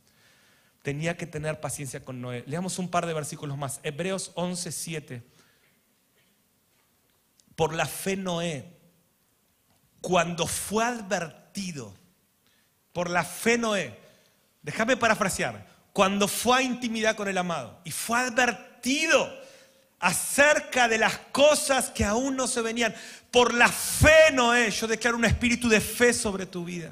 Tenía 0.81 1.15
que 1.15 1.25
tener 1.25 1.59
paciencia 1.59 2.03
con 2.03 2.21
Noé. 2.21 2.43
Leamos 2.45 2.77
un 2.77 2.89
par 2.89 3.05
de 3.05 3.13
versículos 3.13 3.57
más. 3.57 3.79
Hebreos 3.83 4.31
11, 4.35 4.71
7. 4.71 5.23
Por 7.55 7.73
la 7.73 7.85
fe 7.85 8.17
Noé, 8.17 8.77
cuando 10.01 10.45
fue 10.47 10.83
advertido, 10.83 11.93
por 12.91 13.09
la 13.09 13.23
fe 13.23 13.57
Noé, 13.57 13.97
déjame 14.61 14.97
parafrasear, 14.97 15.67
cuando 15.93 16.27
fue 16.27 16.57
a 16.57 16.61
intimidad 16.61 17.15
con 17.15 17.27
el 17.27 17.37
amado 17.37 17.79
y 17.85 17.91
fue 17.91 18.19
advertido 18.19 19.42
acerca 20.03 20.89
de 20.89 20.97
las 20.97 21.17
cosas 21.31 21.89
que 21.89 22.03
aún 22.03 22.35
no 22.35 22.45
se 22.45 22.61
venían. 22.61 22.93
Por 23.31 23.53
la 23.53 23.69
fe, 23.69 24.31
Noé, 24.33 24.69
yo 24.69 24.85
declaro 24.85 25.15
un 25.15 25.23
espíritu 25.23 25.69
de 25.69 25.79
fe 25.79 26.13
sobre 26.13 26.45
tu 26.45 26.65
vida. 26.65 26.91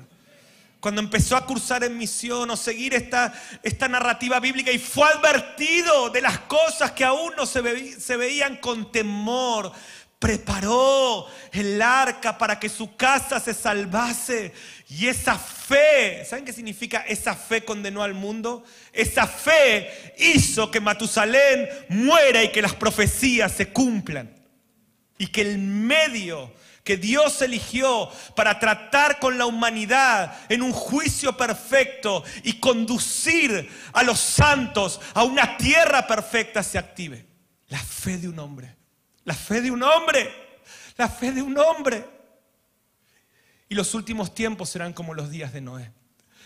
Cuando 0.79 1.01
empezó 1.01 1.35
a 1.35 1.45
cursar 1.45 1.83
en 1.83 1.97
misión 1.97 2.49
o 2.49 2.55
seguir 2.55 2.93
esta, 2.93 3.33
esta 3.61 3.89
narrativa 3.89 4.39
bíblica 4.39 4.71
y 4.71 4.79
fue 4.79 5.07
advertido 5.09 6.09
de 6.09 6.21
las 6.21 6.39
cosas 6.39 6.93
que 6.93 7.03
aún 7.03 7.33
no 7.35 7.45
se, 7.45 7.99
se 7.99 8.15
veían 8.15 8.55
con 8.55 8.91
temor, 8.91 9.73
preparó 10.21 11.25
el 11.51 11.81
arca 11.81 12.37
para 12.37 12.59
que 12.59 12.69
su 12.69 12.95
casa 12.95 13.39
se 13.39 13.55
salvase. 13.55 14.53
Y 14.87 15.07
esa 15.07 15.35
fe, 15.35 16.23
¿saben 16.25 16.45
qué 16.45 16.53
significa 16.53 16.99
esa 17.07 17.35
fe 17.35 17.65
condenó 17.65 18.03
al 18.03 18.13
mundo? 18.13 18.63
Esa 18.93 19.25
fe 19.25 20.13
hizo 20.19 20.69
que 20.69 20.79
Matusalén 20.79 21.67
muera 21.89 22.43
y 22.43 22.51
que 22.51 22.61
las 22.61 22.75
profecías 22.75 23.51
se 23.51 23.69
cumplan. 23.69 24.31
Y 25.17 25.27
que 25.27 25.41
el 25.41 25.57
medio 25.57 26.53
que 26.83 26.97
Dios 26.97 27.41
eligió 27.41 28.07
para 28.35 28.59
tratar 28.59 29.17
con 29.19 29.39
la 29.39 29.47
humanidad 29.47 30.37
en 30.49 30.61
un 30.61 30.71
juicio 30.71 31.35
perfecto 31.35 32.23
y 32.43 32.59
conducir 32.59 33.67
a 33.91 34.03
los 34.03 34.19
santos 34.19 35.01
a 35.15 35.23
una 35.23 35.57
tierra 35.57 36.05
perfecta 36.05 36.61
se 36.61 36.77
active. 36.77 37.25
La 37.69 37.79
fe 37.79 38.19
de 38.19 38.29
un 38.29 38.37
hombre 38.37 38.80
la 39.31 39.37
fe 39.37 39.61
de 39.61 39.71
un 39.71 39.81
hombre. 39.81 40.29
La 40.97 41.07
fe 41.07 41.31
de 41.31 41.41
un 41.41 41.57
hombre. 41.57 42.05
Y 43.69 43.75
los 43.75 43.93
últimos 43.93 44.35
tiempos 44.35 44.67
serán 44.67 44.91
como 44.91 45.13
los 45.13 45.31
días 45.31 45.53
de 45.53 45.61
Noé. 45.61 45.89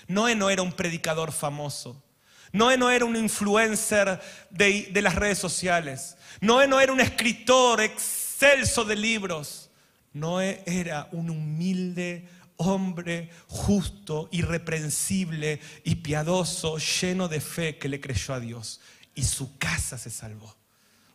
Noé 0.07 0.35
no 0.35 0.51
era 0.51 0.61
un 0.61 0.71
predicador 0.71 1.31
famoso. 1.31 2.03
Noé 2.51 2.77
no 2.77 2.91
era 2.91 3.03
un 3.05 3.15
influencer 3.15 4.21
de, 4.51 4.83
de 4.91 5.01
las 5.01 5.15
redes 5.15 5.39
sociales. 5.39 6.15
Noé 6.41 6.67
no 6.67 6.79
era 6.79 6.93
un 6.93 7.01
escritor 7.01 7.81
excelso 7.81 8.85
de 8.85 8.95
libros. 8.95 9.71
Noé 10.13 10.61
era 10.67 11.09
un 11.11 11.31
humilde 11.31 12.29
hombre 12.57 13.31
justo, 13.47 14.29
irreprensible 14.31 15.59
y 15.83 15.95
piadoso, 15.95 16.77
lleno 16.77 17.27
de 17.29 17.41
fe 17.41 17.79
que 17.79 17.89
le 17.89 17.99
creyó 17.99 18.35
a 18.35 18.39
Dios. 18.39 18.79
Y 19.15 19.23
su 19.23 19.57
casa 19.57 19.97
se 19.97 20.11
salvó. 20.11 20.55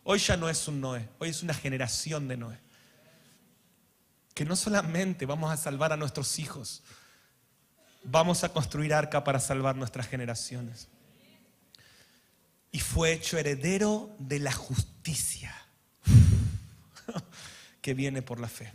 Hoy 0.03 0.19
ya 0.19 0.35
no 0.37 0.49
es 0.49 0.67
un 0.67 0.81
Noé, 0.81 1.09
hoy 1.19 1.29
es 1.29 1.43
una 1.43 1.53
generación 1.53 2.27
de 2.27 2.37
Noé. 2.37 2.59
Que 4.33 4.45
no 4.45 4.55
solamente 4.55 5.25
vamos 5.25 5.51
a 5.51 5.57
salvar 5.57 5.93
a 5.93 5.97
nuestros 5.97 6.39
hijos, 6.39 6.83
vamos 8.03 8.43
a 8.43 8.49
construir 8.49 8.93
arca 8.93 9.23
para 9.23 9.39
salvar 9.39 9.75
nuestras 9.75 10.07
generaciones. 10.07 10.87
Y 12.71 12.79
fue 12.79 13.11
hecho 13.11 13.37
heredero 13.37 14.15
de 14.17 14.39
la 14.39 14.53
justicia 14.53 15.53
que 17.81 17.93
viene 17.93 18.21
por 18.21 18.39
la 18.39 18.47
fe. 18.47 18.71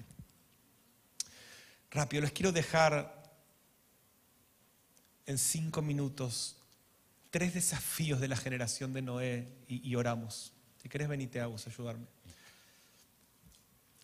Rápido, 1.90 2.22
les 2.22 2.32
quiero 2.32 2.52
dejar 2.52 3.16
en 5.24 5.38
cinco 5.38 5.82
minutos 5.82 6.56
tres 7.30 7.54
desafíos 7.54 8.20
de 8.20 8.28
la 8.28 8.36
generación 8.36 8.92
de 8.92 9.02
Noé 9.02 9.48
y, 9.68 9.94
oramos. 9.94 10.52
Si 10.86 10.88
querés, 10.88 11.08
venite 11.08 11.40
a 11.40 11.46
ayudarme. 11.46 12.06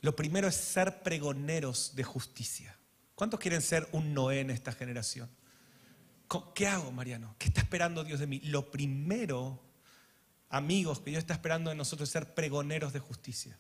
Lo 0.01 0.17
primero 0.17 0.49
es 0.49 0.57
ser 0.57 1.05
pregoneros 1.05 1.95
de 1.95 2.03
justicia. 2.03 2.77
¿Cuántos 3.15 3.39
quieren 3.39 3.63
ser 3.63 3.89
un 3.93 4.13
Noé 4.13 4.41
en 4.41 4.51
esta 4.51 4.73
generación? 4.73 5.31
¿Qué 6.57 6.67
hago, 6.67 6.91
Mariano? 6.91 7.37
¿Qué 7.39 7.47
está 7.47 7.61
esperando 7.61 8.03
Dios 8.03 8.19
de 8.19 8.27
mí? 8.27 8.41
Lo 8.41 8.73
primero, 8.73 9.63
amigos, 10.49 10.99
que 10.99 11.11
Dios 11.11 11.21
está 11.21 11.35
esperando 11.35 11.71
de 11.71 11.77
nosotros 11.77 12.09
es 12.09 12.13
ser 12.15 12.35
pregoneros 12.35 12.93
de 12.93 12.99
justicia. 12.99 13.57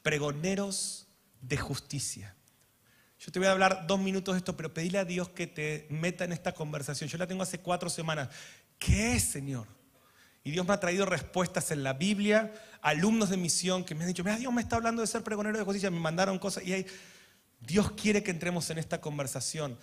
Pregoneros 0.00 1.08
de 1.42 1.58
justicia. 1.58 2.34
Yo 3.18 3.30
te 3.30 3.40
voy 3.40 3.48
a 3.48 3.52
hablar 3.52 3.86
dos 3.86 4.00
minutos 4.00 4.36
de 4.36 4.38
esto, 4.38 4.56
pero 4.56 4.72
pedirle 4.72 5.00
a 5.00 5.04
Dios 5.04 5.28
que 5.28 5.46
te 5.46 5.86
meta 5.90 6.24
en 6.24 6.32
esta 6.32 6.52
conversación. 6.52 7.10
Yo 7.10 7.18
la 7.18 7.26
tengo 7.26 7.42
hace 7.42 7.58
cuatro 7.58 7.90
semanas. 7.90 8.30
¿Qué 8.78 9.16
es, 9.16 9.24
Señor? 9.24 9.81
Y 10.44 10.50
Dios 10.50 10.66
me 10.66 10.74
ha 10.74 10.80
traído 10.80 11.06
respuestas 11.06 11.70
en 11.70 11.84
la 11.84 11.92
Biblia, 11.92 12.52
alumnos 12.80 13.30
de 13.30 13.36
misión 13.36 13.84
que 13.84 13.94
me 13.94 14.02
han 14.02 14.08
dicho, 14.08 14.24
mira, 14.24 14.36
Dios 14.36 14.52
me 14.52 14.60
está 14.60 14.76
hablando 14.76 15.00
de 15.00 15.06
ser 15.06 15.22
pregonero 15.22 15.56
de 15.56 15.64
justicia, 15.64 15.90
me 15.90 16.00
mandaron 16.00 16.38
cosas 16.38 16.64
y 16.64 16.84
Dios 17.60 17.92
quiere 17.92 18.22
que 18.22 18.32
entremos 18.32 18.68
en 18.70 18.78
esta 18.78 19.00
conversación. 19.00 19.78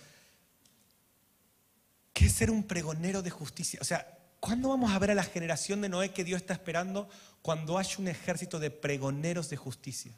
¿Qué 2.12 2.26
es 2.26 2.32
ser 2.32 2.50
un 2.50 2.64
pregonero 2.64 3.22
de 3.22 3.30
justicia? 3.30 3.78
O 3.80 3.84
sea, 3.84 4.18
¿cuándo 4.38 4.68
vamos 4.68 4.92
a 4.92 4.98
ver 4.98 5.10
a 5.10 5.14
la 5.14 5.22
generación 5.22 5.80
de 5.80 5.88
Noé 5.88 6.12
que 6.12 6.24
Dios 6.24 6.42
está 6.42 6.52
esperando? 6.52 7.08
Cuando 7.40 7.78
haya 7.78 7.96
un 7.98 8.08
ejército 8.08 8.58
de 8.58 8.70
pregoneros 8.70 9.48
de 9.48 9.56
justicia. 9.56 10.12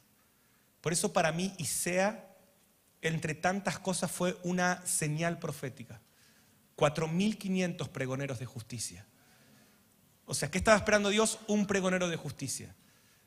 Por 0.81 0.93
eso 0.93 1.13
para 1.13 1.31
mí 1.31 1.55
Isea, 1.59 2.29
entre 3.01 3.35
tantas 3.35 3.79
cosas, 3.79 4.11
fue 4.11 4.37
una 4.43 4.85
señal 4.85 5.39
profética. 5.39 6.01
4.500 6.77 7.89
pregoneros 7.91 8.41
de 8.41 8.47
justicia. 8.47 9.07
O 10.33 10.35
sea, 10.35 10.51
¿qué 10.51 10.57
estaba 10.57 10.79
esperando 10.79 11.11
Dios? 11.11 11.41
Un 11.47 11.67
pregonero 11.67 12.09
de 12.09 12.17
justicia. 12.17 12.75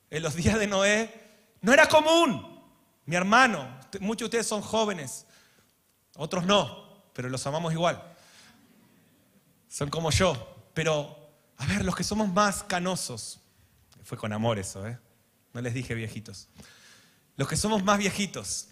En 0.10 0.24
los 0.24 0.34
días 0.34 0.58
de 0.58 0.66
Noé 0.66 1.14
no 1.62 1.72
era 1.72 1.88
común. 1.88 2.60
Mi 3.06 3.16
hermano, 3.16 3.80
muchos 4.00 4.22
de 4.22 4.26
ustedes 4.26 4.48
son 4.48 4.64
jóvenes, 4.64 5.28
otros 6.16 6.48
no, 6.48 7.04
pero 7.14 7.30
los 7.30 7.46
amamos 7.46 7.74
igual. 7.74 8.02
Son 9.70 9.92
como 9.92 10.10
yo. 10.10 10.66
Pero, 10.74 11.16
a 11.58 11.68
ver, 11.68 11.86
los 11.86 11.96
que 11.96 12.04
somos 12.04 12.28
más 12.30 12.64
canosos, 12.64 13.40
fue 14.04 14.18
con 14.18 14.34
amor 14.34 14.58
eso, 14.58 14.88
¿eh? 14.88 14.98
No 15.54 15.62
les 15.62 15.76
dije 15.76 15.94
viejitos. 15.94 16.50
Los 17.38 17.48
que 17.48 17.56
somos 17.56 17.84
más 17.84 18.00
viejitos, 18.00 18.70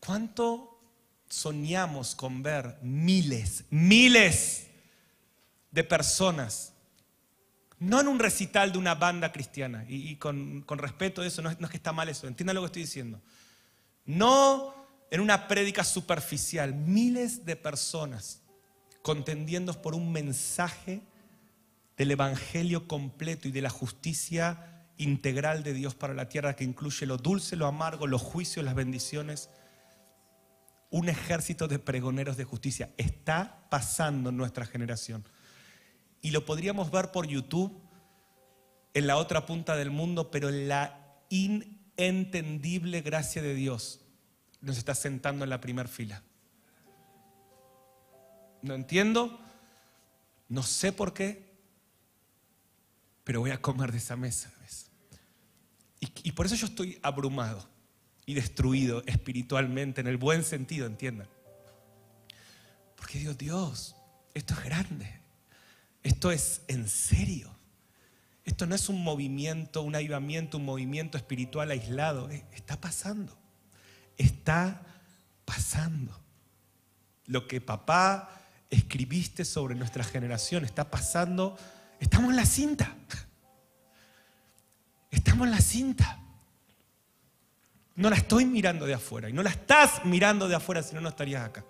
¿cuánto 0.00 0.80
soñamos 1.28 2.14
con 2.14 2.42
ver 2.42 2.78
miles, 2.80 3.64
miles 3.68 4.71
de 5.72 5.82
personas, 5.82 6.74
no 7.78 8.00
en 8.00 8.06
un 8.06 8.18
recital 8.20 8.70
de 8.70 8.78
una 8.78 8.94
banda 8.94 9.32
cristiana, 9.32 9.84
y, 9.88 10.14
con, 10.16 10.64
respeto 10.68 11.22
a 11.22 11.26
eso, 11.26 11.42
no 11.42 11.50
es, 11.50 11.56
que 11.56 11.76
está 11.76 11.92
mal 11.92 12.08
eso, 12.08 12.28
entiendan 12.28 12.54
lo 12.54 12.62
que 12.62 12.66
estoy 12.66 12.82
diciendo, 12.82 13.20
no 14.04 14.74
en 15.10 15.20
una 15.20 15.48
prédica 15.48 15.82
superficial, 15.82 16.74
miles 16.74 17.44
de 17.44 17.56
personas 17.56 18.42
contendiendo 19.02 19.72
por 19.82 19.94
un 19.94 20.12
mensaje 20.12 21.02
del 21.96 22.12
Evangelio 22.12 22.86
completo 22.86 23.48
y 23.48 23.50
de 23.50 23.62
la 23.62 23.70
justicia 23.70 24.86
integral 24.96 25.62
de 25.62 25.74
Dios 25.74 25.94
para 25.94 26.14
la 26.14 26.28
tierra 26.28 26.54
que 26.54 26.64
incluye 26.64 27.04
lo 27.06 27.16
dulce, 27.16 27.56
lo 27.56 27.66
amargo, 27.66 28.06
los 28.06 28.22
juicios, 28.22 28.64
las 28.64 28.74
bendiciones. 28.74 29.50
Un 30.90 31.08
ejército 31.08 31.66
de 31.68 31.78
pregoneros 31.78 32.36
de 32.36 32.44
justicia 32.44 32.90
está 32.96 33.66
pasando 33.70 34.30
en 34.30 34.36
nuestra 34.36 34.66
generación 34.66 35.24
y 36.22 36.30
lo 36.30 36.46
podríamos 36.46 36.90
ver 36.90 37.10
por 37.10 37.26
YouTube 37.26 37.82
en 38.94 39.06
la 39.06 39.16
otra 39.16 39.44
punta 39.44 39.76
del 39.76 39.90
mundo, 39.90 40.30
pero 40.30 40.50
la 40.50 41.18
inentendible 41.28 43.00
gracia 43.02 43.42
de 43.42 43.54
Dios 43.54 44.00
nos 44.60 44.78
está 44.78 44.94
sentando 44.94 45.44
en 45.44 45.50
la 45.50 45.60
primera 45.60 45.88
fila. 45.88 46.22
No 48.62 48.74
entiendo, 48.74 49.40
no 50.48 50.62
sé 50.62 50.92
por 50.92 51.12
qué, 51.12 51.52
pero 53.24 53.40
voy 53.40 53.50
a 53.50 53.60
comer 53.60 53.90
de 53.90 53.98
esa 53.98 54.16
mesa. 54.16 54.50
Y, 55.98 56.12
y 56.24 56.32
por 56.32 56.46
eso 56.46 56.54
yo 56.54 56.66
estoy 56.66 56.98
abrumado 57.02 57.68
y 58.26 58.34
destruido 58.34 59.02
espiritualmente, 59.06 60.00
en 60.00 60.06
el 60.06 60.16
buen 60.16 60.44
sentido, 60.44 60.86
entiendan. 60.86 61.28
Porque 62.96 63.18
Dios, 63.18 63.38
Dios, 63.38 63.96
esto 64.34 64.54
es 64.54 64.64
grande. 64.64 65.21
Esto 66.02 66.30
es 66.30 66.62
en 66.68 66.88
serio. 66.88 67.50
Esto 68.44 68.66
no 68.66 68.74
es 68.74 68.88
un 68.88 69.02
movimiento, 69.02 69.82
un 69.82 69.94
avivamiento, 69.94 70.58
un 70.58 70.64
movimiento 70.64 71.16
espiritual 71.16 71.70
aislado. 71.70 72.30
Eh, 72.30 72.44
está 72.52 72.80
pasando. 72.80 73.36
Está 74.16 74.82
pasando. 75.44 76.18
Lo 77.26 77.46
que 77.46 77.60
papá 77.60 78.30
escribiste 78.68 79.44
sobre 79.44 79.74
nuestra 79.74 80.02
generación 80.02 80.64
está 80.64 80.90
pasando. 80.90 81.56
Estamos 82.00 82.30
en 82.30 82.36
la 82.36 82.46
cinta. 82.46 82.96
Estamos 85.10 85.46
en 85.46 85.52
la 85.52 85.60
cinta. 85.60 86.18
No 87.94 88.10
la 88.10 88.16
estoy 88.16 88.44
mirando 88.44 88.86
de 88.86 88.94
afuera. 88.94 89.28
Y 89.28 89.32
no 89.32 89.42
la 89.42 89.50
estás 89.50 90.04
mirando 90.04 90.48
de 90.48 90.56
afuera, 90.56 90.82
si 90.82 90.94
no, 90.94 91.00
no 91.00 91.10
estarías 91.10 91.44
acá. 91.44 91.64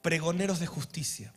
Pregoneros 0.00 0.60
de 0.60 0.66
justicia. 0.66 1.34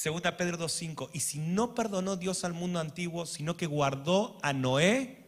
Segunda 0.00 0.38
Pedro 0.38 0.56
2.5. 0.56 1.10
Y 1.12 1.20
si 1.20 1.38
no 1.40 1.74
perdonó 1.74 2.16
Dios 2.16 2.44
al 2.44 2.54
mundo 2.54 2.80
antiguo, 2.80 3.26
sino 3.26 3.58
que 3.58 3.66
guardó 3.66 4.38
a 4.40 4.54
Noé, 4.54 5.26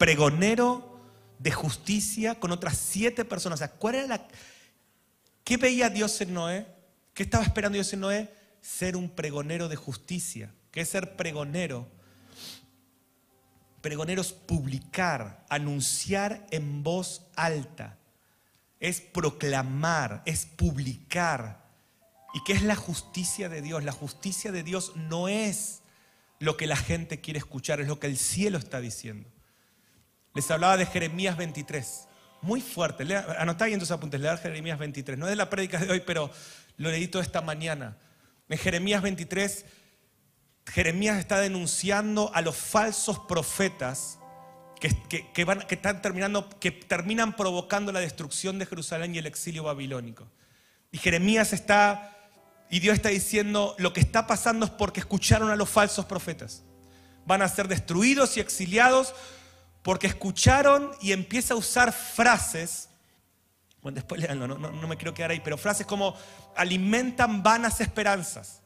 pregonero 0.00 1.00
de 1.38 1.52
justicia, 1.52 2.40
con 2.40 2.50
otras 2.50 2.76
siete 2.76 3.24
personas. 3.24 3.58
O 3.58 3.62
sea, 3.64 3.70
¿cuál 3.70 3.94
era 3.94 4.06
la... 4.08 4.28
¿Qué 5.44 5.58
veía 5.58 5.90
Dios 5.90 6.20
en 6.20 6.34
Noé? 6.34 6.66
¿Qué 7.14 7.22
estaba 7.22 7.44
esperando 7.44 7.76
Dios 7.76 7.92
en 7.92 8.00
Noé? 8.00 8.34
Ser 8.60 8.96
un 8.96 9.10
pregonero 9.10 9.68
de 9.68 9.76
justicia. 9.76 10.52
¿Qué 10.72 10.80
es 10.80 10.88
ser 10.88 11.14
pregonero? 11.14 11.86
Pregonero 13.80 14.22
es 14.22 14.32
publicar, 14.32 15.46
anunciar 15.48 16.48
en 16.50 16.82
voz 16.82 17.28
alta. 17.36 17.96
Es 18.80 19.00
proclamar, 19.00 20.24
es 20.26 20.46
publicar 20.46 21.67
¿Y 22.34 22.42
qué 22.44 22.52
es 22.52 22.62
la 22.62 22.76
justicia 22.76 23.48
de 23.48 23.62
Dios? 23.62 23.84
La 23.84 23.92
justicia 23.92 24.52
de 24.52 24.62
Dios 24.62 24.92
no 24.96 25.28
es 25.28 25.82
lo 26.40 26.56
que 26.56 26.66
la 26.66 26.76
gente 26.76 27.20
quiere 27.20 27.38
escuchar, 27.38 27.80
es 27.80 27.88
lo 27.88 27.98
que 27.98 28.06
el 28.06 28.16
cielo 28.16 28.58
está 28.58 28.80
diciendo. 28.80 29.28
Les 30.34 30.50
hablaba 30.50 30.76
de 30.76 30.86
Jeremías 30.86 31.36
23, 31.36 32.06
muy 32.42 32.60
fuerte. 32.60 33.04
Anotá 33.38 33.64
ahí 33.64 33.72
en 33.72 33.80
tus 33.80 33.90
apuntes, 33.90 34.20
leer 34.20 34.38
Jeremías 34.38 34.78
23. 34.78 35.18
No 35.18 35.26
es 35.26 35.30
de 35.30 35.36
la 35.36 35.50
prédica 35.50 35.78
de 35.78 35.90
hoy, 35.90 36.00
pero 36.00 36.30
lo 36.76 36.90
leí 36.90 37.08
toda 37.08 37.24
esta 37.24 37.40
mañana. 37.40 37.96
En 38.48 38.58
Jeremías 38.58 39.02
23, 39.02 39.64
Jeremías 40.66 41.18
está 41.18 41.40
denunciando 41.40 42.30
a 42.34 42.42
los 42.42 42.56
falsos 42.56 43.18
profetas 43.20 44.18
que, 44.78 45.44
van, 45.44 45.60
que 45.62 45.74
están 45.74 46.02
terminando, 46.02 46.48
que 46.60 46.70
terminan 46.70 47.34
provocando 47.34 47.90
la 47.90 48.00
destrucción 48.00 48.58
de 48.58 48.66
Jerusalén 48.66 49.14
y 49.14 49.18
el 49.18 49.26
exilio 49.26 49.64
babilónico. 49.64 50.28
Y 50.92 50.98
Jeremías 50.98 51.52
está 51.52 52.17
y 52.70 52.80
Dios 52.80 52.94
está 52.94 53.08
diciendo, 53.08 53.74
lo 53.78 53.92
que 53.92 54.00
está 54.00 54.26
pasando 54.26 54.66
es 54.66 54.72
porque 54.72 55.00
escucharon 55.00 55.50
a 55.50 55.56
los 55.56 55.68
falsos 55.68 56.04
profetas. 56.04 56.62
Van 57.26 57.42
a 57.42 57.48
ser 57.48 57.68
destruidos 57.68 58.36
y 58.36 58.40
exiliados 58.40 59.14
porque 59.82 60.06
escucharon 60.06 60.90
y 61.00 61.12
empieza 61.12 61.54
a 61.54 61.56
usar 61.56 61.92
frases, 61.92 62.88
bueno, 63.80 63.96
después 63.96 64.20
leanlo, 64.20 64.46
no, 64.46 64.58
no, 64.58 64.88
me 64.88 64.96
quiero 64.96 65.14
quedar 65.14 65.30
ahí, 65.30 65.40
pero 65.40 65.56
frases 65.56 65.86
como 65.86 66.14
alimentan 66.56 67.42
vanas 67.42 67.80
esperanzas. 67.80 68.57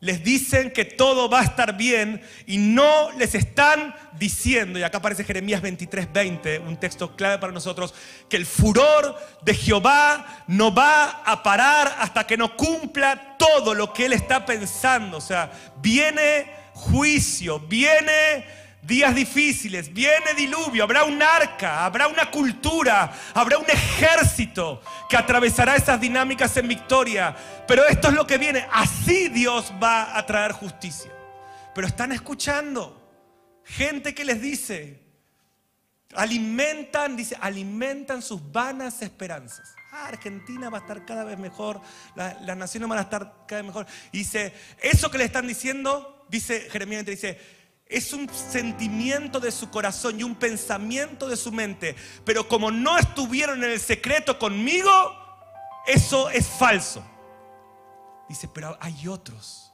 Les 0.00 0.24
dicen 0.24 0.70
que 0.70 0.86
todo 0.86 1.28
va 1.28 1.40
a 1.40 1.44
estar 1.44 1.76
bien 1.76 2.22
y 2.46 2.56
no 2.56 3.10
les 3.12 3.34
están 3.34 3.94
diciendo, 4.18 4.78
y 4.78 4.82
acá 4.82 4.98
aparece 4.98 5.24
Jeremías 5.24 5.60
23, 5.60 6.12
20, 6.12 6.58
un 6.60 6.78
texto 6.78 7.14
clave 7.14 7.38
para 7.38 7.52
nosotros, 7.52 7.94
que 8.28 8.38
el 8.38 8.46
furor 8.46 9.16
de 9.42 9.54
Jehová 9.54 10.44
no 10.46 10.74
va 10.74 11.22
a 11.24 11.42
parar 11.42 11.96
hasta 11.98 12.26
que 12.26 12.38
no 12.38 12.56
cumpla 12.56 13.36
todo 13.38 13.74
lo 13.74 13.92
que 13.92 14.06
él 14.06 14.14
está 14.14 14.46
pensando. 14.46 15.18
O 15.18 15.20
sea, 15.20 15.52
viene 15.82 16.46
juicio, 16.72 17.60
viene 17.60 18.46
días 18.82 19.14
difíciles, 19.14 19.92
viene 19.92 20.34
diluvio, 20.36 20.84
habrá 20.84 21.04
un 21.04 21.22
arca, 21.22 21.84
habrá 21.84 22.08
una 22.08 22.30
cultura, 22.30 23.12
habrá 23.34 23.58
un 23.58 23.68
ejército 23.68 24.80
que 25.08 25.16
atravesará 25.16 25.76
esas 25.76 26.00
dinámicas 26.00 26.56
en 26.56 26.68
victoria. 26.68 27.36
Pero 27.66 27.86
esto 27.86 28.08
es 28.08 28.14
lo 28.14 28.26
que 28.26 28.38
viene, 28.38 28.66
así 28.72 29.28
Dios 29.28 29.72
va 29.82 30.16
a 30.16 30.24
traer 30.26 30.52
justicia. 30.52 31.12
Pero 31.74 31.86
están 31.86 32.12
escuchando 32.12 32.96
gente 33.64 34.14
que 34.14 34.24
les 34.24 34.40
dice, 34.40 35.00
alimentan, 36.14 37.16
dice, 37.16 37.36
alimentan 37.40 38.22
sus 38.22 38.50
vanas 38.50 39.02
esperanzas. 39.02 39.74
Ah, 39.92 40.06
Argentina 40.06 40.70
va 40.70 40.78
a 40.78 40.80
estar 40.82 41.04
cada 41.04 41.24
vez 41.24 41.38
mejor, 41.38 41.80
las 42.14 42.56
naciones 42.56 42.88
van 42.88 42.98
a 42.98 43.02
estar 43.02 43.44
cada 43.46 43.62
vez 43.62 43.66
mejor. 43.66 43.86
Y 44.12 44.18
dice, 44.18 44.54
eso 44.80 45.10
que 45.10 45.18
le 45.18 45.24
están 45.24 45.46
diciendo, 45.46 46.26
dice 46.28 46.68
Jeremías, 46.70 47.04
dice, 47.04 47.59
es 47.90 48.12
un 48.12 48.28
sentimiento 48.28 49.40
de 49.40 49.50
su 49.50 49.68
corazón 49.68 50.20
y 50.20 50.22
un 50.22 50.36
pensamiento 50.36 51.28
de 51.28 51.36
su 51.36 51.50
mente. 51.50 51.96
Pero 52.24 52.48
como 52.48 52.70
no 52.70 52.96
estuvieron 52.96 53.64
en 53.64 53.70
el 53.72 53.80
secreto 53.80 54.38
conmigo, 54.38 54.90
eso 55.86 56.30
es 56.30 56.46
falso. 56.46 57.04
Dice, 58.28 58.46
pero 58.46 58.78
hay 58.80 59.08
otros 59.08 59.72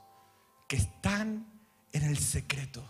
que 0.67 0.77
están 0.77 1.47
en 1.93 2.05
el 2.05 2.17
secreto 2.19 2.83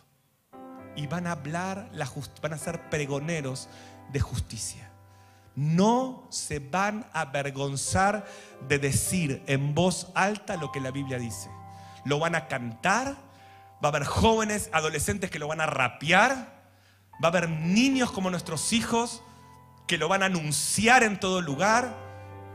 y 0.95 1.09
van 1.09 1.27
a 1.27 1.33
hablar, 1.33 1.91
la 1.93 2.09
van 2.41 2.53
a 2.53 2.59
ser 2.59 2.89
pregoneros 2.89 3.69
de 4.13 4.21
justicia. 4.21 4.93
No 5.57 6.29
se 6.31 6.61
van 6.61 7.05
a 7.13 7.23
avergonzar 7.23 8.27
de 8.69 8.79
decir 8.79 9.43
en 9.49 9.75
voz 9.75 10.13
alta 10.15 10.57
lo 10.57 10.71
que 10.71 10.81
la 10.81 10.93
Biblia 10.93 11.19
dice. 11.19 11.51
Lo 12.05 12.21
van 12.21 12.37
a 12.37 12.47
cantar 12.47 13.26
Va 13.83 13.89
a 13.89 13.89
haber 13.89 14.05
jóvenes, 14.05 14.71
adolescentes 14.73 15.31
que 15.31 15.39
lo 15.39 15.49
van 15.49 15.61
a 15.61 15.67
rapear. 15.67 16.63
Va 17.23 17.25
a 17.25 17.27
haber 17.29 17.49
niños 17.49 18.11
como 18.11 18.31
nuestros 18.31 18.73
hijos 18.73 19.23
que 19.87 19.99
lo 19.99 20.09
van 20.09 20.23
a 20.23 20.27
anunciar 20.27 21.03
en 21.03 21.21
todo 21.21 21.41
lugar. 21.41 21.95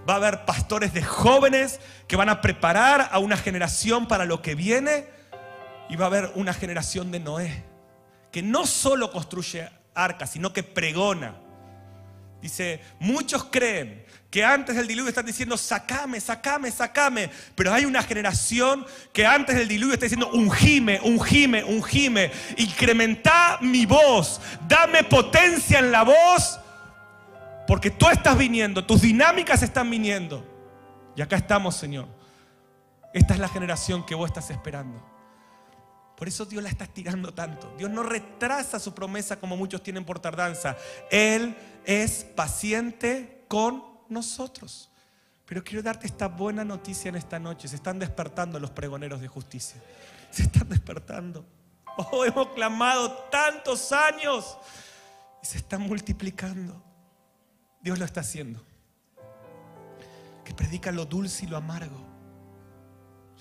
Va 0.09 0.13
a 0.13 0.17
haber 0.17 0.45
pastores 0.45 0.93
de 0.93 1.03
jóvenes 1.03 1.79
que 2.07 2.15
van 2.15 2.29
a 2.29 2.41
preparar 2.41 3.09
a 3.11 3.19
una 3.19 3.37
generación 3.37 4.07
para 4.07 4.25
lo 4.25 4.41
que 4.41 4.55
viene. 4.55 5.05
Y 5.89 5.95
va 5.95 6.05
a 6.05 6.07
haber 6.07 6.31
una 6.35 6.53
generación 6.53 7.11
de 7.11 7.19
Noé 7.19 7.71
que 8.31 8.41
no 8.41 8.65
solo 8.65 9.11
construye 9.11 9.69
arcas, 9.93 10.31
sino 10.31 10.53
que 10.53 10.63
pregona. 10.63 11.35
Dice, 12.41 12.81
muchos 12.99 13.43
creen 13.45 14.00
que 14.31 14.45
antes 14.45 14.77
del 14.77 14.87
diluvio 14.87 15.09
están 15.09 15.25
diciendo, 15.25 15.57
sacame, 15.57 16.21
sacame, 16.21 16.71
sacame. 16.71 17.29
Pero 17.53 17.73
hay 17.73 17.83
una 17.83 18.01
generación 18.01 18.85
que 19.11 19.25
antes 19.25 19.57
del 19.57 19.67
diluvio 19.67 19.95
está 19.95 20.05
diciendo, 20.05 20.31
ungime, 20.31 21.01
ungime, 21.03 21.65
ungime. 21.65 22.31
Incrementa 22.55 23.57
mi 23.59 23.85
voz, 23.85 24.39
dame 24.69 25.03
potencia 25.03 25.79
en 25.79 25.91
la 25.91 26.03
voz, 26.03 26.57
porque 27.67 27.91
tú 27.91 28.07
estás 28.07 28.37
viniendo, 28.37 28.85
tus 28.85 29.01
dinámicas 29.01 29.63
están 29.63 29.89
viniendo. 29.89 30.47
Y 31.17 31.21
acá 31.21 31.35
estamos, 31.35 31.75
Señor. 31.75 32.07
Esta 33.13 33.33
es 33.33 33.39
la 33.41 33.49
generación 33.49 34.05
que 34.05 34.15
vos 34.15 34.29
estás 34.29 34.49
esperando. 34.49 35.05
Por 36.15 36.29
eso 36.29 36.45
Dios 36.45 36.63
la 36.63 36.69
está 36.69 36.85
estirando 36.85 37.33
tanto. 37.33 37.73
Dios 37.77 37.89
no 37.89 38.01
retrasa 38.01 38.79
su 38.79 38.93
promesa 38.93 39.41
como 39.41 39.57
muchos 39.57 39.83
tienen 39.83 40.05
por 40.05 40.19
tardanza. 40.19 40.77
Él 41.09 41.57
es 41.83 42.23
paciente 42.23 43.43
con 43.49 43.90
nosotros. 44.11 44.91
Pero 45.45 45.63
quiero 45.63 45.81
darte 45.81 46.07
esta 46.07 46.27
buena 46.27 46.63
noticia 46.63 47.09
en 47.09 47.15
esta 47.15 47.39
noche. 47.39 47.67
Se 47.67 47.75
están 47.75 47.99
despertando 47.99 48.59
los 48.59 48.71
pregoneros 48.71 49.19
de 49.19 49.27
justicia. 49.27 49.81
Se 50.29 50.43
están 50.43 50.69
despertando. 50.69 51.45
Oh, 51.97 52.23
hemos 52.23 52.47
clamado 52.49 53.11
tantos 53.29 53.91
años 53.91 54.57
y 55.43 55.45
se 55.45 55.57
están 55.57 55.81
multiplicando. 55.81 56.81
Dios 57.81 57.99
lo 57.99 58.05
está 58.05 58.21
haciendo. 58.21 58.63
Que 60.45 60.53
predica 60.53 60.91
lo 60.91 61.05
dulce 61.05 61.45
y 61.45 61.47
lo 61.49 61.57
amargo. 61.57 61.99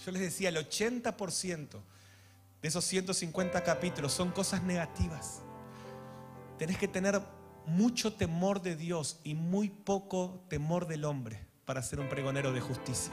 Yo 0.04 0.10
les 0.10 0.22
decía, 0.22 0.48
el 0.48 0.56
80% 0.56 1.68
de 2.60 2.68
esos 2.68 2.84
150 2.84 3.62
capítulos 3.62 4.12
son 4.12 4.30
cosas 4.30 4.62
negativas. 4.62 5.42
Tenés 6.58 6.78
que 6.78 6.88
tener 6.88 7.20
mucho 7.66 8.12
temor 8.12 8.62
de 8.62 8.76
Dios 8.76 9.20
y 9.24 9.34
muy 9.34 9.70
poco 9.70 10.44
temor 10.48 10.86
del 10.86 11.04
hombre 11.04 11.46
para 11.64 11.82
ser 11.82 12.00
un 12.00 12.08
pregonero 12.08 12.52
de 12.52 12.60
justicia. 12.60 13.12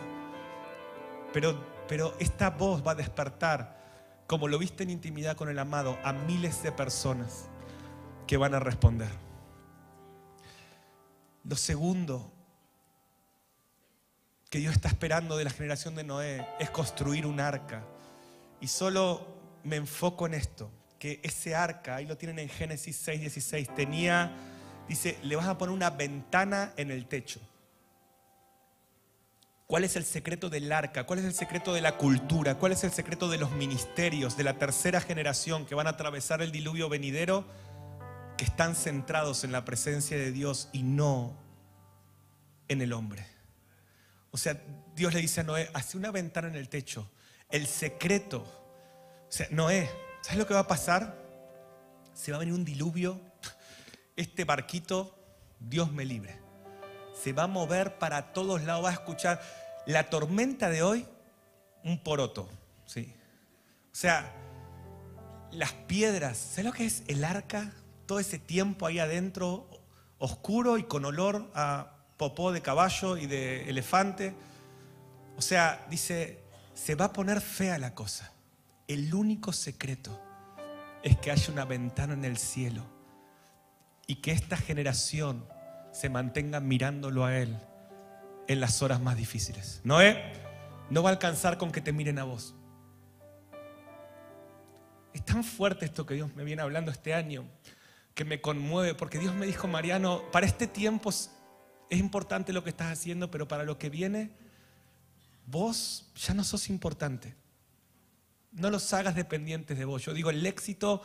Pero, 1.33 1.63
pero 1.87 2.15
esta 2.19 2.49
voz 2.49 2.85
va 2.85 2.91
a 2.91 2.95
despertar, 2.95 4.23
como 4.27 4.47
lo 4.47 4.57
viste 4.57 4.83
en 4.83 4.89
intimidad 4.89 5.35
con 5.35 5.49
el 5.49 5.59
amado, 5.59 5.97
a 6.03 6.13
miles 6.13 6.63
de 6.63 6.71
personas 6.71 7.49
que 8.25 8.37
van 8.37 8.53
a 8.53 8.59
responder. 8.59 9.11
Lo 11.43 11.55
segundo 11.55 12.31
que 14.49 14.59
Dios 14.59 14.73
está 14.73 14.87
esperando 14.87 15.37
de 15.37 15.43
la 15.43 15.49
generación 15.49 15.95
de 15.95 16.03
Noé 16.03 16.47
es 16.59 16.69
construir 16.69 17.25
un 17.25 17.39
arca. 17.39 17.83
Y 18.59 18.67
solo 18.67 19.27
me 19.63 19.75
enfoco 19.75 20.25
en 20.25 20.33
esto 20.33 20.71
que 20.99 21.19
ese 21.23 21.55
arca, 21.55 21.95
ahí 21.95 22.05
lo 22.05 22.17
tienen 22.17 22.39
en 22.39 22.49
Génesis 22.49 22.95
6, 22.97 23.21
16, 23.21 23.75
tenía, 23.75 24.31
dice, 24.87 25.17
le 25.23 25.35
vas 25.35 25.47
a 25.47 25.57
poner 25.57 25.73
una 25.73 25.89
ventana 25.89 26.73
en 26.77 26.91
el 26.91 27.05
techo. 27.07 27.39
¿Cuál 29.67 29.83
es 29.83 29.97
el 29.97 30.05
secreto 30.05 30.49
del 30.49 30.71
arca? 30.71 31.05
¿Cuál 31.05 31.19
es 31.19 31.25
el 31.25 31.33
secreto 31.33 31.73
de 31.73 31.81
la 31.81 31.97
cultura? 31.97 32.55
¿Cuál 32.55 32.71
es 32.71 32.85
el 32.85 32.91
secreto 32.91 33.29
de 33.29 33.37
los 33.37 33.51
ministerios 33.51 34.37
de 34.37 34.45
la 34.45 34.57
tercera 34.57 35.01
generación 35.01 35.65
que 35.65 35.75
van 35.75 35.87
a 35.87 35.91
atravesar 35.91 36.41
el 36.41 36.53
diluvio 36.53 36.87
venidero? 36.87 37.45
Que 38.37 38.45
están 38.45 38.75
centrados 38.75 39.43
en 39.43 39.51
la 39.51 39.65
presencia 39.65 40.17
de 40.17 40.31
Dios 40.31 40.69
y 40.71 40.83
no 40.83 41.35
en 42.69 42.81
el 42.81 42.93
hombre. 42.93 43.25
O 44.31 44.37
sea, 44.37 44.57
Dios 44.95 45.13
le 45.13 45.19
dice 45.19 45.41
a 45.41 45.43
Noé, 45.43 45.69
hace 45.73 45.97
una 45.97 46.11
ventana 46.11 46.47
en 46.47 46.55
el 46.55 46.69
techo. 46.69 47.09
El 47.49 47.67
secreto, 47.67 48.39
o 49.27 49.31
sea, 49.31 49.47
Noé, 49.51 49.89
¿Sabes 50.27 50.39
lo 50.39 50.45
que 50.45 50.53
va 50.55 50.59
a 50.59 50.67
pasar? 50.67 51.15
Se 52.13 52.31
va 52.31 52.35
a 52.35 52.39
venir 52.41 52.53
un 52.53 52.65
diluvio. 52.65 53.17
Este 54.17 54.43
barquito, 54.43 55.17
Dios 55.57 55.93
me 55.93 56.03
libre. 56.03 56.37
Se 57.17 57.31
va 57.31 57.43
a 57.43 57.47
mover 57.47 57.97
para 57.97 58.33
todos 58.33 58.61
lados. 58.63 58.83
Va 58.83 58.89
a 58.89 58.93
escuchar 58.93 59.41
la 59.85 60.09
tormenta 60.09 60.69
de 60.69 60.83
hoy, 60.83 61.05
un 61.85 62.03
poroto. 62.03 62.49
¿sí? 62.85 63.15
O 63.93 63.95
sea, 63.95 64.29
las 65.51 65.71
piedras. 65.71 66.37
¿Sabes 66.37 66.65
lo 66.65 66.73
que 66.73 66.85
es 66.85 67.03
el 67.07 67.23
arca? 67.23 67.71
Todo 68.05 68.19
ese 68.19 68.37
tiempo 68.37 68.85
ahí 68.85 68.99
adentro, 68.99 69.69
oscuro 70.17 70.77
y 70.77 70.83
con 70.83 71.05
olor 71.05 71.49
a 71.55 71.93
popó 72.17 72.51
de 72.51 72.61
caballo 72.61 73.15
y 73.15 73.27
de 73.27 73.69
elefante. 73.69 74.35
O 75.37 75.41
sea, 75.41 75.85
dice, 75.89 76.43
se 76.73 76.95
va 76.95 77.05
a 77.05 77.13
poner 77.13 77.39
fea 77.39 77.77
la 77.77 77.95
cosa. 77.95 78.33
El 78.87 79.13
único 79.13 79.51
secreto 79.51 80.17
es 81.03 81.17
que 81.17 81.31
haya 81.31 81.51
una 81.51 81.65
ventana 81.65 82.13
en 82.13 82.23
el 82.23 82.37
cielo 82.37 82.83
y 84.07 84.15
que 84.15 84.31
esta 84.31 84.55
generación 84.55 85.45
se 85.91 86.09
mantenga 86.09 86.61
mirándolo 86.61 87.25
a 87.25 87.37
Él 87.37 87.57
en 88.47 88.61
las 88.61 88.81
horas 88.81 89.01
más 89.01 89.17
difíciles. 89.17 89.81
Noé 89.83 90.33
no 90.89 91.03
va 91.03 91.09
a 91.09 91.13
alcanzar 91.13 91.57
con 91.57 91.71
que 91.71 91.81
te 91.81 91.91
miren 91.91 92.17
a 92.17 92.23
vos. 92.23 92.55
Es 95.13 95.25
tan 95.25 95.43
fuerte 95.43 95.85
esto 95.85 96.05
que 96.05 96.13
Dios 96.13 96.33
me 96.35 96.45
viene 96.45 96.61
hablando 96.61 96.91
este 96.91 97.13
año 97.13 97.45
que 98.13 98.23
me 98.23 98.39
conmueve 98.39 98.95
porque 98.95 99.19
Dios 99.19 99.35
me 99.35 99.45
dijo, 99.45 99.67
Mariano, 99.67 100.23
para 100.31 100.45
este 100.45 100.65
tiempo 100.65 101.09
es 101.09 101.29
importante 101.89 102.53
lo 102.53 102.63
que 102.63 102.69
estás 102.69 102.91
haciendo, 102.91 103.29
pero 103.29 103.47
para 103.47 103.63
lo 103.63 103.77
que 103.77 103.89
viene, 103.89 104.31
vos 105.45 106.09
ya 106.15 106.33
no 106.33 106.43
sos 106.43 106.69
importante. 106.69 107.35
No 108.57 108.71
los 108.71 108.91
hagas 108.93 109.15
dependientes 109.15 109.77
de 109.77 109.85
vos. 109.85 110.03
Yo 110.03 110.13
digo, 110.13 110.31
el 110.31 110.45
éxito 110.45 111.01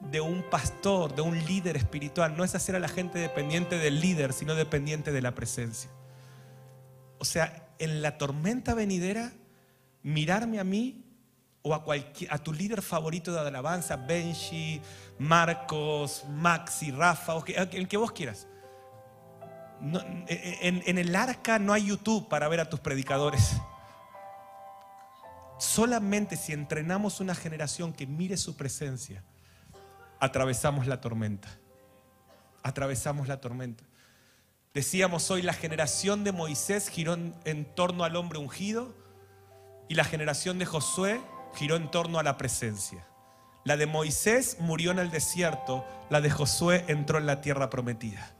de 0.00 0.20
un 0.20 0.48
pastor, 0.50 1.14
de 1.14 1.22
un 1.22 1.44
líder 1.44 1.76
espiritual, 1.76 2.36
no 2.36 2.44
es 2.44 2.54
hacer 2.54 2.76
a 2.76 2.80
la 2.80 2.88
gente 2.88 3.18
dependiente 3.18 3.76
del 3.76 4.00
líder, 4.00 4.32
sino 4.32 4.54
dependiente 4.54 5.10
de 5.10 5.20
la 5.20 5.34
presencia. 5.34 5.90
O 7.18 7.24
sea, 7.24 7.68
en 7.78 8.02
la 8.02 8.18
tormenta 8.18 8.74
venidera, 8.74 9.32
mirarme 10.02 10.60
a 10.60 10.64
mí 10.64 11.04
o 11.62 11.74
a, 11.74 11.82
cualquier, 11.82 12.32
a 12.32 12.38
tu 12.38 12.52
líder 12.52 12.82
favorito 12.82 13.32
de 13.32 13.40
alabanza, 13.40 13.96
Benji, 13.96 14.80
Marcos, 15.18 16.24
Maxi, 16.28 16.92
Rafa, 16.92 17.34
o 17.34 17.44
el 17.46 17.88
que 17.88 17.96
vos 17.96 18.12
quieras. 18.12 18.46
en 20.28 20.98
el 20.98 21.16
arca 21.16 21.58
no 21.58 21.72
hay 21.72 21.86
YouTube 21.86 22.28
para 22.28 22.46
ver 22.48 22.60
a 22.60 22.68
tus 22.68 22.78
predicadores 22.78 23.56
Solamente 25.62 26.36
si 26.36 26.52
entrenamos 26.52 27.20
una 27.20 27.36
generación 27.36 27.92
que 27.92 28.04
mire 28.04 28.36
su 28.36 28.56
presencia, 28.56 29.22
atravesamos 30.18 30.88
la 30.88 31.00
tormenta. 31.00 31.56
Atravesamos 32.64 33.28
la 33.28 33.40
tormenta. 33.40 33.84
Decíamos 34.74 35.30
hoy, 35.30 35.40
la 35.40 35.52
generación 35.52 36.24
de 36.24 36.32
Moisés 36.32 36.88
giró 36.88 37.16
en, 37.44 37.64
torno 37.76 38.02
al 38.02 38.16
hombre 38.16 38.40
ungido 38.40 38.92
y 39.88 39.94
la 39.94 40.02
generación 40.02 40.58
de 40.58 40.66
Josué 40.66 41.20
giró 41.54 41.76
en 41.76 41.92
torno 41.92 42.18
a 42.18 42.24
la 42.24 42.36
presencia. 42.36 43.06
La 43.62 43.76
de 43.76 43.86
Moisés 43.86 44.56
murió 44.58 44.90
en 44.90 44.98
el 44.98 45.12
desierto, 45.12 45.86
la 46.10 46.20
de 46.20 46.30
Josué 46.32 46.84
entró 46.88 47.18
en 47.18 47.26
la 47.26 47.40
tierra 47.40 47.70
prometida. 47.70 48.34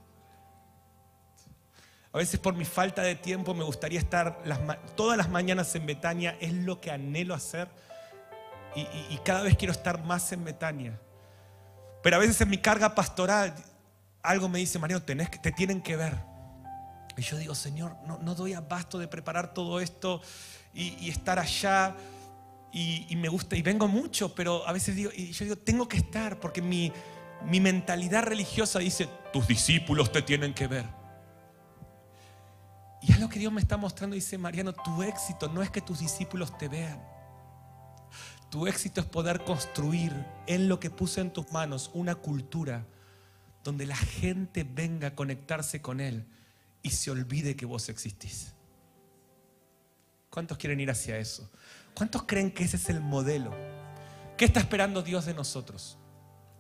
A 2.13 2.19
veces 2.19 2.39
por 2.39 2.55
mi 2.55 2.65
falta 2.65 3.03
de 3.03 3.15
tiempo 3.15 3.55
me 3.55 3.65
gustaría 3.65 3.99
estar 3.99 4.43
todas 4.97 5.17
las 5.17 5.31
mañanas 5.31 5.75
en 5.75 5.87
Betania, 5.87 6.37
es 6.41 6.53
lo 6.53 6.81
que 6.81 6.91
anhelo 6.91 7.35
hacer 7.35 7.69
y, 8.75 9.17
cada 9.19 9.43
vez 9.43 9.57
quiero 9.57 9.73
estar 9.73 10.03
más 10.05 10.33
en 10.33 10.45
Betania. 10.45 10.99
Pero 12.03 12.17
a 12.17 12.19
veces 12.19 12.41
en 12.41 12.51
mi 12.51 12.59
carga 12.59 12.95
pastoral 12.95 13.55
algo 14.23 14.49
me 14.49 14.59
dice, 14.59 14.79
Mario, 14.79 15.03
tenés, 15.03 15.31
te 15.43 15.53
tienen 15.53 15.83
que 15.83 15.97
ver. 15.97 16.17
Y 17.17 17.23
yo 17.23 17.37
digo, 17.37 17.55
Señor, 17.55 17.97
no, 18.07 18.19
no 18.19 18.35
doy 18.35 18.55
abasto 18.55 18.99
de 18.99 19.09
preparar 19.09 19.55
todo 19.55 19.81
esto 19.81 20.21
y 20.75 21.11
estar 21.11 21.39
allá 21.39 21.95
y, 22.73 23.15
me 23.17 23.29
gusta 23.29 23.57
y 23.57 23.63
vengo 23.63 23.89
mucho, 23.89 24.35
pero 24.35 24.67
a 24.67 24.73
veces 24.73 24.97
digo, 24.97 25.11
y 25.15 25.33
yo 25.33 25.45
digo, 25.45 25.57
tengo 25.57 25.89
que 25.89 25.99
estar 25.99 26.41
porque 26.41 26.63
mi 26.63 26.93
mentalidad 27.61 28.23
religiosa 28.25 28.79
dice, 28.79 29.09
tus 29.33 29.47
discípulos 29.47 30.13
te 30.13 30.23
tienen 30.23 30.55
que 30.55 30.67
ver. 30.67 31.02
Y 33.03 33.13
es 33.13 33.21
lo 33.21 33.29
que 33.29 33.39
Dios 33.39 33.53
me 33.53 33.61
está 33.61 33.77
mostrando, 33.77 34.15
dice 34.15 34.39
Mariano, 34.39 34.73
tu 34.73 35.03
éxito 35.03 35.49
no 35.49 35.63
es 35.63 35.71
que 35.71 35.81
tus 35.81 35.99
discípulos 35.99 36.57
te 36.57 36.69
vean. 36.69 37.03
Tu 38.51 38.67
éxito 38.67 39.01
es 39.01 39.07
poder 39.07 39.45
construir 39.45 40.13
en 40.47 40.69
lo 40.69 40.79
que 40.79 40.91
puse 40.91 41.21
en 41.21 41.33
tus 41.33 41.51
manos 41.53 41.91
una 41.95 42.15
cultura 42.15 42.87
donde 43.65 43.87
la 43.87 43.97
gente 43.97 44.65
venga 44.65 45.09
a 45.09 45.15
conectarse 45.15 45.81
con 45.81 46.01
Él 46.01 46.27
y 46.83 46.91
se 46.91 47.11
olvide 47.11 47.57
que 47.57 47.67
vos 47.67 47.89
existís. 47.89 48.53
¿Cuántos 50.31 50.59
quieren 50.59 50.81
ir 50.81 50.91
hacia 50.91 51.19
eso? 51.19 51.51
¿Cuántos 51.95 52.25
creen 52.25 52.51
que 52.51 52.65
ese 52.65 52.77
es 52.77 52.89
el 52.89 53.01
modelo? 53.01 53.55
¿Qué 54.37 54.45
está 54.45 54.61
esperando 54.61 55.03
Dios 55.03 55.27
de 55.27 55.35
nosotros? 55.35 55.99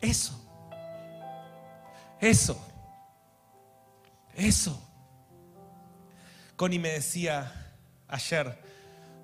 Eso. 0.00 0.38
Eso. 2.20 2.58
Eso. 4.34 4.91
Connie 6.62 6.78
me 6.78 6.90
decía 6.90 7.74
ayer, 8.06 8.56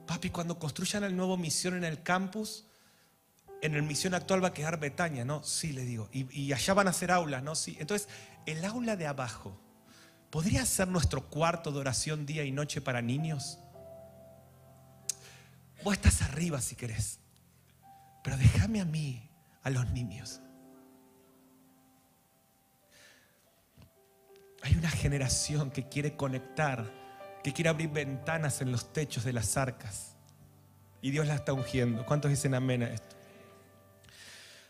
papi, 0.09 0.29
cuando 0.29 0.59
construyan 0.59 1.05
el 1.05 1.17
nuevo 1.17 1.37
misión 1.37 1.77
en 1.77 1.85
el 1.85 2.03
campus, 2.03 2.65
en 3.63 3.77
el 3.77 3.85
misión 3.85 4.13
actual 4.15 4.43
va 4.43 4.49
a 4.49 4.53
quedar 4.53 4.81
Betania, 4.81 5.25
¿no? 5.25 5.45
Sí, 5.45 5.73
le 5.73 5.85
digo. 5.85 6.09
Y, 6.13 6.53
allá 6.53 6.75
van 6.75 6.89
a 6.89 6.93
ser 6.93 7.13
aulas, 7.13 7.45
¿no? 7.45 7.55
Sí. 7.55 7.77
Entonces, 7.79 8.09
el 8.45 8.65
aula 8.65 8.97
de 8.97 9.07
abajo, 9.07 9.57
¿podría 10.31 10.67
ser 10.67 10.89
nuestro 10.89 11.31
cuarto 11.31 11.71
de 11.71 11.79
oración 11.79 12.27
día 12.27 12.43
y 12.43 12.51
noche 12.51 12.81
para 12.81 13.03
niños? 13.03 13.61
Vos 15.85 15.95
estás 15.95 16.23
arriba 16.23 16.61
si 16.61 16.75
querés, 16.75 17.21
pero 18.25 18.37
déjame 18.37 18.81
a 18.81 18.85
mí, 18.85 19.31
a 19.63 19.71
los 19.71 19.89
niños. 19.93 20.41
Hay 24.63 24.75
una 24.75 24.91
generación 24.91 25.71
que 25.71 25.89
quiere 25.89 26.17
conectar, 26.17 26.98
que 27.49 27.55
quiere 27.55 27.71
abrir 27.71 27.89
ventanas 27.89 28.61
en 28.61 28.71
los 28.71 28.93
techos 28.93 29.25
de 29.25 29.33
las 29.33 29.57
arcas. 29.57 30.15
Y 31.01 31.11
Dios 31.11 31.27
la 31.27 31.35
está 31.35 31.55
ungiendo. 31.55 32.05
¿Cuántos 32.05 32.31
dicen 32.31 32.55
amén 32.55 32.83
a 32.83 32.91
esto? 32.91 33.17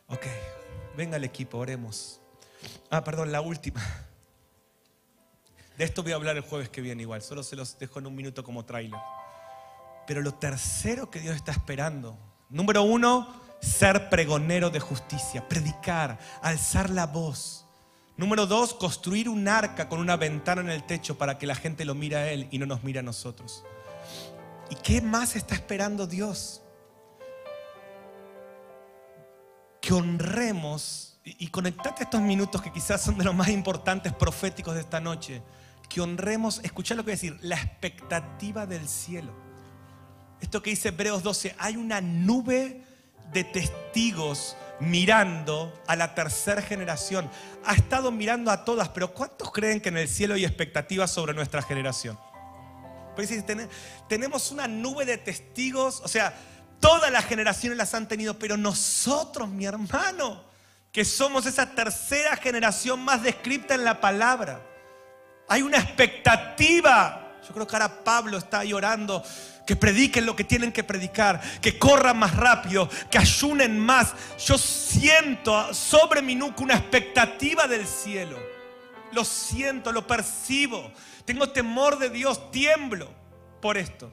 Ok, 0.07 0.25
venga 0.97 1.17
el 1.17 1.25
equipo, 1.25 1.59
oremos. 1.59 2.21
Ah, 2.89 3.03
perdón, 3.03 3.33
la 3.33 3.41
última. 3.41 3.85
De 5.77 5.85
esto 5.85 6.05
voy 6.05 6.13
a 6.13 6.15
hablar 6.15 6.37
el 6.37 6.45
jueves 6.45 6.69
que 6.69 6.81
viene 6.81 7.03
igual, 7.03 7.21
solo 7.21 7.43
se 7.43 7.57
los 7.57 7.77
dejo 7.81 7.99
en 7.99 8.07
un 8.07 8.15
minuto 8.15 8.45
como 8.45 8.65
trailer. 8.65 9.01
Pero 10.07 10.23
lo 10.23 10.35
tercero 10.35 11.11
que 11.11 11.19
Dios 11.19 11.35
está 11.35 11.51
esperando, 11.51 12.17
número 12.49 12.85
uno, 12.85 13.43
ser 13.61 14.09
pregonero 14.09 14.71
de 14.71 14.79
justicia, 14.79 15.49
predicar, 15.49 16.17
alzar 16.43 16.91
la 16.91 17.09
voz. 17.09 17.67
Número 18.19 18.49
dos, 18.49 18.75
construir 18.75 19.29
un 19.29 19.47
arca 19.47 19.89
con 19.89 20.01
una 20.01 20.17
ventana 20.17 20.61
en 20.61 20.71
el 20.71 20.83
techo 20.83 21.17
para 21.17 21.39
que 21.39 21.47
la 21.47 21.55
gente 21.55 21.85
lo 21.85 21.95
mire 21.95 22.17
a 22.17 22.33
Él 22.33 22.49
y 22.51 22.59
no 22.59 22.67
nos 22.67 22.83
mire 22.83 22.99
a 22.99 23.03
nosotros. 23.03 23.65
¿Y 24.71 24.75
qué 24.75 25.01
más 25.01 25.37
está 25.37 25.55
esperando 25.55 26.05
Dios? 26.09 26.61
Que 29.81 29.95
honremos, 29.95 31.21
y, 31.23 31.47
conectate 31.47 32.03
estos 32.03 32.21
minutos 32.21 32.61
que 32.61 32.73
quizás 32.73 33.01
son 33.01 33.19
de 33.19 33.25
los 33.25 33.37
más 33.37 33.51
importantes 33.51 34.13
proféticos 34.13 34.75
de 34.75 34.81
esta 34.81 34.99
noche, 34.99 35.41
que 35.89 36.01
honremos, 36.01 36.61
escucha 36.65 36.97
lo 36.97 37.03
que 37.03 37.13
voy 37.13 37.13
a 37.13 37.15
decir, 37.15 37.39
la 37.41 37.55
expectativa 37.55 38.67
del 38.67 38.89
cielo. 38.89 39.33
Esto 40.41 40.61
que 40.61 40.71
dice 40.71 40.89
Hebreos 40.89 41.23
12, 41.23 41.55
hay 41.57 41.77
una 41.77 42.01
nube 42.01 42.83
de 43.33 43.45
testigos 43.45 44.57
mirando 44.81 45.73
a 45.87 45.97
la 45.97 46.15
tercera 46.15 46.63
generación. 46.63 47.31
Ha 47.65 47.75
estado 47.75 48.11
mirando 48.11 48.51
a 48.51 48.65
todas, 48.65 48.89
pero 48.89 49.13
¿cuántos 49.13 49.53
creen 49.53 49.81
que 49.81 49.89
en 49.89 49.99
el 49.99 50.09
cielo 50.09 50.35
hay 50.35 50.45
expectativas 50.45 51.11
sobre 51.11 51.35
nuestra 51.35 51.63
generación? 51.63 52.19
Pues 53.17 53.33
tenemos 54.09 54.53
una 54.53 54.69
nube 54.69 55.05
de 55.05 55.19
testigos, 55.19 56.01
o 56.05 56.09
sea, 56.09 56.33
todas 56.79 57.11
las 57.11 57.25
generaciones 57.25 57.77
las 57.77 57.93
han 57.95 58.07
tenido, 58.07 58.39
pero 58.39 58.57
nosotros, 58.57 59.49
mi 59.49 59.65
hermano, 59.65 60.45
que 60.93 61.05
somos 61.05 61.45
esa 61.47 61.75
tercera 61.75 62.37
generación 62.37 63.01
más 63.01 63.23
descripta 63.23 63.75
en 63.75 63.85
la 63.85 64.01
palabra, 64.01 64.63
hay 65.49 65.63
una 65.63 65.79
expectativa. 65.79 67.28
Yo 67.49 67.55
creo 67.55 67.67
que 67.67 67.77
ahora 67.77 68.05
Pablo 68.05 68.37
está 68.37 68.63
llorando 68.63 69.25
que 69.67 69.75
prediquen 69.75 70.27
lo 70.27 70.37
que 70.37 70.45
tienen 70.45 70.71
que 70.71 70.85
predicar, 70.85 71.41
que 71.63 71.79
corran 71.79 72.19
más 72.19 72.37
rápido, 72.37 72.91
que 73.11 73.17
ayunen 73.17 73.79
más. 73.79 74.13
Yo 74.39 74.59
siento 74.59 75.73
sobre 75.73 76.21
mi 76.21 76.35
nuca 76.35 76.63
una 76.63 76.75
expectativa 76.75 77.67
del 77.67 77.87
cielo. 77.87 78.39
Lo 79.13 79.25
siento, 79.25 79.93
lo 79.93 80.07
percibo. 80.07 80.93
Tengo 81.25 81.49
temor 81.49 81.99
de 81.99 82.11
Dios, 82.11 82.51
tiemblo 82.51 83.11
por 83.63 83.79
esto. 83.79 84.13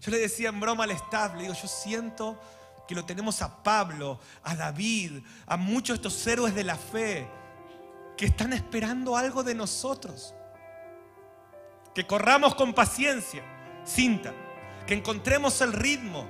Yo 0.00 0.10
le 0.10 0.18
decía 0.18 0.48
en 0.48 0.60
broma 0.60 0.84
al 0.84 0.92
staff, 0.92 1.34
le 1.34 1.42
digo, 1.42 1.54
yo 1.54 1.68
siento 1.68 2.40
que 2.86 2.94
lo 2.94 3.04
tenemos 3.04 3.42
a 3.42 3.62
Pablo, 3.62 4.18
a 4.42 4.56
David, 4.56 5.20
a 5.46 5.58
muchos 5.58 6.00
de 6.00 6.08
estos 6.08 6.26
héroes 6.26 6.54
de 6.54 6.64
la 6.64 6.76
fe 6.76 7.28
que 8.16 8.24
están 8.26 8.54
esperando 8.54 9.14
algo 9.14 9.42
de 9.42 9.54
nosotros. 9.54 10.34
Que 11.98 12.06
corramos 12.06 12.54
con 12.54 12.74
paciencia 12.74 13.42
cinta, 13.84 14.32
que 14.86 14.94
encontremos 14.94 15.60
el 15.62 15.72
ritmo, 15.72 16.28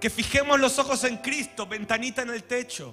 que 0.00 0.10
fijemos 0.10 0.58
los 0.58 0.80
ojos 0.80 1.04
en 1.04 1.18
Cristo, 1.18 1.68
ventanita 1.68 2.22
en 2.22 2.30
el 2.30 2.42
techo, 2.42 2.92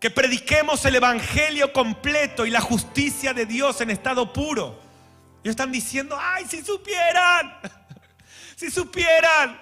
que 0.00 0.08
prediquemos 0.08 0.82
el 0.86 0.94
Evangelio 0.94 1.74
completo 1.74 2.46
y 2.46 2.50
la 2.50 2.62
justicia 2.62 3.34
de 3.34 3.44
Dios 3.44 3.82
en 3.82 3.90
estado 3.90 4.32
puro. 4.32 4.80
Y 5.42 5.50
están 5.50 5.70
diciendo, 5.70 6.16
ay, 6.18 6.46
si 6.48 6.62
supieran, 6.62 7.54
si 8.56 8.70
supieran 8.70 9.60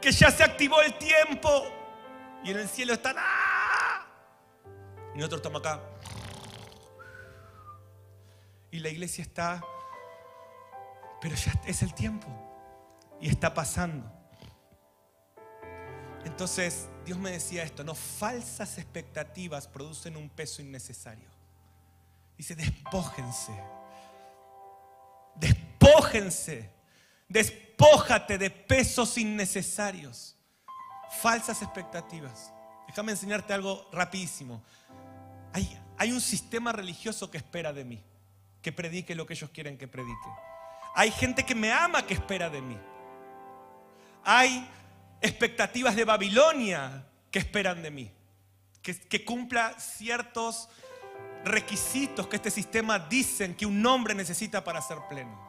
que 0.00 0.10
ya 0.10 0.28
se 0.32 0.42
activó 0.42 0.82
el 0.82 0.94
tiempo 0.94 1.68
y 2.42 2.50
en 2.50 2.58
el 2.58 2.68
cielo 2.68 2.94
están, 2.94 3.14
¡ah! 3.16 4.04
Y 5.14 5.18
nosotros 5.18 5.38
estamos 5.38 5.60
acá. 5.60 5.80
Y 8.72 8.80
la 8.80 8.88
iglesia 8.88 9.22
está 9.22 9.62
pero 11.24 11.36
ya 11.36 11.58
es 11.66 11.80
el 11.80 11.94
tiempo 11.94 12.28
y 13.18 13.30
está 13.30 13.54
pasando. 13.54 14.04
Entonces 16.22 16.86
Dios 17.06 17.16
me 17.16 17.30
decía 17.30 17.62
esto, 17.62 17.82
no 17.82 17.94
falsas 17.94 18.76
expectativas 18.76 19.66
producen 19.66 20.18
un 20.18 20.28
peso 20.28 20.60
innecesario. 20.60 21.30
Dice, 22.36 22.54
despójense, 22.54 23.54
despójense, 25.36 26.70
despójate 27.26 28.36
de 28.36 28.50
pesos 28.50 29.16
innecesarios, 29.16 30.36
falsas 31.22 31.62
expectativas. 31.62 32.52
Déjame 32.86 33.12
enseñarte 33.12 33.54
algo 33.54 33.88
rapidísimo. 33.92 34.62
Hay, 35.54 35.80
hay 35.96 36.12
un 36.12 36.20
sistema 36.20 36.70
religioso 36.72 37.30
que 37.30 37.38
espera 37.38 37.72
de 37.72 37.86
mí, 37.86 38.04
que 38.60 38.72
predique 38.72 39.14
lo 39.14 39.24
que 39.24 39.32
ellos 39.32 39.48
quieren 39.48 39.78
que 39.78 39.88
predique. 39.88 40.28
Hay 40.94 41.10
gente 41.10 41.44
que 41.44 41.54
me 41.54 41.72
ama 41.72 42.06
que 42.06 42.14
espera 42.14 42.48
de 42.48 42.62
mí. 42.62 42.78
Hay 44.24 44.68
expectativas 45.20 45.96
de 45.96 46.04
Babilonia 46.04 47.04
que 47.30 47.40
esperan 47.40 47.82
de 47.82 47.90
mí. 47.90 48.10
Que, 48.80 49.24
cumpla 49.24 49.74
ciertos 49.78 50.68
requisitos 51.44 52.28
que 52.28 52.36
este 52.36 52.50
sistema 52.50 52.98
dicen 52.98 53.54
que 53.54 53.66
un 53.66 53.84
hombre 53.86 54.14
necesita 54.14 54.62
para 54.62 54.80
ser 54.82 54.98
pleno. 55.08 55.42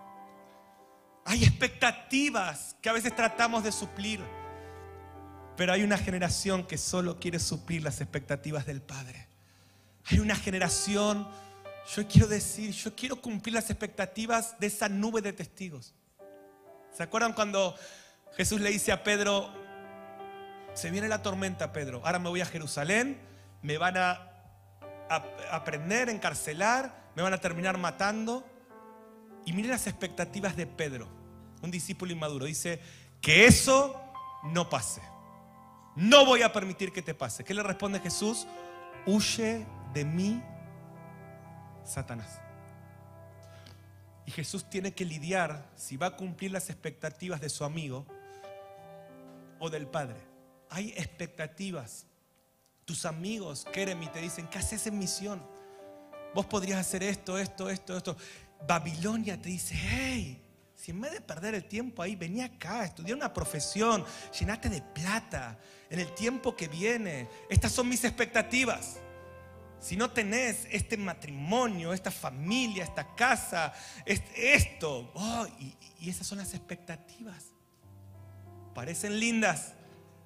Hay 1.26 1.43
expectativas 1.43 2.76
que 2.82 2.89
a 2.89 2.93
veces 2.93 3.16
tratamos 3.16 3.64
de 3.64 3.72
suplir. 3.72 4.22
Pero 5.58 5.74
hay 5.74 5.84
una 5.84 5.98
generación 5.98 6.66
que 6.66 6.78
solo 6.78 7.20
quiere 7.20 7.39
suplir 7.39 7.84
las 7.84 8.02
expectativas 8.02 8.66
del 8.66 8.82
Padre. 8.82 9.28
Hay 10.06 10.20
una 10.20 10.36
generación, 10.36 11.28
yo 11.93 12.07
quiero 12.07 12.27
decir, 12.27 12.71
yo 12.71 12.95
quiero 12.95 13.21
cumplir 13.21 13.53
las 13.53 13.69
expectativas 13.69 14.59
de 14.59 14.67
esa 14.67 14.89
nube 14.89 15.21
de 15.21 15.33
testigos. 15.33 15.93
¿Se 16.95 17.03
acuerdan 17.03 17.33
cuando 17.33 17.75
Jesús 18.36 18.59
le 18.61 18.69
dice 18.71 18.91
a 18.91 19.03
Pedro, 19.03 19.53
se 20.73 20.89
viene 20.89 21.07
la 21.07 21.21
tormenta, 21.21 21.71
Pedro, 21.73 22.01
ahora 22.05 22.19
me 22.19 22.29
voy 22.29 22.41
a 22.41 22.45
Jerusalén, 22.45 23.19
me 23.61 23.77
van 23.77 23.97
a, 23.97 24.31
aprender, 25.51 26.09
encarcelar, 26.09 27.11
me 27.15 27.21
van 27.21 27.33
a 27.33 27.38
terminar 27.39 27.77
matando? 27.77 28.45
Y 29.45 29.53
miren 29.53 29.71
las 29.71 29.88
expectativas 29.88 30.55
de 30.55 30.65
Pedro, 30.65 31.07
un 31.61 31.69
discípulo 31.69 32.11
inmaduro. 32.11 32.45
Dice, 32.45 32.81
que 33.21 33.45
eso 33.45 33.99
no 34.43 34.69
pase. 34.69 35.01
No 35.95 36.25
voy 36.25 36.43
a 36.43 36.53
permitir 36.53 36.91
que 36.91 37.01
te 37.01 37.13
pase. 37.13 37.43
¿Qué 37.43 37.53
le 37.53 37.63
responde 37.63 37.99
Jesús? 37.99 38.47
Huye 39.05 39.65
de 39.93 40.05
mí, 40.05 40.43
Satanás. 41.86 42.41
Y 44.25 44.31
Jesús 44.31 44.69
tiene 44.69 44.93
que 44.93 45.05
lidiar 45.05 45.69
si 45.75 45.97
va 45.97 46.07
a 46.07 46.15
cumplir 46.15 46.51
las 46.51 46.69
expectativas 46.69 47.39
de 47.39 47.49
su 47.49 47.63
amigo 47.63 48.05
o 49.59 49.69
del 49.69 49.88
Padre. 49.88 50.17
Hay 50.69 50.89
expectativas. 50.97 52.07
Tus 52.86 53.05
amigos, 53.05 53.65
Keremi, 53.71 54.07
te 54.07 54.19
dicen, 54.19 54.47
¿qué 54.47 54.59
haces 54.59 54.86
en 54.88 54.97
misión? 54.97 55.41
Vos 56.33 56.45
podrías 56.45 56.79
hacer 56.79 57.03
esto, 57.03 57.38
esto, 57.38 57.69
esto, 57.69 57.97
esto. 57.97 58.17
Babilonia 58.67 59.41
te 59.41 59.49
dice, 59.49 59.75
hey, 59.75 60.41
si 60.75 60.91
en 60.91 61.01
vez 61.01 61.13
de 61.13 61.21
perder 61.21 61.55
el 61.55 61.65
tiempo 61.65 62.01
ahí, 62.01 62.15
vení 62.15 62.41
acá, 62.41 62.83
estudiar 62.83 63.15
una 63.17 63.33
profesión, 63.33 64.03
llenate 64.38 64.69
de 64.69 64.81
plata 64.81 65.57
en 65.89 65.99
el 65.99 66.13
tiempo 66.13 66.55
que 66.55 66.67
viene. 66.67 67.27
Estas 67.49 67.71
son 67.71 67.88
mis 67.88 68.03
expectativas. 68.03 68.99
Si 69.80 69.95
no 69.95 70.09
tenés 70.09 70.67
este 70.71 70.97
matrimonio, 70.97 71.93
esta 71.93 72.11
familia, 72.11 72.84
esta 72.84 73.15
casa, 73.15 73.73
esto, 74.05 75.11
oh, 75.13 75.45
y, 75.59 75.76
y 75.99 76.09
esas 76.09 76.26
son 76.26 76.39
las 76.39 76.53
expectativas. 76.53 77.51
Parecen 78.73 79.19
lindas, 79.19 79.73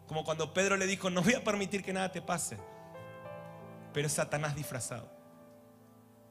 como 0.07 0.23
cuando 0.23 0.53
Pedro 0.53 0.77
le 0.77 0.87
dijo, 0.87 1.09
no 1.09 1.21
voy 1.21 1.33
a 1.33 1.43
permitir 1.43 1.83
que 1.83 1.93
nada 1.93 2.11
te 2.11 2.21
pase. 2.21 2.57
Pero 3.93 4.07
es 4.07 4.13
Satanás 4.13 4.55
disfrazado. 4.55 5.11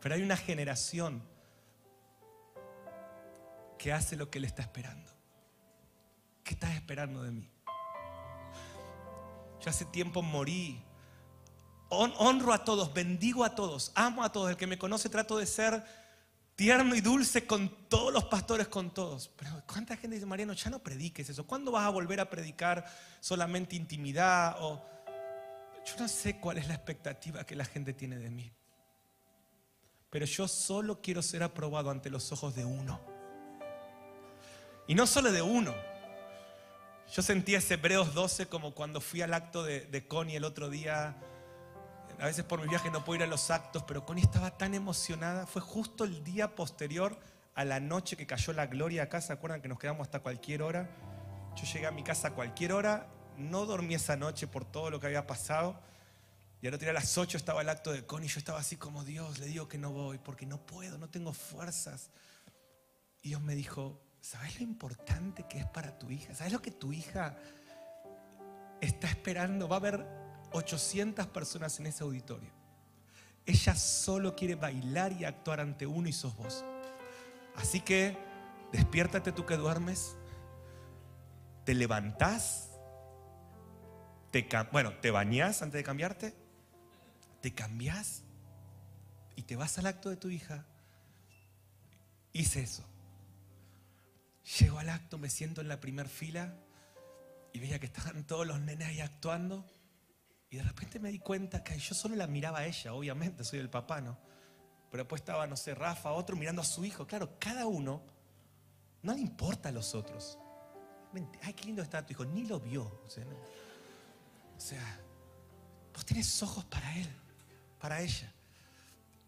Pero 0.00 0.14
hay 0.14 0.22
una 0.22 0.36
generación 0.36 1.22
que 3.78 3.92
hace 3.92 4.16
lo 4.16 4.30
que 4.30 4.38
él 4.38 4.44
está 4.44 4.62
esperando. 4.62 5.12
¿Qué 6.44 6.54
estás 6.54 6.74
esperando 6.74 7.22
de 7.22 7.30
mí? 7.30 7.50
Yo 9.60 9.70
hace 9.70 9.84
tiempo 9.84 10.22
morí. 10.22 10.82
Honro 11.90 12.52
a 12.52 12.64
todos, 12.64 12.92
bendigo 12.92 13.44
a 13.44 13.54
todos, 13.54 13.92
amo 13.94 14.22
a 14.22 14.30
todos. 14.30 14.50
El 14.50 14.56
que 14.56 14.66
me 14.66 14.78
conoce 14.78 15.08
trato 15.08 15.38
de 15.38 15.46
ser 15.46 15.82
tierno 16.54 16.94
y 16.94 17.00
dulce 17.00 17.46
con 17.46 17.88
todos 17.88 18.12
los 18.12 18.24
pastores, 18.24 18.68
con 18.68 18.90
todos. 18.90 19.30
Pero 19.36 19.62
¿cuánta 19.66 19.96
gente 19.96 20.16
dice, 20.16 20.26
Mariano, 20.26 20.52
ya 20.52 20.70
no 20.70 20.80
prediques 20.80 21.30
eso? 21.30 21.46
¿Cuándo 21.46 21.70
vas 21.70 21.86
a 21.86 21.90
volver 21.90 22.20
a 22.20 22.28
predicar 22.28 22.84
solamente 23.20 23.76
intimidad? 23.76 24.56
O... 24.60 24.84
Yo 25.86 25.94
no 26.00 26.08
sé 26.08 26.38
cuál 26.38 26.58
es 26.58 26.68
la 26.68 26.74
expectativa 26.74 27.44
que 27.44 27.54
la 27.54 27.64
gente 27.64 27.94
tiene 27.94 28.18
de 28.18 28.28
mí. 28.28 28.52
Pero 30.10 30.26
yo 30.26 30.48
solo 30.48 31.00
quiero 31.00 31.22
ser 31.22 31.42
aprobado 31.42 31.90
ante 31.90 32.10
los 32.10 32.32
ojos 32.32 32.54
de 32.54 32.64
uno. 32.64 33.00
Y 34.86 34.94
no 34.94 35.06
solo 35.06 35.32
de 35.32 35.42
uno. 35.42 35.74
Yo 37.14 37.22
sentí 37.22 37.54
ese 37.54 37.74
Hebreos 37.74 38.12
12 38.12 38.46
como 38.48 38.74
cuando 38.74 39.00
fui 39.00 39.22
al 39.22 39.32
acto 39.32 39.62
de, 39.62 39.82
de 39.82 40.06
Connie 40.06 40.36
el 40.36 40.44
otro 40.44 40.68
día. 40.68 41.16
A 42.20 42.26
veces 42.26 42.44
por 42.44 42.60
mi 42.60 42.68
viaje 42.68 42.90
no 42.90 43.04
puedo 43.04 43.18
ir 43.18 43.22
a 43.22 43.26
los 43.26 43.50
actos, 43.50 43.84
pero 43.84 44.04
Connie 44.04 44.24
estaba 44.24 44.56
tan 44.56 44.74
emocionada. 44.74 45.46
Fue 45.46 45.62
justo 45.62 46.04
el 46.04 46.24
día 46.24 46.54
posterior 46.54 47.18
a 47.54 47.64
la 47.64 47.80
noche 47.80 48.16
que 48.16 48.26
cayó 48.26 48.52
la 48.52 48.66
gloria 48.66 49.04
acá. 49.04 49.20
¿Se 49.20 49.32
acuerdan 49.32 49.62
que 49.62 49.68
nos 49.68 49.78
quedamos 49.78 50.06
hasta 50.06 50.20
cualquier 50.20 50.62
hora? 50.62 50.90
Yo 51.54 51.64
llegué 51.64 51.86
a 51.86 51.90
mi 51.92 52.02
casa 52.02 52.28
a 52.28 52.30
cualquier 52.32 52.72
hora. 52.72 53.06
No 53.36 53.66
dormí 53.66 53.94
esa 53.94 54.16
noche 54.16 54.46
por 54.46 54.64
todo 54.64 54.90
lo 54.90 54.98
que 54.98 55.06
había 55.06 55.26
pasado. 55.26 55.80
Y 56.60 56.66
al 56.66 56.74
otro 56.74 56.86
día 56.86 56.90
a 56.90 57.00
las 57.00 57.16
8 57.16 57.36
estaba 57.36 57.62
el 57.62 57.68
acto 57.68 57.92
de 57.92 58.04
Connie. 58.04 58.28
Yo 58.28 58.38
estaba 58.40 58.58
así 58.58 58.76
como 58.76 59.04
Dios, 59.04 59.38
le 59.38 59.46
digo 59.46 59.68
que 59.68 59.78
no 59.78 59.92
voy 59.92 60.18
porque 60.18 60.44
no 60.44 60.58
puedo, 60.58 60.98
no 60.98 61.08
tengo 61.08 61.32
fuerzas. 61.32 62.10
Y 63.22 63.28
Dios 63.28 63.40
me 63.40 63.54
dijo, 63.54 64.00
¿Sabes 64.20 64.56
lo 64.56 64.64
importante 64.64 65.44
que 65.48 65.58
es 65.58 65.66
para 65.66 65.98
tu 65.98 66.10
hija? 66.10 66.34
¿Sabes 66.34 66.52
lo 66.52 66.60
que 66.60 66.70
tu 66.70 66.92
hija 66.92 67.36
está 68.80 69.08
esperando? 69.08 69.68
Va 69.68 69.76
a 69.76 69.78
haber 69.78 70.06
800 70.52 71.26
personas 71.28 71.78
en 71.80 71.86
ese 71.86 72.04
auditorio. 72.04 72.50
Ella 73.46 73.74
solo 73.74 74.36
quiere 74.36 74.54
bailar 74.54 75.12
y 75.12 75.24
actuar 75.24 75.60
ante 75.60 75.86
uno 75.86 76.08
y 76.08 76.12
sos 76.12 76.36
vos. 76.36 76.64
Así 77.56 77.80
que 77.80 78.16
despiértate 78.72 79.32
tú 79.32 79.46
que 79.46 79.56
duermes, 79.56 80.16
te 81.64 81.74
levantás, 81.74 82.70
te, 84.30 84.46
bueno, 84.70 84.92
te 85.00 85.10
bañás 85.10 85.62
antes 85.62 85.78
de 85.78 85.84
cambiarte, 85.84 86.34
te 87.40 87.54
cambiás 87.54 88.22
y 89.36 89.42
te 89.42 89.56
vas 89.56 89.78
al 89.78 89.86
acto 89.86 90.10
de 90.10 90.16
tu 90.16 90.30
hija. 90.30 90.66
Hice 92.32 92.62
eso. 92.62 92.84
Llego 94.58 94.78
al 94.78 94.88
acto, 94.88 95.18
me 95.18 95.30
siento 95.30 95.60
en 95.60 95.68
la 95.68 95.80
primera 95.80 96.08
fila 96.08 96.54
y 97.52 97.60
veía 97.60 97.78
que 97.78 97.86
estaban 97.86 98.24
todos 98.26 98.46
los 98.46 98.60
nenes 98.60 98.88
ahí 98.88 99.00
actuando. 99.00 99.66
Y 100.50 100.56
de 100.56 100.62
repente 100.62 100.98
me 100.98 101.10
di 101.10 101.18
cuenta 101.18 101.62
que 101.62 101.78
yo 101.78 101.94
solo 101.94 102.16
la 102.16 102.26
miraba 102.26 102.60
a 102.60 102.66
ella, 102.66 102.94
obviamente, 102.94 103.44
soy 103.44 103.58
el 103.58 103.68
papá, 103.68 104.00
¿no? 104.00 104.18
Pero 104.90 105.04
después 105.04 105.20
estaba, 105.20 105.46
no 105.46 105.56
sé, 105.56 105.74
Rafa, 105.74 106.12
otro 106.12 106.36
mirando 106.36 106.62
a 106.62 106.64
su 106.64 106.84
hijo. 106.84 107.06
Claro, 107.06 107.38
cada 107.38 107.66
uno 107.66 108.02
no 109.02 109.12
le 109.12 109.20
importa 109.20 109.68
a 109.68 109.72
los 109.72 109.94
otros. 109.94 110.38
Ay, 111.42 111.52
qué 111.52 111.66
lindo 111.66 111.82
está 111.82 112.04
tu 112.04 112.12
hijo, 112.12 112.24
ni 112.24 112.46
lo 112.46 112.60
vio. 112.60 113.02
O 113.06 113.10
sea, 113.10 113.24
o 114.56 114.60
sea, 114.60 115.00
vos 115.92 116.04
tenés 116.06 116.42
ojos 116.42 116.64
para 116.64 116.96
él, 116.96 117.08
para 117.78 118.00
ella. 118.00 118.32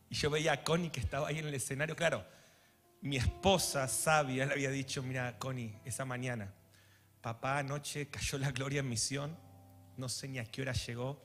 Y 0.08 0.14
yo 0.14 0.30
veía 0.30 0.52
a 0.52 0.64
Connie 0.64 0.90
que 0.90 1.00
estaba 1.00 1.28
ahí 1.28 1.38
en 1.38 1.46
el 1.46 1.54
escenario, 1.54 1.94
claro 1.94 2.24
mi 3.02 3.16
esposa 3.16 3.88
sabia 3.88 4.46
le 4.46 4.52
había 4.52 4.70
dicho, 4.70 5.02
mira, 5.02 5.38
Connie, 5.38 5.74
esa 5.84 6.04
mañana, 6.04 6.52
papá 7.20 7.58
anoche 7.58 8.08
cayó 8.08 8.38
la 8.38 8.50
gloria 8.50 8.80
en 8.80 8.88
misión, 8.88 9.36
no 10.00 10.08
sé 10.08 10.26
ni 10.28 10.38
a 10.38 10.44
qué 10.44 10.62
hora 10.62 10.72
llegó, 10.72 11.22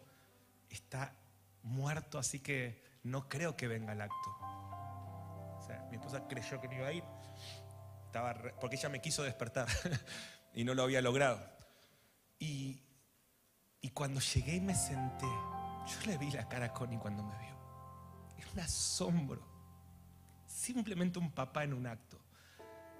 está 0.69 1.15
muerto, 1.63 2.19
así 2.19 2.39
que 2.39 2.83
no 3.03 3.27
creo 3.27 3.55
que 3.55 3.67
venga 3.67 3.93
al 3.93 4.01
acto. 4.01 4.29
O 4.39 5.63
sea, 5.65 5.87
mi 5.89 5.95
esposa 5.95 6.27
creyó 6.27 6.59
que 6.61 6.67
no 6.67 6.75
iba 6.75 6.87
a 6.87 6.91
ir, 6.91 7.03
estaba 8.05 8.35
porque 8.59 8.75
ella 8.75 8.89
me 8.89 9.01
quiso 9.01 9.23
despertar 9.23 9.67
y 10.53 10.63
no 10.63 10.73
lo 10.73 10.83
había 10.83 11.01
logrado. 11.01 11.39
Y, 12.37 12.81
cuando 13.93 14.19
llegué 14.19 14.55
y 14.55 14.59
me 14.59 14.75
senté, 14.75 15.25
yo 15.25 16.05
le 16.07 16.17
vi 16.17 16.29
la 16.29 16.49
cara 16.49 16.65
a 16.65 16.73
Connie 16.73 16.97
cuando 16.97 17.23
me 17.23 17.37
vio. 17.37 17.55
Es 18.37 18.45
un 18.51 18.59
asombro 18.59 19.41
simplemente 20.45 21.17
un 21.17 21.31
papá 21.31 21.63
en 21.63 21.73
un 21.73 21.87
acto. 21.87 22.19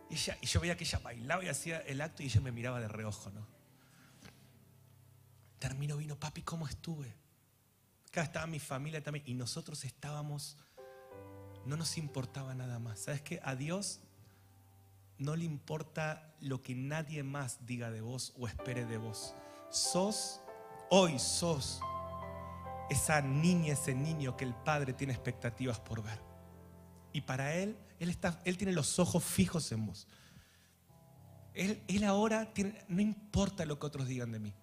Y 0.09 0.15
yo 0.15 0.61
veía 0.61 0.77
que 0.77 0.85
ella 0.85 0.99
bailaba 0.99 1.43
y 1.43 1.49
hacía 1.49 1.79
el 1.79 1.99
acto 1.99 2.23
y 2.23 2.27
ella 2.27 2.39
me 2.39 2.51
miraba 2.53 2.79
de 2.79 2.87
reojo, 2.87 3.29
¿no? 3.31 3.54
Terminó, 5.65 5.97
vino, 5.97 6.15
papi, 6.15 6.43
¿cómo 6.43 6.67
estuve? 6.67 7.11
Acá 8.09 8.21
estaba 8.21 8.45
mi 8.45 8.59
familia 8.59 9.01
también 9.01 9.25
y 9.25 9.33
nosotros 9.33 9.83
estábamos, 9.83 10.57
no 11.65 11.75
nos 11.75 11.97
importaba 11.97 12.53
nada 12.53 12.77
más. 12.77 12.99
¿Sabes 12.99 13.23
qué? 13.23 13.39
A 13.43 13.55
Dios 13.55 13.99
no 15.17 15.35
le 15.35 15.43
importa 15.43 16.35
lo 16.39 16.61
que 16.61 16.75
nadie 16.75 17.23
más 17.23 17.65
diga 17.65 17.89
de 17.89 18.01
vos 18.01 18.31
o 18.37 18.47
espere 18.47 18.85
de 18.85 18.97
vos. 18.97 19.33
Sos, 19.71 20.39
hoy 20.91 21.17
sos 21.17 21.81
esa 22.91 23.21
niña, 23.21 23.73
ese 23.73 23.95
niño 23.95 24.37
que 24.37 24.45
el 24.45 24.53
Padre 24.53 24.93
tiene 24.93 25.13
expectativas 25.13 25.79
por 25.79 26.03
ver. 26.03 26.21
Y 27.11 27.21
para 27.21 27.55
Él, 27.55 27.75
Él, 27.97 28.11
está, 28.11 28.39
él 28.45 28.55
tiene 28.55 28.71
los 28.71 28.99
ojos 28.99 29.23
fijos 29.23 29.71
en 29.71 29.87
vos. 29.87 30.07
Él, 31.55 31.81
él 31.87 32.03
ahora 32.03 32.53
no 32.87 33.01
importa 33.01 33.65
lo 33.65 33.79
que 33.79 33.87
otros 33.87 34.07
digan 34.07 34.31
de 34.31 34.37
mí. 34.37 34.53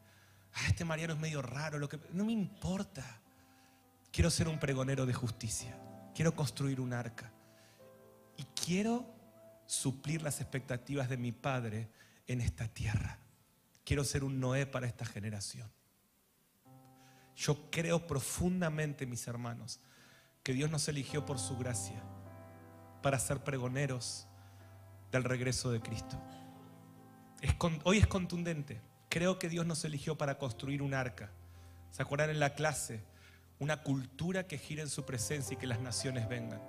Ah, 0.54 0.68
este 0.68 0.84
Mariano 0.84 1.14
es 1.14 1.20
medio 1.20 1.42
raro, 1.42 1.78
lo 1.78 1.88
que, 1.88 1.98
no 2.12 2.24
me 2.24 2.32
importa. 2.32 3.04
Quiero 4.10 4.30
ser 4.30 4.48
un 4.48 4.58
pregonero 4.58 5.06
de 5.06 5.14
justicia. 5.14 5.76
Quiero 6.14 6.34
construir 6.34 6.80
un 6.80 6.92
arca. 6.92 7.32
Y 8.36 8.44
quiero 8.64 9.06
suplir 9.66 10.22
las 10.22 10.40
expectativas 10.40 11.08
de 11.08 11.16
mi 11.16 11.32
Padre 11.32 11.88
en 12.26 12.40
esta 12.40 12.68
tierra. 12.68 13.18
Quiero 13.84 14.04
ser 14.04 14.24
un 14.24 14.38
Noé 14.38 14.66
para 14.66 14.86
esta 14.86 15.04
generación. 15.04 15.70
Yo 17.34 17.70
creo 17.70 18.06
profundamente, 18.06 19.06
mis 19.06 19.26
hermanos, 19.26 19.80
que 20.42 20.52
Dios 20.52 20.70
nos 20.70 20.86
eligió 20.88 21.24
por 21.24 21.38
su 21.38 21.56
gracia 21.56 22.02
para 23.02 23.18
ser 23.18 23.42
pregoneros 23.42 24.26
del 25.10 25.24
regreso 25.24 25.70
de 25.70 25.80
Cristo. 25.80 26.20
hoy 27.84 27.98
es 27.98 28.06
contundente. 28.06 28.80
Creo 29.12 29.38
que 29.38 29.50
Dios 29.50 29.66
nos 29.66 29.84
eligió 29.84 30.16
para 30.16 30.38
construir 30.38 30.80
un 30.80 30.94
arca. 30.94 31.28
¿Se 31.90 32.00
acuerdan 32.00 32.30
en 32.30 32.40
la 32.40 32.54
clase? 32.54 33.04
Una 33.58 33.82
cultura 33.82 34.46
que 34.46 34.56
gira 34.56 34.80
en 34.80 34.88
su 34.88 35.04
presencia 35.04 35.52
y 35.52 35.58
que 35.58 35.66
las 35.66 35.80
naciones 35.80 36.30
vengan. 36.30 36.62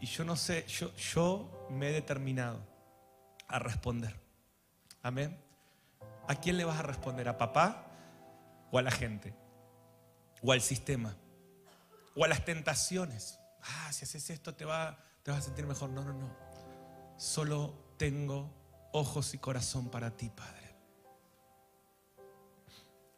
Y 0.00 0.06
yo 0.06 0.24
no 0.24 0.36
sé, 0.36 0.66
yo, 0.68 0.90
yo 0.96 1.68
me 1.68 1.90
he 1.90 1.92
determinado 1.92 2.66
a 3.46 3.58
responder. 3.58 4.18
Amén. 5.02 5.38
¿A 6.28 6.34
quién 6.36 6.56
le 6.56 6.64
vas 6.64 6.78
a 6.78 6.82
responder? 6.82 7.28
¿A 7.28 7.36
papá 7.36 7.88
o 8.70 8.78
a 8.78 8.82
la 8.82 8.90
gente? 8.90 9.34
¿O 10.42 10.50
al 10.50 10.62
sistema? 10.62 11.14
¿O 12.16 12.24
a 12.24 12.28
las 12.28 12.42
tentaciones? 12.46 13.38
Ah, 13.60 13.92
si 13.92 14.06
haces 14.06 14.30
esto 14.30 14.54
te, 14.54 14.64
va, 14.64 14.98
te 15.22 15.30
vas 15.30 15.40
a 15.40 15.42
sentir 15.42 15.66
mejor. 15.66 15.90
No, 15.90 16.02
no, 16.04 16.14
no. 16.14 16.34
Solo 17.18 17.74
tengo 17.98 18.50
ojos 18.92 19.34
y 19.34 19.38
corazón 19.38 19.90
para 19.90 20.16
ti, 20.16 20.30
Padre. 20.30 20.61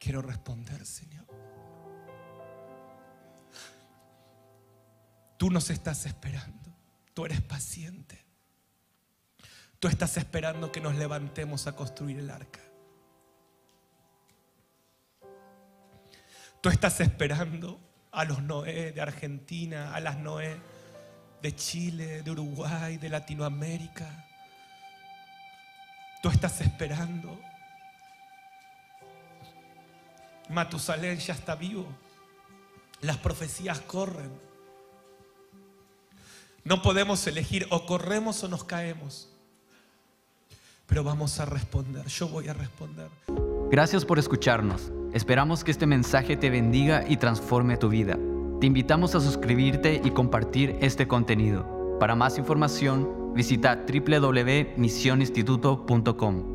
Quiero 0.05 0.21
responder, 0.21 0.85
Señor. 0.85 1.25
Tú 5.39 5.51
nos 5.51 5.71
estás 5.71 6.05
esperando. 6.05 6.77
Tú 7.15 7.25
eres 7.25 7.41
paciente. 7.41 8.23
Tú 9.79 9.89
estás 9.89 10.19
esperando 10.19 10.71
que 10.71 10.83
nos 10.83 10.95
levantemos 10.97 11.67
a 11.67 11.75
construir 11.75 12.19
el 12.19 12.29
arca. 12.29 12.61
Tú 16.61 16.69
estás 16.69 17.01
esperando 17.01 17.81
a 18.13 18.27
los 18.27 18.43
Noé 18.43 18.93
de 18.93 19.01
Argentina, 19.01 19.95
a 19.95 20.01
las 20.01 20.19
Noé 20.19 20.61
de 21.41 21.57
Chile, 21.57 22.23
de 22.23 22.31
Uruguay, 22.31 22.99
de 22.99 23.09
Latinoamérica. 23.09 24.27
Tú 26.23 26.29
estás 26.29 26.61
esperando. 26.61 27.54
Matusalén 30.51 31.18
ya 31.18 31.34
está 31.34 31.55
vivo. 31.55 31.86
Las 33.01 33.18
profecías 33.18 33.80
corren. 33.80 34.30
No 36.64 36.82
podemos 36.82 37.26
elegir 37.26 37.66
o 37.70 37.86
corremos 37.86 38.42
o 38.45 38.49
nos 38.49 38.64
caemos. 38.64 39.28
Pero 40.86 41.05
vamos 41.05 41.38
a 41.40 41.45
responder. 41.45 42.07
Yo 42.07 42.28
voy 42.28 42.49
a 42.49 42.55
responder. 42.55 43.09
Gracias 43.70 44.05
por 44.05 44.18
escucharnos. 44.18 44.90
Esperamos 45.12 45.64
que 45.64 45.70
este 45.70 45.86
mensaje 45.86 46.36
te 46.36 46.51
bendiga 46.51 47.05
y 47.09 47.16
transforme 47.16 47.76
tu 47.76 47.88
vida. 47.88 48.18
Te 48.61 48.66
invitamos 48.66 49.14
a 49.14 49.20
suscribirte 49.20 50.03
y 50.05 50.11
compartir 50.11 50.76
este 50.80 51.07
contenido. 51.07 51.97
Para 51.99 52.14
más 52.14 52.38
información, 52.38 53.34
visita 53.34 53.84
www.misioninstituto.com. 53.86 56.54